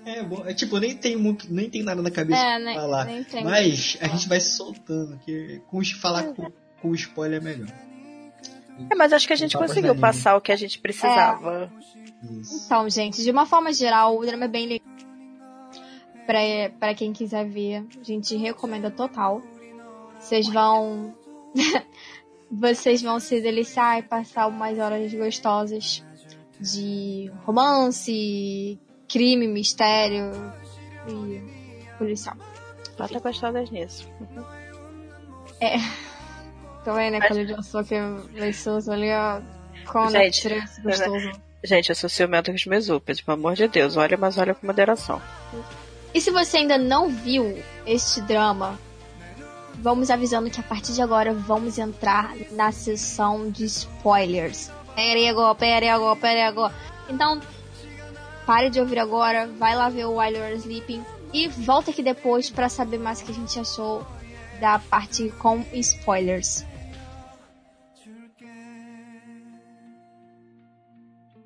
É 0.05 0.23
bom. 0.23 0.43
É, 0.47 0.55
tipo, 0.55 0.79
nem 0.79 0.97
tenho, 0.97 1.19
muito- 1.19 1.53
nem 1.53 1.71
tenho 1.71 1.85
nada 1.85 2.03
na 2.03 2.11
cabeça 2.11 2.41
É, 2.41 2.57
pra 2.57 2.59
nem, 2.59 2.75
falar. 2.75 3.05
nem 3.05 3.25
tem. 3.25 3.45
Mas 3.45 3.97
a 4.01 4.09
gente 4.09 4.29
vai 4.29 4.41
se 4.41 4.57
soltando, 4.57 5.19
que 5.25 5.61
com, 5.69 5.85
falar 5.85 6.25
com, 6.35 6.51
com 6.81 6.95
spoiler 6.95 7.41
é 7.41 7.45
melhor. 7.45 7.69
É, 8.91 8.95
mas 8.95 9.13
acho 9.13 9.27
que 9.27 9.33
a 9.33 9.37
gente 9.37 9.57
conseguiu 9.57 9.95
passar 9.97 10.37
o 10.37 10.41
que 10.41 10.51
a 10.51 10.57
gente 10.57 10.79
precisava. 10.79 11.71
Isso. 12.41 12.63
Então, 12.67 12.89
gente, 12.89 13.23
de 13.23 13.31
uma 13.31 13.47
forma 13.47 13.73
geral, 13.73 14.17
o 14.19 14.25
drama 14.25 14.47
é 14.47 14.49
bem 14.49 14.67
legal. 14.67 14.87
Pra, 16.33 16.41
pra 16.81 16.95
quem 16.95 17.13
quiser 17.13 17.47
ver, 17.47 17.87
a 18.01 18.03
gente 18.03 18.35
recomenda 18.37 18.91
total. 18.91 19.43
Vocês 20.19 20.49
vão. 20.49 21.15
Vocês 22.51 23.03
vão 23.03 23.21
se 23.21 23.39
deliciar 23.43 23.99
e 23.99 24.03
passar 24.03 24.47
umas 24.47 24.79
horas 24.79 25.13
gostosas 25.13 26.03
de 26.59 27.31
romance, 27.45 28.81
crime, 29.07 29.47
mistério 29.47 30.31
e 31.07 31.99
policial. 31.99 32.37
Ela 32.99 33.09
tá 33.09 33.19
gostosa 33.19 33.63
nisso. 33.71 34.09
Tá 36.83 36.95
vendo, 36.95 37.13
né? 37.13 37.19
Mas- 37.19 37.29
Quando 37.29 37.51
eu 37.51 37.63
sou 37.63 37.85
que 37.85 37.95
ali, 38.89 39.11
ó. 39.13 39.43
Com 39.87 40.09
Gente, 40.09 40.49
gostoso. 40.83 41.31
Gente, 41.63 41.91
eu 41.91 41.95
sou 41.95 42.09
ciumento 42.09 42.51
com 42.51 42.57
os 42.57 42.65
meus 42.67 42.89
pelo 43.23 43.39
amor 43.39 43.55
de 43.55 43.69
Deus. 43.69 43.99
Olha, 43.99 44.17
mas 44.17 44.39
olha 44.39 44.55
com 44.55 44.67
moderação. 44.67 45.21
E 46.15 46.21
se 46.21 46.31
você 46.31 46.59
ainda 46.59 46.77
não 46.77 47.09
viu 47.09 47.63
este 47.87 48.21
drama, 48.21 48.79
vamos 49.75 50.11
avisando 50.11 50.51
que 50.51 50.61
a 50.61 50.63
partir 50.63 50.93
de 50.93 51.03
agora 51.03 51.33
vamos 51.33 51.79
entrar 51.79 52.35
na 52.53 52.71
sessão 52.71 53.51
de 53.51 53.65
spoilers. 53.65 54.71
Agora, 55.29 55.55
pera 55.55 56.47
agora. 56.47 56.75
Então, 57.09 57.41
pare 58.47 58.69
de 58.69 58.79
ouvir 58.79 58.99
agora, 58.99 59.47
vai 59.47 59.75
lá 59.75 59.89
ver 59.89 60.05
o 60.05 60.19
While 60.19 60.37
You're 60.37 60.57
Sleeping 60.57 61.05
e 61.33 61.49
volta 61.49 61.91
aqui 61.91 62.03
depois 62.03 62.51
pra 62.51 62.69
saber 62.69 62.99
mais 62.99 63.21
o 63.21 63.25
que 63.25 63.33
a 63.33 63.35
gente 63.35 63.59
achou 63.59 64.07
da 64.61 64.79
parte 64.79 65.31
com 65.39 65.65
spoilers. 65.73 66.65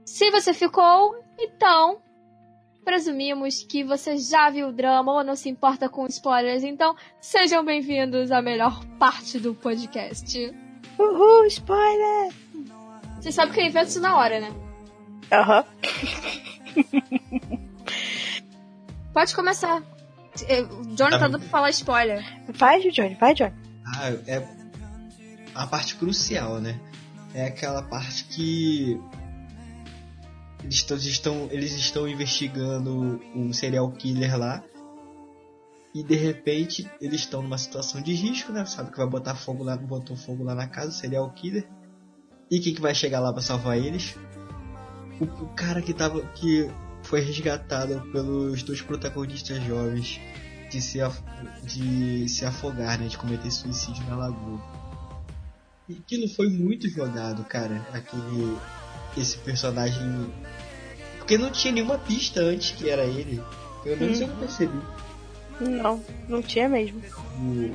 Se 0.04 0.30
você 0.30 0.52
ficou, 0.52 1.14
então 1.38 2.00
presumimos 2.90 3.64
que 3.64 3.82
você 3.82 4.16
já 4.16 4.48
viu 4.48 4.68
o 4.68 4.72
drama 4.72 5.12
ou 5.12 5.24
não 5.24 5.34
se 5.34 5.48
importa 5.48 5.88
com 5.88 6.06
spoilers, 6.06 6.62
então 6.62 6.94
sejam 7.20 7.64
bem-vindos 7.64 8.30
à 8.30 8.40
melhor 8.40 8.84
parte 8.96 9.40
do 9.40 9.52
podcast. 9.56 10.54
Uhul, 10.96 11.46
spoiler! 11.46 12.32
Você 13.20 13.32
sabe 13.32 13.50
que 13.52 13.58
eu 13.60 13.66
invento 13.66 13.88
isso 13.88 14.00
na 14.00 14.16
hora, 14.16 14.38
né? 14.38 14.54
Aham. 15.32 15.64
Pode 19.12 19.34
começar. 19.34 19.82
Eh, 20.48 20.62
O 20.62 20.82
Johnny 20.94 21.10
tá 21.10 21.26
dando 21.26 21.40
pra 21.40 21.48
falar 21.48 21.70
spoiler. 21.70 22.24
Vai, 22.50 22.78
Johnny, 22.90 23.16
vai, 23.16 23.34
Johnny. 23.34 23.52
Ah, 23.84 24.10
é 24.28 24.46
a 25.56 25.66
parte 25.66 25.96
crucial, 25.96 26.60
né? 26.60 26.78
É 27.34 27.46
aquela 27.46 27.82
parte 27.82 28.26
que 28.26 28.96
eles 30.62 31.04
estão, 31.04 31.48
eles 31.50 31.72
estão 31.72 32.08
investigando 32.08 33.20
um 33.34 33.52
serial 33.52 33.90
killer 33.92 34.36
lá 34.38 34.62
e 35.94 36.02
de 36.02 36.14
repente 36.14 36.90
eles 37.00 37.20
estão 37.20 37.42
numa 37.42 37.58
situação 37.58 38.00
de 38.02 38.12
risco, 38.12 38.52
né? 38.52 38.64
Sabe 38.66 38.90
que 38.90 38.96
vai 38.98 39.06
botar 39.06 39.34
fogo 39.34 39.62
lá, 39.64 39.76
botou 39.76 40.16
fogo 40.16 40.44
lá 40.44 40.54
na 40.54 40.66
casa, 40.66 40.90
serial 40.90 41.30
killer. 41.30 41.66
E 42.50 42.60
quem 42.60 42.74
que 42.74 42.80
vai 42.80 42.94
chegar 42.94 43.20
lá 43.20 43.32
pra 43.32 43.42
salvar 43.42 43.78
eles? 43.78 44.14
O, 45.20 45.24
o 45.24 45.48
cara 45.54 45.80
que 45.80 45.94
tava 45.94 46.20
que 46.20 46.68
foi 47.02 47.20
resgatado 47.20 48.00
pelos 48.12 48.62
dois 48.62 48.82
protagonistas 48.82 49.62
jovens 49.64 50.20
de 50.70 50.80
se, 50.82 51.00
af- 51.00 51.22
de 51.64 52.28
se 52.28 52.44
afogar, 52.44 52.98
né? 52.98 53.06
De 53.08 53.16
cometer 53.16 53.50
suicídio 53.50 54.04
na 54.08 54.16
lagoa. 54.16 54.60
E 55.88 55.94
aquilo 55.94 56.28
foi 56.28 56.48
muito 56.48 56.88
jogado, 56.88 57.44
cara. 57.44 57.86
Aquele. 57.92 58.56
Esse 59.16 59.38
personagem. 59.38 60.30
Porque 61.26 61.36
não 61.36 61.50
tinha 61.50 61.74
nenhuma 61.74 61.98
pista 61.98 62.40
antes 62.40 62.70
que 62.70 62.88
era 62.88 63.02
ele. 63.02 63.42
Pelo 63.82 63.96
menos 63.96 64.20
eu 64.20 64.28
não 64.28 64.36
percebi. 64.36 64.80
Não, 65.60 66.04
não 66.28 66.40
tinha 66.40 66.68
mesmo. 66.68 67.02
O. 67.40 67.74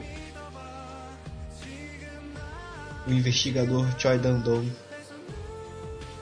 O 3.05 3.11
investigador 3.11 3.85
Choi 3.99 4.17
Dandong. 4.17 4.71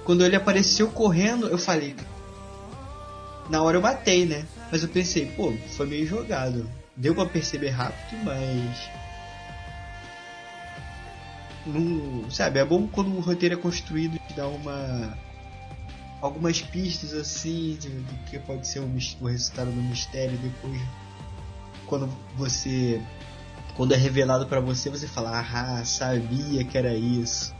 Quando 0.03 0.25
ele 0.25 0.35
apareceu 0.35 0.89
correndo, 0.89 1.47
eu 1.47 1.59
falei. 1.59 1.95
Na 3.47 3.61
hora 3.61 3.77
eu 3.77 3.81
matei, 3.81 4.25
né? 4.25 4.43
Mas 4.71 4.81
eu 4.81 4.89
pensei, 4.89 5.27
pô, 5.27 5.53
foi 5.77 5.85
meio 5.85 6.07
jogado. 6.07 6.67
Deu 6.95 7.13
pra 7.13 7.27
perceber 7.27 7.69
rápido, 7.69 8.23
mas. 8.23 8.89
Não, 11.67 12.31
sabe, 12.31 12.57
é 12.57 12.65
bom 12.65 12.87
quando 12.87 13.15
o 13.15 13.19
roteiro 13.19 13.53
é 13.53 13.57
construído 13.57 14.19
de 14.27 14.33
dar 14.33 14.47
uma. 14.47 15.15
Algumas 16.21 16.61
pistas 16.61 17.13
assim 17.13 17.77
de- 17.79 17.89
do 17.89 18.23
que 18.29 18.37
pode 18.39 18.67
ser 18.67 18.79
o, 18.79 18.85
o 19.21 19.27
resultado 19.27 19.71
do 19.71 19.81
mistério 19.81 20.37
depois. 20.37 20.81
Quando 21.85 22.07
você. 22.35 23.01
Quando 23.75 23.93
é 23.93 23.97
revelado 23.97 24.45
pra 24.45 24.59
você, 24.59 24.89
você 24.89 25.07
fala, 25.07 25.39
ah, 25.39 25.85
sabia 25.85 26.63
que 26.65 26.77
era 26.77 26.93
isso. 26.93 27.55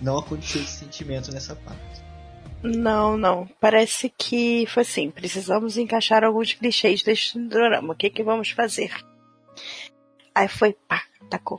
Não 0.00 0.18
aconteceu 0.18 0.60
esse 0.62 0.78
sentimento 0.80 1.32
nessa 1.32 1.56
parte. 1.56 2.02
Não, 2.62 3.16
não. 3.16 3.48
Parece 3.60 4.12
que 4.16 4.66
foi 4.68 4.82
assim. 4.82 5.10
Precisamos 5.10 5.76
encaixar 5.78 6.22
alguns 6.22 6.52
clichês 6.52 7.02
deste 7.02 7.38
drama. 7.38 7.94
O 7.94 7.96
que 7.96 8.10
que 8.10 8.22
vamos 8.22 8.50
fazer? 8.50 8.92
Aí 10.34 10.48
foi, 10.48 10.74
pá, 10.86 11.02
tacou. 11.30 11.58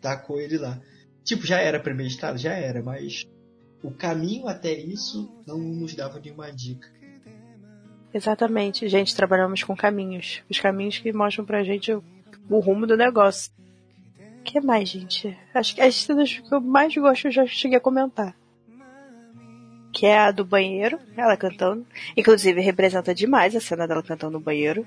tacou 0.00 0.40
ele 0.40 0.56
lá. 0.58 0.80
Tipo, 1.24 1.46
já 1.46 1.58
era 1.60 1.78
premeditado? 1.78 2.38
Já 2.38 2.52
era, 2.54 2.82
mas 2.82 3.26
o 3.82 3.90
caminho 3.90 4.46
até 4.46 4.72
isso 4.72 5.30
não 5.46 5.58
nos 5.58 5.94
dava 5.94 6.20
nenhuma 6.20 6.52
dica. 6.52 6.88
Exatamente, 8.14 8.88
gente, 8.88 9.16
trabalhamos 9.16 9.62
com 9.62 9.74
caminhos. 9.74 10.42
Os 10.48 10.60
caminhos 10.60 10.98
que 10.98 11.12
mostram 11.12 11.44
pra 11.44 11.64
gente 11.64 11.92
o, 11.92 12.04
o 12.48 12.60
rumo 12.60 12.86
do 12.86 12.96
negócio. 12.96 13.50
O 14.40 14.42
que 14.42 14.60
mais, 14.60 14.88
gente? 14.88 15.36
Acho 15.54 15.74
que 15.74 15.80
as 15.80 15.94
cenas 15.94 16.38
que 16.38 16.54
eu 16.54 16.60
mais 16.60 16.94
gosto 16.94 17.28
eu 17.28 17.32
já 17.32 17.46
cheguei 17.46 17.78
a 17.78 17.80
comentar. 17.80 18.36
Que 19.92 20.06
é 20.06 20.18
a 20.18 20.30
do 20.30 20.44
banheiro, 20.44 20.98
ela 21.16 21.36
cantando. 21.36 21.86
Inclusive, 22.16 22.60
representa 22.60 23.14
demais 23.14 23.56
a 23.56 23.60
cena 23.60 23.86
dela 23.86 24.02
cantando 24.02 24.32
no 24.32 24.40
banheiro. 24.40 24.86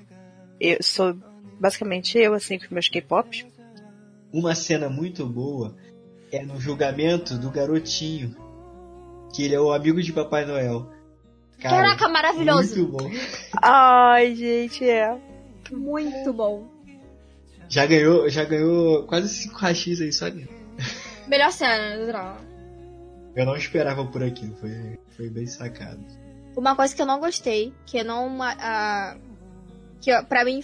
Eu 0.60 0.82
sou 0.82 1.16
basicamente 1.58 2.18
eu, 2.18 2.34
assim, 2.34 2.58
com 2.58 2.72
meus 2.72 2.88
K-pops. 2.88 3.46
Uma 4.32 4.54
cena 4.54 4.88
muito 4.88 5.26
boa 5.26 5.76
é 6.30 6.44
no 6.44 6.60
julgamento 6.60 7.38
do 7.38 7.50
garotinho, 7.50 8.36
que 9.36 9.44
ele 9.44 9.54
é 9.54 9.60
o 9.60 9.70
amigo 9.70 10.02
de 10.02 10.14
Papai 10.14 10.46
Noel. 10.46 10.90
Cara, 11.60 11.76
Caraca, 11.76 12.08
maravilhoso. 12.08 12.88
Muito 12.88 12.92
bom. 12.92 13.10
Ai, 13.62 14.34
gente, 14.34 14.88
é. 14.88 15.14
Muito 15.70 16.32
bom. 16.32 16.66
Já 17.68 17.84
ganhou, 17.84 18.30
já 18.30 18.44
ganhou 18.44 19.02
quase 19.04 19.28
5 19.28 19.54
rachis 19.54 20.00
aí 20.00 20.10
só 20.10 20.28
nisso. 20.28 20.48
Melhor 21.28 21.52
cena 21.52 21.98
do 21.98 22.06
drama. 22.06 22.36
Eu 23.34 23.44
não 23.44 23.56
esperava 23.56 24.06
por 24.06 24.22
aquilo, 24.22 24.56
foi, 24.56 24.98
foi 25.14 25.28
bem 25.28 25.46
sacado. 25.46 26.00
Uma 26.56 26.74
coisa 26.74 26.96
que 26.96 27.02
eu 27.02 27.06
não 27.06 27.20
gostei, 27.20 27.74
que 27.84 28.02
não. 28.02 28.38
ah, 28.40 29.18
que 30.00 30.10
pra 30.22 30.44
mim 30.44 30.62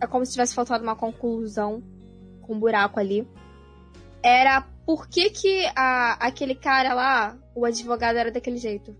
é 0.00 0.06
como 0.06 0.24
se 0.24 0.32
tivesse 0.32 0.54
faltado 0.54 0.84
uma 0.84 0.94
conclusão 0.94 1.82
com 2.42 2.54
um 2.54 2.60
buraco 2.60 3.00
ali. 3.00 3.26
Era 4.22 4.62
por 4.86 5.08
que, 5.08 5.30
que 5.30 5.66
a, 5.74 6.14
aquele 6.26 6.54
cara 6.54 6.94
lá, 6.94 7.36
o 7.54 7.64
advogado, 7.64 8.16
era 8.16 8.30
daquele 8.30 8.58
jeito. 8.58 8.96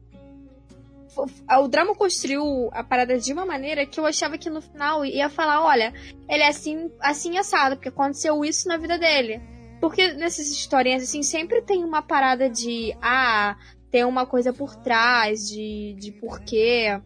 O 1.60 1.68
drama 1.68 1.94
construiu 1.94 2.70
a 2.72 2.82
parada 2.82 3.18
de 3.18 3.32
uma 3.32 3.44
maneira 3.44 3.84
que 3.84 4.00
eu 4.00 4.06
achava 4.06 4.38
que 4.38 4.48
no 4.48 4.62
final 4.62 5.04
ia 5.04 5.28
falar, 5.28 5.62
olha, 5.62 5.92
ele 6.28 6.42
é 6.42 6.48
assim, 6.48 6.90
assim 7.00 7.36
assado, 7.36 7.76
porque 7.76 7.90
aconteceu 7.90 8.42
isso 8.44 8.66
na 8.66 8.78
vida 8.78 8.98
dele. 8.98 9.42
Porque 9.78 10.12
nessas 10.14 10.46
historinhas, 10.48 11.02
assim, 11.02 11.22
sempre 11.22 11.60
tem 11.60 11.84
uma 11.84 12.00
parada 12.00 12.48
de, 12.48 12.96
ah, 13.02 13.56
tem 13.90 14.04
uma 14.04 14.24
coisa 14.24 14.52
por 14.52 14.74
trás 14.76 15.48
de, 15.48 15.94
de 15.98 16.12
porquê 16.12 16.98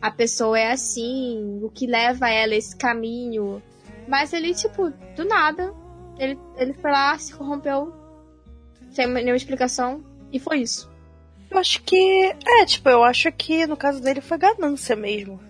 a 0.00 0.10
pessoa 0.10 0.58
é 0.58 0.70
assim, 0.70 1.60
o 1.62 1.70
que 1.70 1.86
leva 1.86 2.30
ela 2.30 2.54
a 2.54 2.56
esse 2.56 2.76
caminho. 2.76 3.62
Mas 4.08 4.32
ele, 4.32 4.54
tipo, 4.54 4.90
do 5.14 5.24
nada, 5.24 5.74
ele, 6.20 6.38
ele 6.56 6.74
foi 6.74 6.90
lá, 6.90 7.18
se 7.18 7.34
corrompeu, 7.34 7.92
sem 8.90 9.06
nenhuma 9.06 9.36
explicação, 9.36 10.04
e 10.30 10.38
foi 10.38 10.58
isso. 10.58 10.90
Eu 11.50 11.58
acho 11.58 11.82
que. 11.82 11.96
É, 12.46 12.64
tipo, 12.66 12.88
eu 12.88 13.02
acho 13.02 13.32
que 13.32 13.66
no 13.66 13.76
caso 13.76 14.00
dele 14.00 14.20
foi 14.20 14.38
ganância 14.38 14.94
mesmo. 14.94 15.40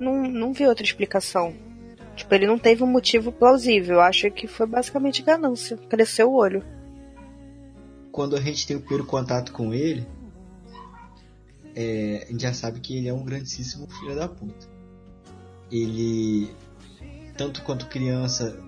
Não, 0.00 0.22
não 0.22 0.52
vi 0.52 0.66
outra 0.66 0.84
explicação. 0.84 1.54
Tipo, 2.16 2.34
ele 2.34 2.46
não 2.46 2.58
teve 2.58 2.82
um 2.82 2.88
motivo 2.88 3.30
plausível. 3.30 3.96
Eu 3.96 4.00
acho 4.00 4.30
que 4.30 4.46
foi 4.46 4.66
basicamente 4.66 5.22
ganância. 5.22 5.76
Cresceu 5.76 6.30
o 6.30 6.34
olho. 6.34 6.64
Quando 8.10 8.34
a 8.34 8.40
gente 8.40 8.66
tem 8.66 8.76
o 8.76 8.80
primeiro 8.80 9.06
contato 9.06 9.52
com 9.52 9.72
ele, 9.72 10.06
é, 11.74 12.24
a 12.26 12.32
gente 12.32 12.42
já 12.42 12.52
sabe 12.52 12.80
que 12.80 12.96
ele 12.96 13.08
é 13.08 13.14
um 13.14 13.24
grandíssimo 13.24 13.86
filho 13.86 14.16
da 14.16 14.28
puta. 14.28 14.66
Ele, 15.70 16.50
tanto 17.36 17.62
quanto 17.62 17.86
criança, 17.86 18.58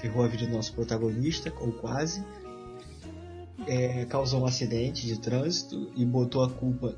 ferrou 0.00 0.24
a 0.24 0.28
vida 0.28 0.46
do 0.46 0.52
nosso 0.52 0.72
protagonista, 0.72 1.52
ou 1.60 1.72
quase. 1.72 2.24
É, 3.66 4.04
causou 4.04 4.42
um 4.42 4.46
acidente 4.46 5.06
de 5.06 5.18
trânsito 5.18 5.90
e 5.96 6.04
botou 6.04 6.42
a 6.44 6.50
culpa. 6.50 6.96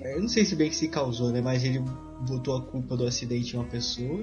Eu 0.00 0.20
não 0.20 0.28
sei 0.28 0.44
se 0.44 0.54
bem 0.54 0.70
que 0.70 0.76
se 0.76 0.88
causou, 0.88 1.30
né? 1.30 1.40
Mas 1.40 1.64
ele 1.64 1.80
botou 2.28 2.56
a 2.56 2.62
culpa 2.62 2.96
do 2.96 3.06
acidente 3.06 3.54
em 3.54 3.58
uma 3.58 3.66
pessoa 3.66 4.22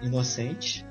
inocente. 0.00 0.84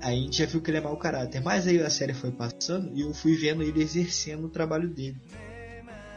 Aí 0.00 0.18
a 0.18 0.22
gente 0.22 0.38
já 0.38 0.46
viu 0.46 0.60
que 0.62 0.70
ele 0.70 0.78
é 0.78 0.80
mau 0.80 0.96
caráter. 0.96 1.42
Mas 1.42 1.66
aí 1.66 1.80
a 1.80 1.90
série 1.90 2.14
foi 2.14 2.30
passando 2.30 2.90
e 2.94 3.02
eu 3.02 3.12
fui 3.12 3.36
vendo 3.36 3.62
ele 3.62 3.82
exercendo 3.82 4.46
o 4.46 4.48
trabalho 4.48 4.88
dele. 4.88 5.20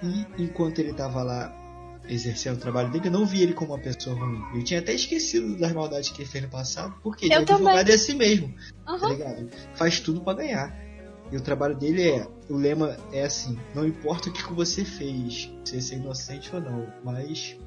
E 0.01 0.43
enquanto 0.43 0.79
ele 0.79 0.93
tava 0.93 1.23
lá 1.23 1.66
exercendo 2.07 2.57
o 2.57 2.59
trabalho 2.59 2.91
dele, 2.91 3.07
eu 3.07 3.11
não 3.11 3.25
vi 3.25 3.41
ele 3.41 3.53
como 3.53 3.73
uma 3.73 3.79
pessoa 3.79 4.15
ruim. 4.15 4.41
Eu 4.55 4.63
tinha 4.63 4.79
até 4.79 4.93
esquecido 4.93 5.57
das 5.57 5.71
maldades 5.73 6.09
que 6.09 6.21
ele 6.21 6.29
fez 6.29 6.43
no 6.43 6.49
passado, 6.49 6.95
porque 7.03 7.25
ele 7.25 7.33
Eu 7.33 7.39
é 7.39 7.41
advogado 7.41 7.89
é 7.89 7.93
assim 7.93 8.15
mesmo, 8.15 8.53
tá 8.85 8.93
Aham. 8.93 9.09
ligado? 9.09 9.49
Faz 9.75 9.99
tudo 9.99 10.21
pra 10.21 10.33
ganhar. 10.33 10.75
E 11.31 11.35
o 11.35 11.41
trabalho 11.41 11.75
dele 11.75 12.09
é, 12.09 12.27
o 12.49 12.55
lema 12.55 12.97
é 13.11 13.23
assim, 13.23 13.59
não 13.75 13.85
importa 13.85 14.29
o 14.29 14.33
que 14.33 14.53
você 14.53 14.85
fez, 14.85 15.51
se 15.65 15.81
você 15.81 15.95
é 15.95 15.97
inocente 15.97 16.55
ou 16.55 16.61
não, 16.61 16.87
mas 17.03 17.57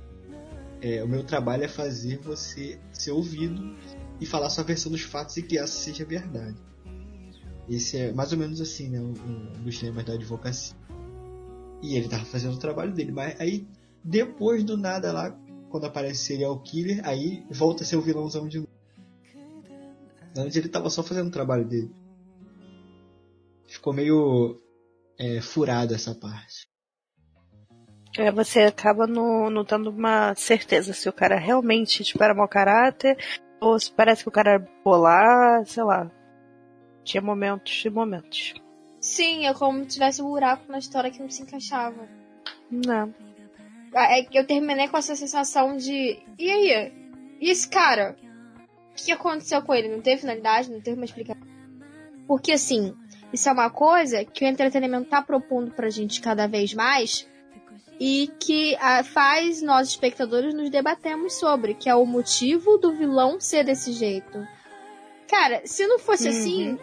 é, 0.80 1.04
o 1.04 1.08
meu 1.08 1.22
trabalho 1.22 1.64
é 1.64 1.68
fazer 1.68 2.18
você 2.18 2.78
ser 2.92 3.10
ouvido 3.10 3.76
e 4.18 4.24
falar 4.24 4.48
sua 4.48 4.64
versão 4.64 4.90
dos 4.90 5.02
fatos 5.02 5.36
e 5.36 5.42
que 5.42 5.58
essa 5.58 5.78
seja 5.78 6.04
verdade. 6.04 6.56
Esse 7.68 7.98
é 7.98 8.12
mais 8.12 8.32
ou 8.32 8.38
menos 8.38 8.60
assim, 8.60 8.88
né, 8.88 8.98
um, 8.98 9.12
um 9.12 9.62
dos 9.62 9.78
temas 9.78 10.04
da 10.04 10.14
advocacia. 10.14 10.74
E 11.82 11.96
ele 11.96 12.08
tava 12.08 12.24
fazendo 12.24 12.54
o 12.54 12.58
trabalho 12.58 12.92
dele, 12.92 13.12
mas 13.12 13.38
aí 13.40 13.66
depois 14.02 14.64
do 14.64 14.76
nada 14.76 15.12
lá, 15.12 15.36
quando 15.70 15.86
aparece 15.86 16.24
serial 16.24 16.58
killer, 16.60 17.00
aí 17.06 17.44
volta 17.50 17.82
a 17.82 17.86
ser 17.86 17.96
o 17.96 18.02
vilãozão 18.02 18.48
de 18.48 18.58
novo. 18.58 18.70
Antes 20.36 20.56
ele 20.56 20.68
tava 20.68 20.90
só 20.90 21.02
fazendo 21.02 21.28
o 21.28 21.32
trabalho 21.32 21.64
dele. 21.64 21.90
Ficou 23.66 23.92
meio 23.92 24.60
é, 25.18 25.40
furado 25.40 25.94
essa 25.94 26.14
parte. 26.14 26.68
É, 28.18 28.30
você 28.30 28.62
acaba 28.62 29.06
não, 29.06 29.48
não 29.48 29.64
tendo 29.64 29.90
uma 29.90 30.34
certeza 30.34 30.92
se 30.92 31.08
o 31.08 31.12
cara 31.12 31.38
realmente 31.38 32.02
tipo, 32.02 32.22
era 32.22 32.34
mau 32.34 32.48
caráter 32.48 33.16
ou 33.60 33.78
se 33.78 33.92
parece 33.92 34.22
que 34.22 34.28
o 34.28 34.32
cara 34.32 34.52
era 34.52 34.68
bolar, 34.84 35.64
sei 35.66 35.84
lá. 35.84 36.10
Tinha 37.04 37.22
momentos 37.22 37.84
e 37.84 37.90
momentos. 37.90 38.54
Sim, 39.00 39.46
é 39.46 39.54
como 39.54 39.80
se 39.84 39.90
tivesse 39.90 40.20
um 40.20 40.28
buraco 40.28 40.70
na 40.70 40.78
história 40.78 41.10
que 41.10 41.20
não 41.20 41.30
se 41.30 41.42
encaixava. 41.42 42.08
Não. 42.70 43.14
É 43.92 44.22
que 44.22 44.38
eu 44.38 44.46
terminei 44.46 44.88
com 44.88 44.96
essa 44.96 45.16
sensação 45.16 45.76
de. 45.76 46.18
E 46.38 46.50
aí? 46.50 46.92
E 47.40 47.50
esse 47.50 47.68
cara? 47.68 48.16
O 48.92 48.94
que 48.94 49.12
aconteceu 49.12 49.62
com 49.62 49.74
ele? 49.74 49.88
Não 49.88 50.00
teve 50.00 50.20
finalidade? 50.20 50.70
Não 50.70 50.80
teve 50.80 50.96
uma 50.96 51.04
explicação? 51.04 51.42
Porque 52.26 52.52
assim, 52.52 52.94
isso 53.32 53.48
é 53.48 53.52
uma 53.52 53.70
coisa 53.70 54.24
que 54.24 54.44
o 54.44 54.48
entretenimento 54.48 55.08
tá 55.08 55.22
propondo 55.22 55.72
pra 55.72 55.90
gente 55.90 56.20
cada 56.20 56.46
vez 56.46 56.74
mais 56.74 57.28
e 57.98 58.30
que 58.38 58.76
ah, 58.80 59.02
faz 59.02 59.60
nós, 59.62 59.88
espectadores, 59.88 60.54
nos 60.54 60.70
debatemos 60.70 61.34
sobre, 61.34 61.74
que 61.74 61.88
é 61.88 61.94
o 61.94 62.06
motivo 62.06 62.78
do 62.78 62.92
vilão 62.94 63.40
ser 63.40 63.64
desse 63.64 63.92
jeito. 63.92 64.46
Cara, 65.28 65.62
se 65.64 65.86
não 65.86 65.98
fosse 65.98 66.28
Uhum. 66.28 66.30
assim, 66.30 66.78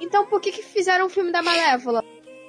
então 0.00 0.26
por 0.26 0.40
que 0.40 0.52
que 0.52 0.62
fizeram 0.62 1.06
o 1.06 1.10
filme 1.10 1.32
da 1.32 1.42
Malévola? 1.42 2.04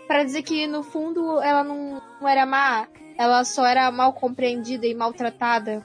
Pra 0.07 0.23
dizer 0.23 0.41
que, 0.43 0.67
no 0.67 0.83
fundo, 0.83 1.41
ela 1.41 1.63
não, 1.63 2.01
não 2.19 2.27
era 2.27 2.45
má, 2.45 2.87
ela 3.17 3.43
só 3.43 3.65
era 3.65 3.91
mal 3.91 4.13
compreendida 4.13 4.85
e 4.85 4.93
maltratada. 4.93 5.83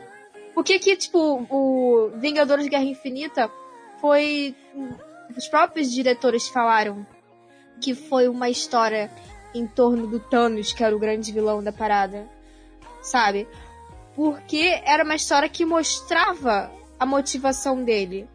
Por 0.55 0.65
que 0.65 0.79
que, 0.79 0.97
tipo, 0.97 1.47
o 1.51 2.11
Vingadores 2.17 2.69
Guerra 2.69 2.85
Infinita 2.85 3.51
foi... 4.01 4.55
Os 5.37 5.49
próprios 5.49 5.91
diretores 5.93 6.49
falaram 6.49 7.07
que 7.81 7.95
foi 7.95 8.29
uma 8.29 8.49
história 8.49 9.11
em 9.55 9.67
torno 9.67 10.07
do 10.07 10.19
Thanos, 10.19 10.73
que 10.73 10.83
era 10.83 10.95
o 10.95 10.99
grande 10.99 11.33
vilão 11.33 11.63
da 11.63 11.73
parada. 11.73 12.29
Sabe? 13.03 13.47
Porque 14.15 14.81
era 14.85 15.05
uma 15.05 15.15
história 15.15 15.49
que 15.49 15.65
mostrava 15.65 16.71
a 16.99 17.05
motivação 17.05 17.85
dele. 17.85 18.29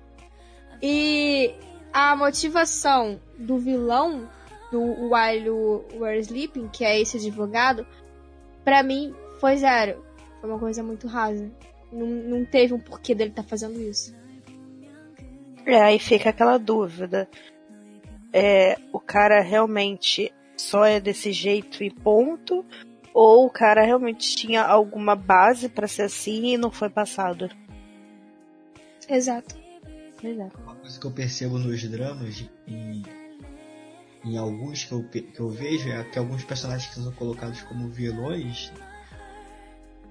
E 0.82 1.56
a 1.92 2.16
motivação 2.16 3.20
do 3.38 3.58
vilão 3.58 4.30
do 4.72 4.80
While 4.82 5.50
Were 6.00 6.20
Sleeping, 6.20 6.70
que 6.70 6.86
é 6.86 7.00
esse 7.00 7.18
advogado, 7.18 7.86
pra 8.64 8.84
mim 8.84 9.14
foi 9.40 9.58
zero. 9.58 10.04
Foi 10.40 10.50
uma 10.50 10.60
coisa 10.60 10.82
muito 10.82 11.08
rasa. 11.08 11.52
Não, 11.92 12.08
não 12.08 12.46
teve 12.46 12.74
um 12.74 12.80
porquê 12.80 13.14
dele 13.14 13.32
estar 13.32 13.44
fazendo 13.44 13.80
isso. 13.80 14.16
É, 15.66 15.82
aí 15.82 16.00
fica 16.00 16.30
aquela 16.30 16.58
dúvida. 16.58 17.30
É, 18.34 18.78
o 18.92 19.00
cara 19.00 19.42
realmente 19.42 20.34
só 20.56 20.86
é 20.86 21.00
desse 21.00 21.32
jeito 21.32 21.84
e 21.84 21.92
ponto? 21.92 22.66
Ou 23.14 23.46
o 23.46 23.50
cara 23.50 23.84
realmente 23.84 24.36
tinha 24.36 24.64
alguma 24.64 25.16
base 25.16 25.68
pra 25.68 25.88
ser 25.88 26.04
assim 26.04 26.54
e 26.54 26.58
não 26.58 26.72
foi 26.72 26.90
passado? 26.90 27.50
Exato. 29.10 29.60
Exato. 30.24 30.58
Uma 30.62 30.76
coisa 30.76 31.00
que 31.00 31.06
eu 31.06 31.12
percebo 31.12 31.58
nos 31.58 31.84
dramas, 31.90 32.46
em, 32.68 33.04
em 34.24 34.38
alguns 34.38 34.86
que 34.86 34.92
eu, 34.92 35.04
que 35.04 35.40
eu 35.40 35.50
vejo, 35.50 35.90
é 35.90 36.04
que 36.04 36.20
alguns 36.20 36.44
personagens 36.44 36.94
que 36.94 37.02
são 37.02 37.12
colocados 37.14 37.62
como 37.64 37.90
vilões, 37.90 38.72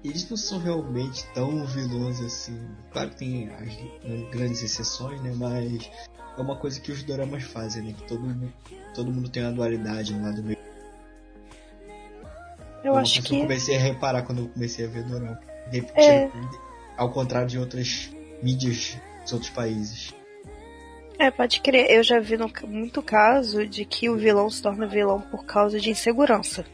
eles 0.03 0.29
não 0.29 0.37
são 0.37 0.59
realmente 0.59 1.25
tão 1.33 1.65
vilões 1.65 2.19
assim. 2.19 2.59
Claro 2.91 3.11
que 3.11 3.17
tem 3.17 3.49
as 3.49 3.73
né, 4.03 4.29
grandes 4.31 4.61
exceções, 4.63 5.21
né? 5.21 5.31
Mas 5.35 5.89
é 6.37 6.41
uma 6.41 6.55
coisa 6.55 6.79
que 6.79 6.91
os 6.91 7.03
dramas 7.03 7.43
fazem, 7.43 7.83
né? 7.83 7.93
Que 7.93 8.03
todo 8.03 8.21
mundo, 8.21 8.53
todo 8.93 9.11
mundo 9.11 9.29
tem 9.29 9.43
uma 9.43 9.53
dualidade 9.53 10.13
no 10.13 10.23
lado 10.23 10.43
meio. 10.43 10.57
Eu 12.83 12.93
uma 12.93 13.01
acho 13.01 13.13
coisa 13.13 13.27
que 13.27 13.35
eu 13.35 13.41
comecei 13.41 13.75
a 13.75 13.79
reparar 13.79 14.23
quando 14.23 14.39
eu 14.39 14.47
comecei 14.49 14.85
a 14.85 14.89
ver 14.89 15.03
dorama. 15.03 15.39
É. 15.95 16.29
ao 16.97 17.11
contrário 17.11 17.47
de 17.47 17.57
outras 17.57 18.09
mídias 18.43 18.97
dos 19.23 19.31
outros 19.31 19.51
países. 19.51 20.13
É, 21.21 21.29
pode 21.29 21.61
crer. 21.61 21.85
Eu 21.91 22.01
já 22.01 22.19
vi 22.19 22.35
no- 22.35 22.51
muito 22.67 22.99
caso 23.03 23.67
de 23.67 23.85
que 23.85 24.09
o 24.09 24.15
vilão 24.17 24.49
se 24.49 24.59
torna 24.59 24.87
vilão 24.87 25.21
por 25.21 25.45
causa 25.45 25.79
de 25.79 25.91
insegurança. 25.91 26.65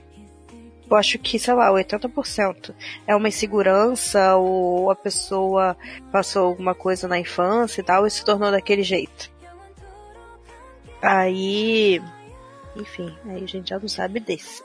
Eu 0.90 0.96
acho 0.96 1.20
que, 1.20 1.38
sei 1.38 1.54
lá, 1.54 1.70
80% 1.70 2.74
é 3.06 3.14
uma 3.14 3.28
insegurança 3.28 4.38
ou 4.38 4.90
a 4.90 4.96
pessoa 4.96 5.76
passou 6.14 6.46
alguma 6.48 6.74
coisa 6.74 7.10
na 7.10 7.20
infância 7.20 7.82
e 7.82 7.84
tal 7.84 8.08
e 8.08 8.12
se 8.12 8.24
tornou 8.24 8.50
daquele 8.50 8.84
jeito. 8.84 9.30
Aí. 11.02 12.02
Enfim, 12.74 13.14
aí 13.26 13.44
a 13.44 13.48
gente 13.48 13.70
já 13.70 13.80
não 13.80 13.90
sabe 13.90 14.22
desse. 14.22 14.64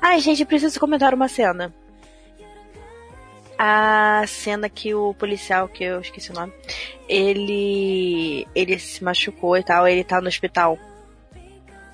Ai, 0.00 0.18
gente, 0.20 0.46
preciso 0.46 0.80
comentar 0.80 1.12
uma 1.12 1.28
cena. 1.28 1.74
A 3.58 4.24
cena 4.26 4.68
que 4.68 4.94
o 4.94 5.14
policial, 5.14 5.68
que 5.68 5.84
eu 5.84 6.00
esqueci 6.00 6.30
o 6.30 6.34
nome, 6.34 6.52
ele 7.08 8.46
ele 8.54 8.78
se 8.78 9.02
machucou 9.02 9.56
e 9.56 9.62
tal, 9.62 9.86
ele 9.86 10.02
tá 10.02 10.20
no 10.20 10.28
hospital. 10.28 10.78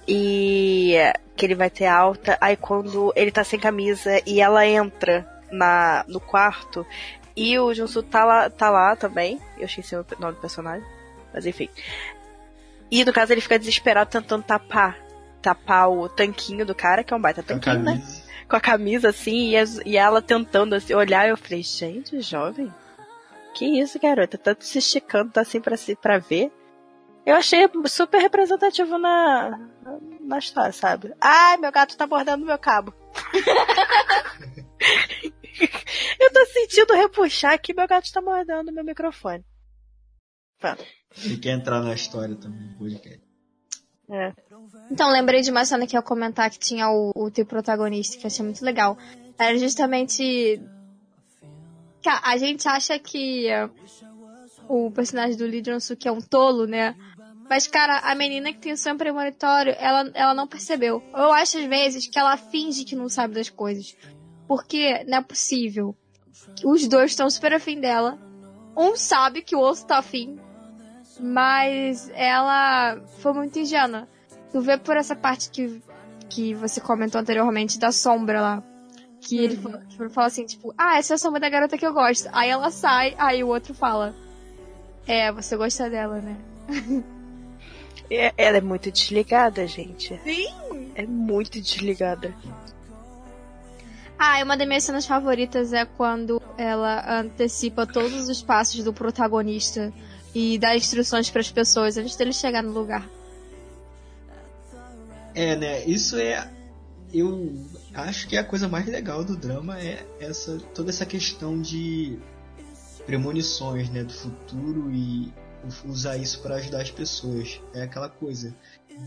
E 0.08 0.96
que 1.36 1.46
ele 1.46 1.54
vai 1.54 1.70
ter 1.70 1.86
alta, 1.86 2.36
aí 2.40 2.56
quando 2.56 3.12
ele 3.14 3.30
tá 3.30 3.44
sem 3.44 3.58
camisa 3.58 4.20
e 4.26 4.40
ela 4.40 4.66
entra 4.66 5.26
na 5.50 6.04
no 6.08 6.20
quarto 6.20 6.86
e 7.36 7.58
o 7.58 7.72
Junsu 7.72 8.02
tá 8.02 8.24
lá, 8.24 8.50
tá 8.50 8.70
lá 8.70 8.96
também. 8.96 9.40
Eu 9.58 9.66
esqueci 9.66 9.94
o 9.94 10.04
nome 10.18 10.34
do 10.34 10.40
personagem, 10.40 10.86
mas 11.32 11.46
enfim. 11.46 11.68
E 12.90 13.04
no 13.04 13.12
caso 13.12 13.32
ele 13.32 13.40
fica 13.40 13.58
desesperado 13.58 14.10
tentando 14.10 14.42
tapar 14.42 14.98
tapar 15.40 15.90
o 15.90 16.08
tanquinho 16.08 16.66
do 16.66 16.74
cara, 16.74 17.02
que 17.02 17.12
é 17.12 17.16
um 17.16 17.20
baita 17.20 17.42
tanquinho, 17.42 17.82
né? 17.82 18.02
Com 18.50 18.56
a 18.56 18.60
camisa 18.60 19.10
assim, 19.10 19.50
e, 19.50 19.56
as- 19.56 19.78
e 19.86 19.96
ela 19.96 20.20
tentando 20.20 20.74
assim, 20.74 20.92
olhar, 20.92 21.28
eu 21.28 21.36
falei, 21.36 21.62
gente, 21.62 22.20
jovem, 22.20 22.72
que 23.54 23.64
isso, 23.80 23.98
garota? 24.00 24.36
Tanto 24.36 24.64
se 24.64 24.78
esticando 24.78 25.38
assim 25.38 25.60
pra, 25.60 25.76
se, 25.76 25.94
pra 25.94 26.18
ver. 26.18 26.50
Eu 27.24 27.36
achei 27.36 27.68
super 27.86 28.20
representativo 28.20 28.98
na, 28.98 29.56
na 30.20 30.38
história, 30.38 30.72
sabe? 30.72 31.14
Ai, 31.20 31.56
meu 31.58 31.70
gato 31.70 31.96
tá 31.96 32.06
mordendo 32.06 32.44
meu 32.44 32.58
cabo. 32.58 32.92
eu 36.18 36.32
tô 36.32 36.46
sentindo 36.46 36.94
repuxar 36.94 37.52
aqui, 37.52 37.74
meu 37.74 37.86
gato 37.86 38.10
tá 38.12 38.20
mordendo 38.20 38.72
meu 38.72 38.84
microfone. 38.84 39.44
Pronto. 40.58 40.84
Ele 41.24 41.36
quer 41.38 41.50
entrar 41.52 41.80
na 41.82 41.94
história 41.94 42.34
também, 42.36 42.72
podcast. 42.78 43.20
É. 44.10 44.32
Então, 44.90 45.10
lembrei 45.10 45.40
de 45.40 45.50
uma 45.50 45.64
cena 45.64 45.86
que 45.86 45.96
eu 45.96 46.00
ia 46.00 46.02
comentar 46.02 46.50
que 46.50 46.58
tinha 46.58 46.90
o, 46.90 47.12
o 47.14 47.30
teu 47.30 47.46
protagonista, 47.46 48.18
que 48.18 48.24
eu 48.24 48.28
achei 48.28 48.44
muito 48.44 48.64
legal. 48.64 48.98
Era 49.38 49.56
justamente. 49.56 50.60
A 52.04 52.36
gente 52.36 52.66
acha 52.66 52.98
que 52.98 53.46
eh, 53.46 53.68
o 54.68 54.90
personagem 54.90 55.36
do 55.36 55.44
Lee 55.44 55.62
Jong-suk 55.62 56.08
é 56.08 56.12
um 56.12 56.20
tolo, 56.20 56.66
né? 56.66 56.96
Mas, 57.48 57.66
cara, 57.66 57.98
a 57.98 58.14
menina 58.14 58.52
que 58.52 58.60
tem 58.60 58.72
o 58.72 58.76
sonho 58.76 58.96
premonitório, 58.96 59.74
ela, 59.78 60.10
ela 60.14 60.34
não 60.34 60.46
percebeu. 60.46 61.02
Eu 61.12 61.32
acho, 61.32 61.58
às 61.58 61.64
vezes, 61.64 62.06
que 62.06 62.18
ela 62.18 62.36
finge 62.36 62.84
que 62.84 62.94
não 62.94 63.08
sabe 63.08 63.34
das 63.34 63.50
coisas. 63.50 63.96
Porque 64.46 65.04
não 65.04 65.18
é 65.18 65.22
possível. 65.22 65.96
Os 66.64 66.86
dois 66.86 67.10
estão 67.10 67.28
super 67.28 67.52
afim 67.52 67.80
dela. 67.80 68.18
Um 68.76 68.96
sabe 68.96 69.42
que 69.42 69.56
o 69.56 69.58
outro 69.58 69.84
tá 69.84 69.98
afim. 69.98 70.38
Mas 71.20 72.10
ela 72.14 72.98
foi 73.18 73.32
muito 73.34 73.58
ingênua. 73.58 74.08
Tu 74.50 74.60
vê 74.60 74.78
por 74.78 74.96
essa 74.96 75.14
parte 75.14 75.50
que, 75.50 75.80
que 76.28 76.54
você 76.54 76.80
comentou 76.80 77.20
anteriormente 77.20 77.78
da 77.78 77.92
sombra 77.92 78.40
lá. 78.40 78.62
Que 79.20 79.36
ele 79.38 79.56
fala, 79.58 79.82
fala 80.10 80.26
assim, 80.28 80.46
tipo, 80.46 80.74
ah, 80.78 80.96
essa 80.98 81.12
é 81.12 81.16
a 81.16 81.18
sombra 81.18 81.38
da 81.40 81.50
garota 81.50 81.76
que 81.76 81.86
eu 81.86 81.92
gosto. 81.92 82.28
Aí 82.32 82.48
ela 82.48 82.70
sai, 82.70 83.14
aí 83.18 83.44
o 83.44 83.48
outro 83.48 83.74
fala. 83.74 84.14
É, 85.06 85.30
você 85.30 85.56
gosta 85.56 85.90
dela, 85.90 86.20
né? 86.20 86.36
É- 88.12 88.32
Ela 88.36 88.56
é 88.56 88.60
muito 88.60 88.90
desligada, 88.90 89.64
gente. 89.68 90.20
Sim! 90.24 90.90
É 90.96 91.06
muito 91.06 91.60
desligada. 91.60 92.34
Ah, 94.18 94.40
e 94.40 94.42
uma 94.42 94.56
das 94.56 94.66
minhas 94.66 94.82
cenas 94.82 95.06
favoritas 95.06 95.72
é 95.72 95.84
quando 95.84 96.42
ela 96.58 97.20
antecipa 97.20 97.86
todos 97.86 98.28
os 98.28 98.42
passos 98.42 98.82
do 98.82 98.92
protagonista 98.92 99.92
e 100.34 100.58
dá 100.58 100.76
instruções 100.76 101.30
para 101.30 101.40
as 101.40 101.50
pessoas 101.50 101.96
antes 101.96 102.16
dele 102.16 102.32
chegar 102.32 102.62
no 102.62 102.72
lugar. 102.72 103.08
É, 105.34 105.56
né? 105.56 105.84
Isso 105.84 106.16
é. 106.16 106.50
Eu 107.12 107.66
acho 107.94 108.28
que 108.28 108.36
a 108.36 108.44
coisa 108.44 108.68
mais 108.68 108.86
legal 108.86 109.24
do 109.24 109.36
drama 109.36 109.80
é 109.80 110.06
essa 110.20 110.58
toda 110.74 110.90
essa 110.90 111.04
questão 111.04 111.60
de 111.60 112.18
premonições, 113.04 113.90
né, 113.90 114.04
do 114.04 114.12
futuro 114.12 114.92
e 114.92 115.32
usar 115.84 116.16
isso 116.16 116.40
para 116.40 116.56
ajudar 116.56 116.82
as 116.82 116.90
pessoas. 116.90 117.60
É 117.74 117.82
aquela 117.82 118.08
coisa, 118.08 118.54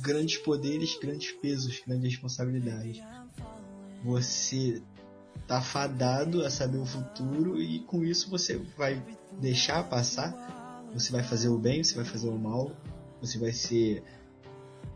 grandes 0.02 0.38
poderes, 0.38 0.98
grandes 1.00 1.32
pesos, 1.32 1.82
grandes 1.86 2.12
responsabilidades. 2.12 3.02
Você 4.04 4.82
tá 5.48 5.62
fadado 5.62 6.46
a 6.46 6.50
saber 6.50 6.78
o 6.78 6.86
futuro 6.86 7.62
e 7.62 7.80
com 7.82 8.04
isso 8.04 8.30
você 8.30 8.58
vai 8.78 9.02
deixar 9.40 9.84
passar. 9.84 10.63
Você 10.94 11.12
vai 11.12 11.24
fazer 11.24 11.50
o 11.50 11.58
bem, 11.58 11.84
você 11.84 11.96
vai 11.96 12.06
fazer 12.06 12.30
o 12.30 12.38
mal, 12.38 12.72
você 13.22 13.38
vai 13.40 13.52
ser 13.52 14.04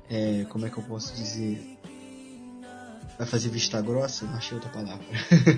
é, 0.09 0.45
como 0.49 0.65
é 0.65 0.69
que 0.69 0.77
eu 0.77 0.83
posso 0.83 1.13
dizer? 1.15 1.77
Vai 3.17 3.27
fazer 3.27 3.49
vista 3.49 3.81
grossa? 3.81 4.25
Não 4.25 4.35
achei 4.35 4.55
outra 4.55 4.69
palavra. 4.69 5.05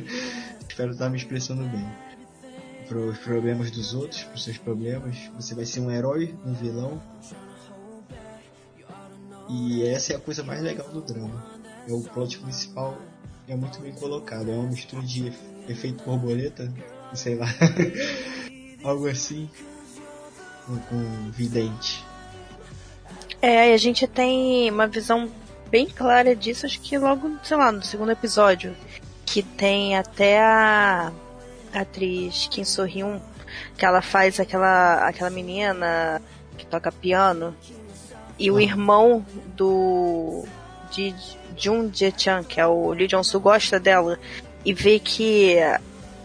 Espero 0.67 0.91
estar 0.91 1.09
me 1.09 1.17
expressando 1.17 1.63
bem. 1.63 1.85
Para 2.87 2.97
os 2.97 3.17
problemas 3.19 3.69
dos 3.69 3.93
outros, 3.93 4.23
para 4.23 4.35
os 4.35 4.43
seus 4.43 4.57
problemas. 4.57 5.15
Você 5.35 5.53
vai 5.53 5.65
ser 5.65 5.81
um 5.81 5.91
herói, 5.91 6.35
um 6.45 6.53
vilão. 6.53 7.01
E 9.49 9.83
essa 9.83 10.13
é 10.13 10.15
a 10.15 10.19
coisa 10.19 10.43
mais 10.43 10.61
legal 10.61 10.89
do 10.89 11.01
drama. 11.01 11.45
É 11.87 11.91
o 11.91 12.01
plot 12.01 12.39
principal 12.39 12.97
é 13.47 13.55
muito 13.55 13.79
bem 13.81 13.93
colocado. 13.93 14.49
É 14.49 14.53
uma 14.53 14.69
mistura 14.69 15.03
de 15.03 15.33
efeito 15.67 16.03
borboleta, 16.03 16.71
sei 17.13 17.35
lá, 17.35 17.47
algo 18.83 19.07
assim, 19.07 19.49
com, 20.77 21.31
vidente. 21.31 22.05
É, 23.41 23.71
e 23.71 23.73
a 23.73 23.77
gente 23.77 24.05
tem 24.07 24.69
uma 24.69 24.87
visão 24.87 25.29
bem 25.69 25.87
clara 25.87 26.35
disso, 26.35 26.65
acho 26.65 26.79
que 26.81 26.97
logo, 26.97 27.37
sei 27.43 27.57
lá, 27.57 27.71
no 27.71 27.83
segundo 27.83 28.11
episódio. 28.11 28.75
Que 29.25 29.43
tem 29.43 29.95
até 29.95 30.41
a 30.41 31.11
atriz 31.73 32.47
Kim 32.47 32.63
So-hyun, 32.63 33.19
que 33.77 33.85
ela 33.85 34.01
faz 34.01 34.39
aquela, 34.39 35.07
aquela 35.07 35.29
menina 35.29 36.21
que 36.57 36.65
toca 36.65 36.91
piano. 36.91 37.55
E 38.37 38.49
o 38.49 38.59
irmão 38.59 39.25
do 39.55 40.45
de 40.91 41.13
Jun 41.57 41.91
Jae-chan, 41.93 42.43
que 42.43 42.59
é 42.59 42.65
o 42.65 42.91
Lee 42.91 43.07
Jong-soo, 43.07 43.39
gosta 43.39 43.79
dela. 43.79 44.17
E 44.65 44.73
vê 44.73 44.99
que 44.99 45.57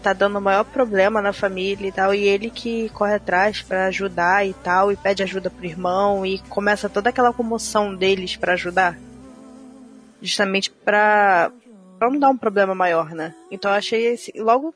tá 0.05 0.13
dando 0.13 0.37
o 0.37 0.41
maior 0.41 0.63
problema 0.63 1.19
na 1.19 1.33
família 1.33 1.87
e 1.87 1.91
tal, 1.91 2.13
e 2.13 2.27
ele 2.27 2.51
que 2.51 2.89
corre 2.89 3.15
atrás 3.15 3.63
pra 3.63 3.87
ajudar 3.87 4.45
e 4.45 4.53
tal, 4.53 4.91
e 4.91 4.95
pede 4.95 5.23
ajuda 5.23 5.49
pro 5.49 5.65
irmão, 5.65 6.23
e 6.23 6.37
começa 6.47 6.87
toda 6.87 7.09
aquela 7.09 7.33
comoção 7.33 7.95
deles 7.95 8.35
pra 8.35 8.53
ajudar. 8.53 8.99
Justamente 10.21 10.69
pra, 10.69 11.51
pra 11.97 12.11
não 12.11 12.19
dar 12.19 12.29
um 12.29 12.37
problema 12.37 12.75
maior, 12.75 13.15
né? 13.15 13.33
Então 13.49 13.71
eu 13.71 13.77
achei 13.77 14.13
esse, 14.13 14.31
logo, 14.37 14.75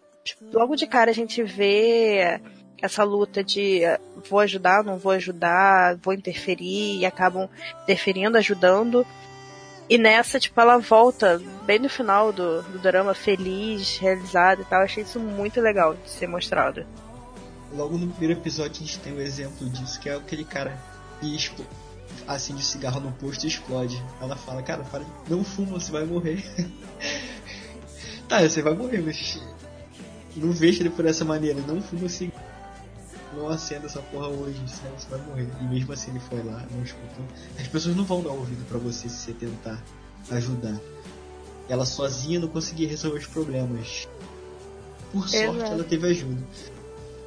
logo 0.51 0.75
de 0.75 0.87
cara 0.87 1.11
a 1.11 1.13
gente 1.13 1.43
vê 1.43 2.41
essa 2.81 3.03
luta 3.03 3.43
de 3.43 3.83
eh, 3.83 3.99
vou 4.27 4.39
ajudar, 4.39 4.83
não 4.83 4.97
vou 4.97 5.11
ajudar, 5.11 5.95
vou 5.97 6.15
interferir, 6.15 6.97
e 6.97 7.05
acabam 7.05 7.47
interferindo, 7.83 8.35
ajudando. 8.35 9.05
E 9.89 9.97
nessa, 9.97 10.39
tipo, 10.39 10.59
ela 10.61 10.77
volta 10.77 11.41
bem 11.65 11.79
no 11.79 11.89
final 11.89 12.31
do, 12.31 12.61
do 12.61 12.77
drama, 12.79 13.13
feliz, 13.15 13.97
realizada 13.97 14.61
e 14.61 14.65
tal. 14.65 14.79
Eu 14.81 14.85
achei 14.85 15.03
isso 15.03 15.19
muito 15.19 15.59
legal 15.59 15.95
de 15.95 16.09
ser 16.09 16.27
mostrado. 16.27 16.85
Logo 17.73 17.97
no 17.97 18.07
primeiro 18.09 18.39
episódio 18.39 18.83
a 18.83 18.85
gente 18.85 18.99
tem 18.99 19.13
um 19.13 19.19
exemplo 19.19 19.67
disso, 19.69 19.99
que 19.99 20.07
é 20.09 20.15
aquele 20.15 20.43
cara 20.43 20.77
que 21.19 21.35
expo- 21.35 21.65
acende 22.27 22.63
cigarro 22.63 22.99
no 22.99 23.11
posto 23.13 23.45
e 23.45 23.47
explode. 23.47 24.03
Ela 24.21 24.35
fala, 24.35 24.61
cara, 24.61 24.83
para, 24.83 25.03
de- 25.03 25.09
não 25.27 25.43
fuma, 25.43 25.79
você 25.79 25.91
vai 25.91 26.05
morrer. 26.05 26.43
tá, 28.29 28.41
você 28.41 28.61
vai 28.61 28.73
morrer, 28.75 29.01
mas 29.01 29.41
não 30.35 30.51
veja 30.51 30.81
ele 30.81 30.89
por 30.91 31.05
essa 31.05 31.25
maneira, 31.25 31.59
não 31.67 31.81
fuma 31.81 32.07
cigarro. 32.09 32.48
Não 33.35 33.47
acenda 33.47 33.85
essa 33.85 34.01
porra 34.01 34.27
hoje, 34.27 34.59
senão 34.67 34.97
você 34.97 35.09
vai 35.09 35.21
morrer. 35.21 35.47
E 35.61 35.63
mesmo 35.65 35.93
assim 35.93 36.11
ele 36.11 36.19
foi 36.19 36.41
lá, 36.43 36.65
não 36.71 36.83
escutou. 36.83 37.23
As 37.59 37.67
pessoas 37.67 37.95
não 37.95 38.03
vão 38.03 38.21
dar 38.21 38.31
ouvido 38.31 38.65
pra 38.67 38.77
você 38.77 39.07
se 39.07 39.17
você 39.17 39.33
tentar 39.33 39.81
ajudar. 40.31 40.75
Ela 41.67 41.85
sozinha 41.85 42.39
não 42.39 42.47
conseguia 42.47 42.87
resolver 42.87 43.19
os 43.19 43.27
problemas. 43.27 44.07
Por 45.11 45.29
sorte 45.29 45.57
Exato. 45.57 45.73
ela 45.73 45.83
teve 45.83 46.07
ajuda. 46.07 46.41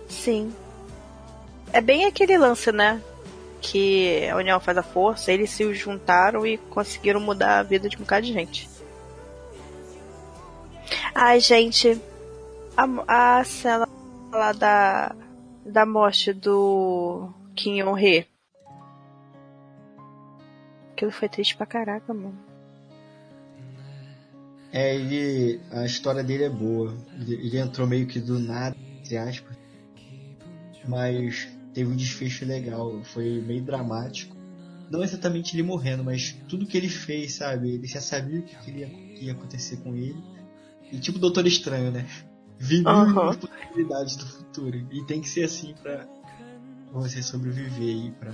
Sim. 0.08 0.52
É 1.72 1.80
bem 1.80 2.04
aquele 2.04 2.36
lance, 2.36 2.70
né? 2.72 3.00
Que 3.60 4.28
a 4.28 4.36
união 4.36 4.58
faz 4.58 4.76
a 4.76 4.82
força, 4.82 5.32
eles 5.32 5.50
se 5.50 5.72
juntaram 5.72 6.44
e 6.44 6.58
conseguiram 6.58 7.20
mudar 7.20 7.60
a 7.60 7.62
vida 7.62 7.88
de 7.88 7.96
um 7.96 8.00
bocado 8.00 8.26
de 8.26 8.32
gente. 8.32 8.68
Ai, 11.14 11.38
gente, 11.38 12.00
a, 12.76 13.38
a 13.38 13.44
cena 13.44 13.88
lá 14.32 14.52
da, 14.52 15.14
da 15.64 15.86
morte 15.86 16.32
do 16.32 17.32
Kim 17.54 17.78
Yong-hee. 17.80 18.26
Aquilo 20.92 21.10
foi 21.10 21.28
triste 21.28 21.56
pra 21.56 21.66
caraca, 21.66 22.12
mano. 22.12 22.38
É, 24.72 24.94
ele. 24.94 25.60
A 25.70 25.84
história 25.84 26.22
dele 26.22 26.44
é 26.44 26.48
boa. 26.48 26.96
Ele, 27.20 27.34
ele 27.34 27.58
entrou 27.58 27.86
meio 27.86 28.06
que 28.06 28.18
do 28.18 28.38
nada, 28.38 28.76
entre 29.00 29.16
aspas. 29.16 29.56
Mas 30.88 31.48
teve 31.74 31.90
um 31.90 31.96
desfecho 31.96 32.44
legal. 32.44 33.02
Foi 33.04 33.40
meio 33.42 33.62
dramático. 33.62 34.36
Não 34.90 35.02
exatamente 35.02 35.54
ele 35.54 35.62
morrendo, 35.62 36.04
mas 36.04 36.36
tudo 36.48 36.66
que 36.66 36.76
ele 36.76 36.88
fez, 36.88 37.34
sabe? 37.34 37.70
Ele 37.70 37.86
já 37.86 38.00
sabia 38.00 38.40
o 38.40 38.42
que, 38.42 38.56
que 38.56 38.70
ia, 38.70 38.88
que 38.88 39.24
ia 39.24 39.32
acontecer 39.32 39.76
com 39.78 39.94
ele. 39.94 40.22
E 40.90 40.98
tipo 40.98 41.18
Doutor 41.18 41.46
Estranho, 41.46 41.90
né? 41.90 42.06
Vi 42.62 42.78
mil 42.78 42.88
Aham. 42.88 43.34
possibilidades 43.34 44.16
do 44.16 44.26
futuro. 44.26 44.76
E 44.92 45.04
tem 45.06 45.20
que 45.20 45.28
ser 45.28 45.42
assim 45.44 45.74
pra 45.82 46.06
você 46.92 47.20
sobreviver 47.22 48.06
e 48.06 48.10
pra 48.12 48.32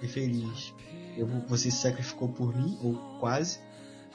ser 0.00 0.08
feliz. 0.08 0.74
Eu, 1.16 1.26
você 1.48 1.70
se 1.70 1.78
sacrificou 1.78 2.28
por 2.28 2.54
mim, 2.54 2.78
ou 2.82 2.94
quase. 3.18 3.58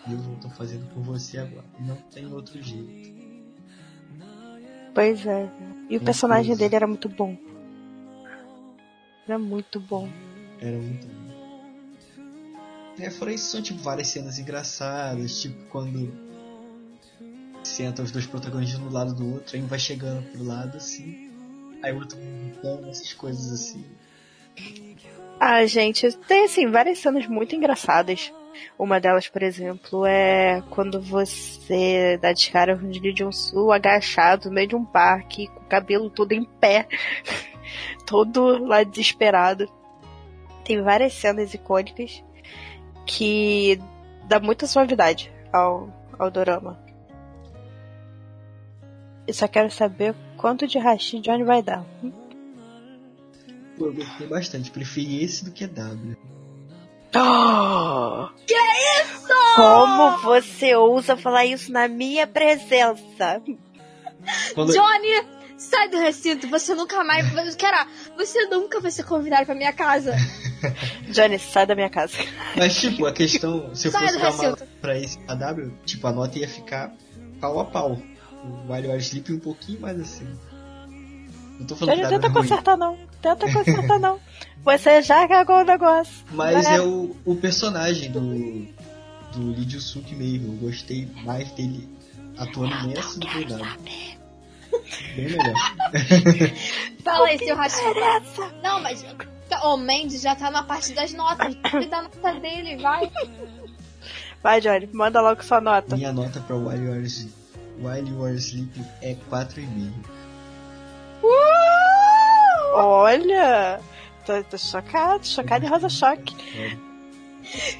E 0.08 0.14
eu 0.14 0.20
tô 0.42 0.50
fazendo 0.50 0.86
por 0.94 1.02
você 1.02 1.40
agora. 1.40 1.66
Não 1.80 1.96
tem 2.12 2.32
outro 2.32 2.62
jeito. 2.62 3.12
Pois 4.94 5.26
é. 5.26 5.50
E 5.90 5.96
o 5.96 6.00
Uma 6.00 6.06
personagem 6.06 6.48
coisa. 6.48 6.60
dele 6.64 6.76
era 6.76 6.86
muito 6.88 7.10
bom. 7.10 7.36
Era 9.28 9.40
muito 9.40 9.80
bom. 9.80 10.08
Era 10.62 10.78
muito 10.78 11.08
bom. 11.08 11.24
É, 13.00 13.10
fora 13.10 13.34
isso, 13.34 13.50
são 13.52 13.62
tipo 13.62 13.80
várias 13.82 14.08
cenas 14.10 14.38
engraçadas, 14.38 15.42
tipo 15.42 15.58
quando 15.70 16.14
senta 17.64 18.02
os 18.02 18.12
dois 18.12 18.26
protagonistas 18.26 18.80
do 18.80 18.90
lado 18.90 19.14
do 19.14 19.34
outro, 19.34 19.56
aí 19.56 19.62
um 19.62 19.68
vai 19.68 19.80
chegando 19.80 20.24
pro 20.32 20.44
lado 20.44 20.78
assim, 20.78 21.32
aí 21.82 21.92
o 21.92 21.98
outro 21.98 22.18
gritando, 22.18 22.90
essas 22.90 23.14
coisas 23.14 23.52
assim. 23.52 23.86
Ah, 25.40 25.66
gente, 25.66 26.12
tem 26.28 26.46
assim, 26.46 26.70
várias 26.70 27.00
cenas 27.00 27.28
muito 27.28 27.56
engraçadas. 27.56 28.32
Uma 28.78 29.00
delas, 29.00 29.28
por 29.28 29.42
exemplo, 29.42 30.06
é 30.06 30.62
quando 30.70 31.02
você 31.02 32.18
dá 32.22 32.32
de 32.32 32.52
cara 32.52 32.78
com 32.78 32.86
o 32.86 32.90
Lee 32.90 33.14
Jong-soo 33.14 33.72
agachado 33.72 34.48
no 34.48 34.56
meio 34.56 34.68
de 34.68 34.76
um 34.76 34.86
parque, 34.86 35.48
com 35.48 35.62
o 35.62 35.68
cabelo 35.68 36.10
todo 36.10 36.32
em 36.32 36.44
pé, 36.44 36.88
todo 38.06 38.64
lá 38.66 38.84
desesperado. 38.84 39.68
Tem 40.64 40.82
várias 40.82 41.14
cenas 41.14 41.54
icônicas 41.54 42.24
que 43.06 43.80
dá 44.28 44.40
muita 44.40 44.68
suavidade 44.68 45.32
ao, 45.52 45.90
ao 46.18 46.32
dorama. 46.32 46.80
Eu 49.28 49.34
só 49.34 49.48
quero 49.48 49.72
saber 49.72 50.16
quanto 50.38 50.68
de 50.68 50.78
hashi 50.78 51.20
Johnny 51.20 51.44
vai 51.44 51.62
dar. 51.62 51.86
Pô, 53.78 53.88
eu 53.88 53.94
gostei 53.94 54.28
bastante. 54.28 54.72
Preferi 54.72 55.24
esse 55.24 55.46
do 55.46 55.52
que 55.52 55.66
W. 55.66 56.18
Que 58.46 58.54
isso? 58.54 59.56
Como 59.56 60.18
você 60.22 60.76
ousa 60.76 61.16
falar 61.16 61.46
isso 61.46 61.72
na 61.72 61.88
minha 61.88 62.26
presença? 62.26 63.42
Quando... 64.56 64.74
Johnny, 64.74 65.26
sai 65.58 65.90
do 65.90 66.00
recinto. 66.00 66.48
Você 66.48 66.74
nunca 66.74 67.04
mais. 67.04 67.28
Cara, 67.56 67.88
você 68.18 68.48
nunca 68.48 68.80
vai 68.80 68.92
ser 68.92 69.04
convidado 69.04 69.46
pra 69.46 69.56
minha 69.56 69.74
casa. 69.74 70.16
Johnny, 71.10 71.38
sai 71.40 71.66
da 71.66 71.76
minha 71.76 71.90
casa. 71.90 72.18
Mas, 72.56 72.76
tipo, 72.80 73.06
a 73.06 73.14
questão, 73.14 73.76
se 73.76 73.88
eu 73.88 73.92
Sai 73.92 74.08
fosse 74.08 74.20
dar 74.20 74.32
uma 74.32 74.58
pra 74.82 74.98
esse 74.98 75.20
AW, 75.28 75.72
tipo, 75.86 76.08
a 76.08 76.12
nota 76.12 76.40
ia 76.40 76.48
ficar 76.48 76.94
pau 77.40 77.60
a 77.60 77.66
pau. 77.66 78.02
O 78.44 78.72
Wild 78.72 78.88
Wild 78.88 79.04
Sleep 79.04 79.34
um 79.34 79.40
pouquinho 79.40 79.82
mais 79.82 80.00
assim. 80.00 80.28
Não 81.60 81.68
tô 81.68 81.76
falando 81.76 81.96
Johnny, 81.96 82.08
que 82.08 82.14
tenta 82.16 82.28
é 82.28 82.30
ruim, 82.30 82.42
consertar 82.42 82.78
não. 82.78 82.98
Tenta 83.22 83.54
consertar 83.54 84.00
não. 84.00 84.20
Você 84.64 85.02
já 85.02 85.28
cagou 85.28 85.58
o 85.58 85.64
negócio. 85.64 86.26
mas 86.32 86.68
Né? 86.68 86.78
é 86.78 86.82
o, 86.82 87.16
o 87.26 87.36
personagem 87.36 88.12
do, 88.12 88.20
do 89.32 89.52
Lee 89.52 89.70
Joo-suk 89.70 90.14
mesmo. 90.16 90.54
Eu 90.54 90.58
gostei 90.70 91.08
mais 91.24 91.52
dele 91.52 91.88
atuando 92.38 92.88
nessa 92.88 93.20
do 93.20 93.28
que 93.28 93.46
W. 93.46 94.24
Bem 95.16 95.26
melhor. 95.26 95.54
Fala 97.04 97.28
aí, 97.28 97.38
seu 97.38 97.56
ratinho. 97.56 97.94
Não, 98.64 98.82
mas. 98.82 99.06
O 99.64 99.78
Mendes 99.78 100.22
já 100.22 100.36
tá 100.36 100.50
na 100.50 100.64
parte 100.64 100.94
das 100.94 101.14
notas. 101.14 101.56
Ele 101.74 101.86
dá 101.86 102.00
a 102.00 102.02
nota 102.04 102.34
dele, 102.40 102.78
vai. 102.78 103.12
Vai, 104.42 104.60
Johnny, 104.60 104.90
manda 104.92 105.22
logo 105.22 105.44
sua 105.44 105.62
nota. 105.62 105.96
Minha 105.96 106.12
nota 106.12 106.40
pra 106.42 106.56
Wild 106.56 107.32
Wild 107.78 108.10
Sleep, 108.10 108.12
Wild 108.12 108.12
Wild 108.14 108.42
Sleep 108.42 108.82
é 109.02 109.16
4,5. 109.30 109.92
Olha! 112.74 113.80
Tô, 114.26 114.44
tô 114.44 114.58
chocado, 114.58 115.26
chocado 115.26 115.66
e 115.66 115.68
rosa 115.68 115.90
choque. 115.90 116.36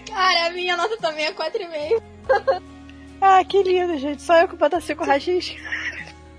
Cara, 0.08 0.48
a 0.48 0.50
minha 0.52 0.76
nota 0.76 0.98
também 0.98 1.26
é 1.26 1.34
4,5. 1.34 2.02
Ah, 3.26 3.42
que 3.46 3.64
lindo, 3.64 3.98
gente. 3.98 4.22
Só 4.22 4.42
eu 4.42 4.50
que 4.50 4.58
vou 4.58 4.68
dar 4.68 4.82
5 4.82 5.02
rachis. 5.06 5.56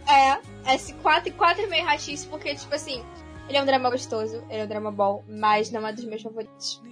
É, 0.07 0.75
esse 0.75 0.93
4 0.93 1.31
e 1.31 1.33
4,5 1.33 1.83
rachis, 1.83 2.27
porque, 2.27 2.55
tipo 2.55 2.75
assim, 2.75 3.03
ele 3.49 3.57
é 3.57 3.63
um 3.63 3.65
drama 3.65 3.89
gostoso, 3.89 4.45
ele 4.51 4.61
é 4.61 4.65
um 4.65 4.69
drama 4.69 4.93
bom, 4.93 5.25
mas 5.27 5.71
não 5.71 5.87
é 5.87 5.95
dos 5.95 6.05
meus 6.05 6.21
favoritos. 6.21 6.83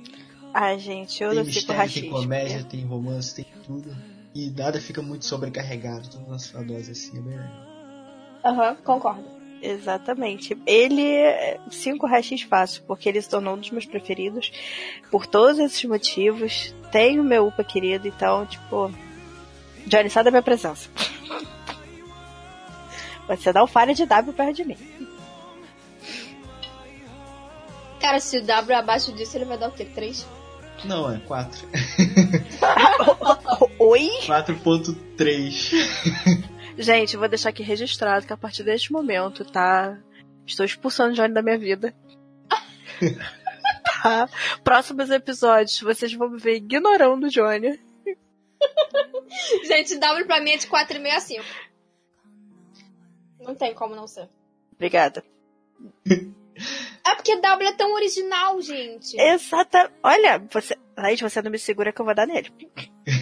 Ai, 0.55 0.79
gente, 0.79 1.23
eu 1.23 1.29
Tem 1.33 1.45
5 1.45 1.47
mistério, 1.47 1.77
rachis. 1.83 2.01
tem 2.01 2.11
comédia, 2.11 2.65
tem 2.65 2.87
romance, 2.87 3.35
tem 3.35 3.47
tudo. 3.67 3.95
E 4.35 4.51
nada 4.51 4.81
fica 4.81 5.03
muito 5.03 5.27
sobrecarregado, 5.27 6.09
tudo 6.09 6.31
na 6.31 6.39
sua 6.39 6.63
dose 6.63 6.93
assim, 6.93 7.19
é 7.19 7.21
bem 7.21 7.37
legal. 7.37 7.73
Aham, 8.45 8.77
concordo. 8.77 9.43
Exatamente. 9.63 10.59
Ele, 10.67 11.59
5 11.71 12.07
rachis 12.07 12.43
fácil, 12.43 12.83
porque 12.87 13.09
ele 13.09 13.23
se 13.23 13.29
tornou 13.29 13.55
um 13.55 13.59
dos 13.59 13.71
meus 13.71 13.87
preferidos. 13.87 14.51
Por 15.11 15.25
todos 15.25 15.61
esses 15.61 15.85
motivos. 15.85 16.75
Tem 16.91 17.21
o 17.21 17.25
meu 17.25 17.47
UPA 17.47 17.63
querido, 17.63 18.09
então, 18.09 18.45
tipo. 18.45 18.93
Johnny, 19.87 20.11
sai 20.11 20.25
da 20.25 20.31
minha 20.31 20.43
presença. 20.43 20.91
Você 23.29 23.53
dá 23.53 23.63
o 23.63 23.69
falha 23.69 23.95
de 23.95 24.05
W 24.05 24.33
perto 24.33 24.57
de 24.57 24.65
mim. 24.65 24.77
Cara, 28.01 28.19
se 28.19 28.39
o 28.39 28.45
W 28.45 28.73
é 28.73 28.81
abaixo 28.81 29.13
disso, 29.13 29.37
ele 29.37 29.45
vai 29.45 29.57
dar 29.57 29.69
o 29.69 29.73
quê? 29.73 29.85
3? 29.85 30.27
Não, 30.85 31.09
é 31.09 31.19
4. 31.21 31.69
Oi? 33.85 34.09
4.3. 34.27 35.73
Gente, 36.79 37.15
eu 37.15 37.21
vou 37.21 37.29
deixar 37.29 37.49
aqui 37.49 37.65
registrado 37.65 38.25
que 38.25 38.33
a 38.33 38.37
partir 38.37 38.63
deste 38.63 38.93
momento, 38.93 39.45
tá? 39.45 39.99
Estou 40.47 40.65
expulsando 40.65 41.13
o 41.13 41.17
Johnny 41.17 41.35
da 41.35 41.43
minha 41.43 41.59
vida. 41.59 41.93
tá? 44.01 44.29
Próximos 44.63 45.11
episódios, 45.11 45.81
vocês 45.81 46.15
vão 46.15 46.31
me 46.31 46.39
ver 46.39 46.59
ignorando 46.59 47.27
o 47.27 47.29
Johnny. 47.29 47.81
Gente, 49.65 49.99
W 49.99 50.27
pra 50.27 50.41
mim 50.41 50.53
é 50.53 50.59
de 50.59 50.69
4,5 50.69 51.11
a 51.11 51.21
5. 51.21 51.45
Não 53.41 53.57
tem 53.57 53.75
como 53.75 53.97
não 53.97 54.07
ser. 54.07 54.29
Obrigada. 54.75 55.25
É 57.05 57.15
porque 57.17 57.37
W 57.41 57.69
é 57.69 57.73
tão 57.73 57.93
original, 57.95 58.61
gente. 58.61 59.21
Exata. 59.21 59.93
Olha, 60.05 60.39
você. 60.53 60.79
Laís, 60.97 61.21
você 61.21 61.43
não 61.43 61.51
me 61.51 61.59
segura 61.59 61.93
que 61.93 62.01
eu 62.01 62.05
vou 62.05 62.15
dar 62.15 62.27
nele. 62.27 62.53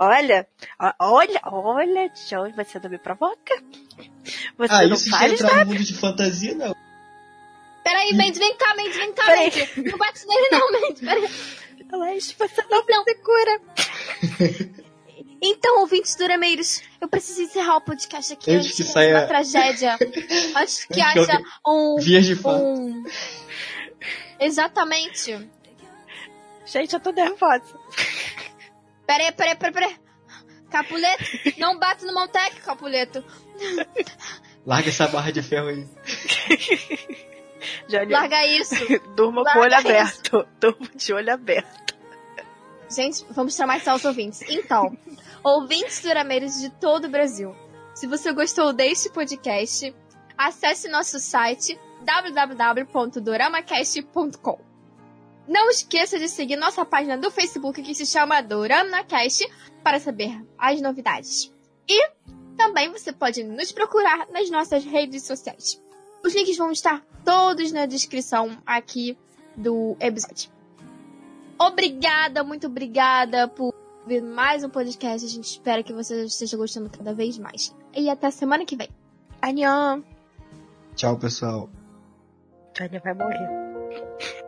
olha, 0.00 0.46
olha, 0.98 1.40
olha, 1.44 2.08
Johnny, 2.28 2.52
você 2.52 2.80
não 2.80 2.90
me 2.90 2.98
provoca. 2.98 3.54
Você 4.58 4.72
Ah, 4.74 4.86
não 4.86 4.94
isso 4.96 5.08
já 5.10 5.18
faz 5.18 5.32
entrar 5.32 5.64
no 5.64 5.72
mundo 5.72 5.84
de 5.84 5.94
fantasia, 5.94 6.54
não. 6.54 6.74
Peraí, 7.84 8.12
Mendes, 8.14 8.38
vem 8.38 8.56
cá, 8.56 8.74
Mendes, 8.74 8.96
vem 8.96 9.12
cá. 9.12 9.26
Mendes. 9.26 9.76
Não 9.76 9.98
bate 9.98 10.26
nele 10.26 10.48
não, 10.50 10.72
Mendes. 10.72 11.00
Peraí. 11.00 11.28
Laís, 11.92 12.32
você 12.38 12.62
não 12.70 12.80
Então. 12.82 13.04
me 13.04 13.14
segura. 13.14 13.60
Então, 15.42 15.80
ouvintes 15.80 16.14
durameiros, 16.16 16.82
eu 17.00 17.08
preciso 17.08 17.40
encerrar 17.40 17.76
o 17.76 17.80
podcast 17.80 18.30
aqui 18.34 18.50
Antes 18.50 18.66
antes, 18.66 18.76
que 18.76 18.84
que 18.84 18.88
saia- 18.90 19.16
uma 19.20 19.26
tragédia. 19.26 19.94
antes 19.96 20.14
que 20.14 20.54
Antes 20.58 20.86
que 20.86 21.00
haja 21.00 21.42
um... 21.66 21.96
Vias 21.98 22.26
de 22.26 22.36
fato. 22.36 22.62
um... 22.62 23.02
Exatamente. 24.38 25.48
Gente, 26.66 26.92
eu 26.92 27.00
tô 27.00 27.10
nervosa. 27.10 27.74
Peraí, 29.10 29.32
peraí, 29.32 29.56
peraí, 29.56 29.72
peraí. 29.72 29.96
Capuleto, 30.70 31.24
não 31.58 31.76
bate 31.80 32.04
no 32.04 32.14
Montec, 32.14 32.60
Capuleto. 32.60 33.24
Larga 34.64 34.88
essa 34.88 35.08
barra 35.08 35.32
de 35.32 35.42
ferro 35.42 35.66
aí. 35.66 35.84
Johnny, 37.88 38.12
Larga 38.12 38.46
isso. 38.46 38.76
durma 39.16 39.42
com 39.42 39.58
o 39.58 39.62
olho 39.62 39.72
Larga 39.72 39.88
aberto. 39.88 40.46
Durma 40.60 40.88
de 40.94 41.12
olho 41.12 41.34
aberto. 41.34 41.96
Gente, 42.88 43.26
vamos 43.30 43.56
traumatizar 43.56 43.96
os 43.96 44.04
ouvintes. 44.04 44.42
Então, 44.48 44.96
ouvintes 45.42 46.02
durameiros 46.02 46.60
de 46.60 46.70
todo 46.70 47.06
o 47.06 47.10
Brasil, 47.10 47.52
se 47.96 48.06
você 48.06 48.32
gostou 48.32 48.72
deste 48.72 49.10
podcast, 49.10 49.92
acesse 50.38 50.88
nosso 50.88 51.18
site 51.18 51.76
www.doramacast.com. 52.04 54.69
Não 55.50 55.68
esqueça 55.68 56.16
de 56.16 56.28
seguir 56.28 56.54
nossa 56.54 56.84
página 56.84 57.18
do 57.18 57.28
Facebook 57.28 57.82
que 57.82 57.92
se 57.92 58.06
chama 58.06 58.40
DoramaCast 58.40 59.50
para 59.82 59.98
saber 59.98 60.40
as 60.56 60.80
novidades. 60.80 61.52
E 61.88 62.08
também 62.56 62.88
você 62.88 63.12
pode 63.12 63.42
nos 63.42 63.72
procurar 63.72 64.28
nas 64.30 64.48
nossas 64.48 64.84
redes 64.84 65.24
sociais. 65.24 65.82
Os 66.24 66.32
links 66.36 66.56
vão 66.56 66.70
estar 66.70 67.04
todos 67.24 67.72
na 67.72 67.84
descrição 67.84 68.62
aqui 68.64 69.18
do 69.56 69.96
episódio. 69.98 70.52
Obrigada, 71.58 72.44
muito 72.44 72.68
obrigada 72.68 73.48
por 73.48 73.74
ver 74.06 74.22
mais 74.22 74.62
um 74.62 74.70
podcast. 74.70 75.26
A 75.26 75.28
gente 75.28 75.50
espera 75.50 75.82
que 75.82 75.92
você 75.92 76.26
esteja 76.26 76.56
gostando 76.56 76.88
cada 76.88 77.12
vez 77.12 77.36
mais. 77.38 77.74
E 77.92 78.08
até 78.08 78.30
semana 78.30 78.64
que 78.64 78.76
vem. 78.76 78.88
Anhã. 79.42 80.00
Tchau, 80.94 81.18
pessoal. 81.18 81.68
Johnny 82.72 83.00
vai 83.00 83.14
morrer. 83.14 84.39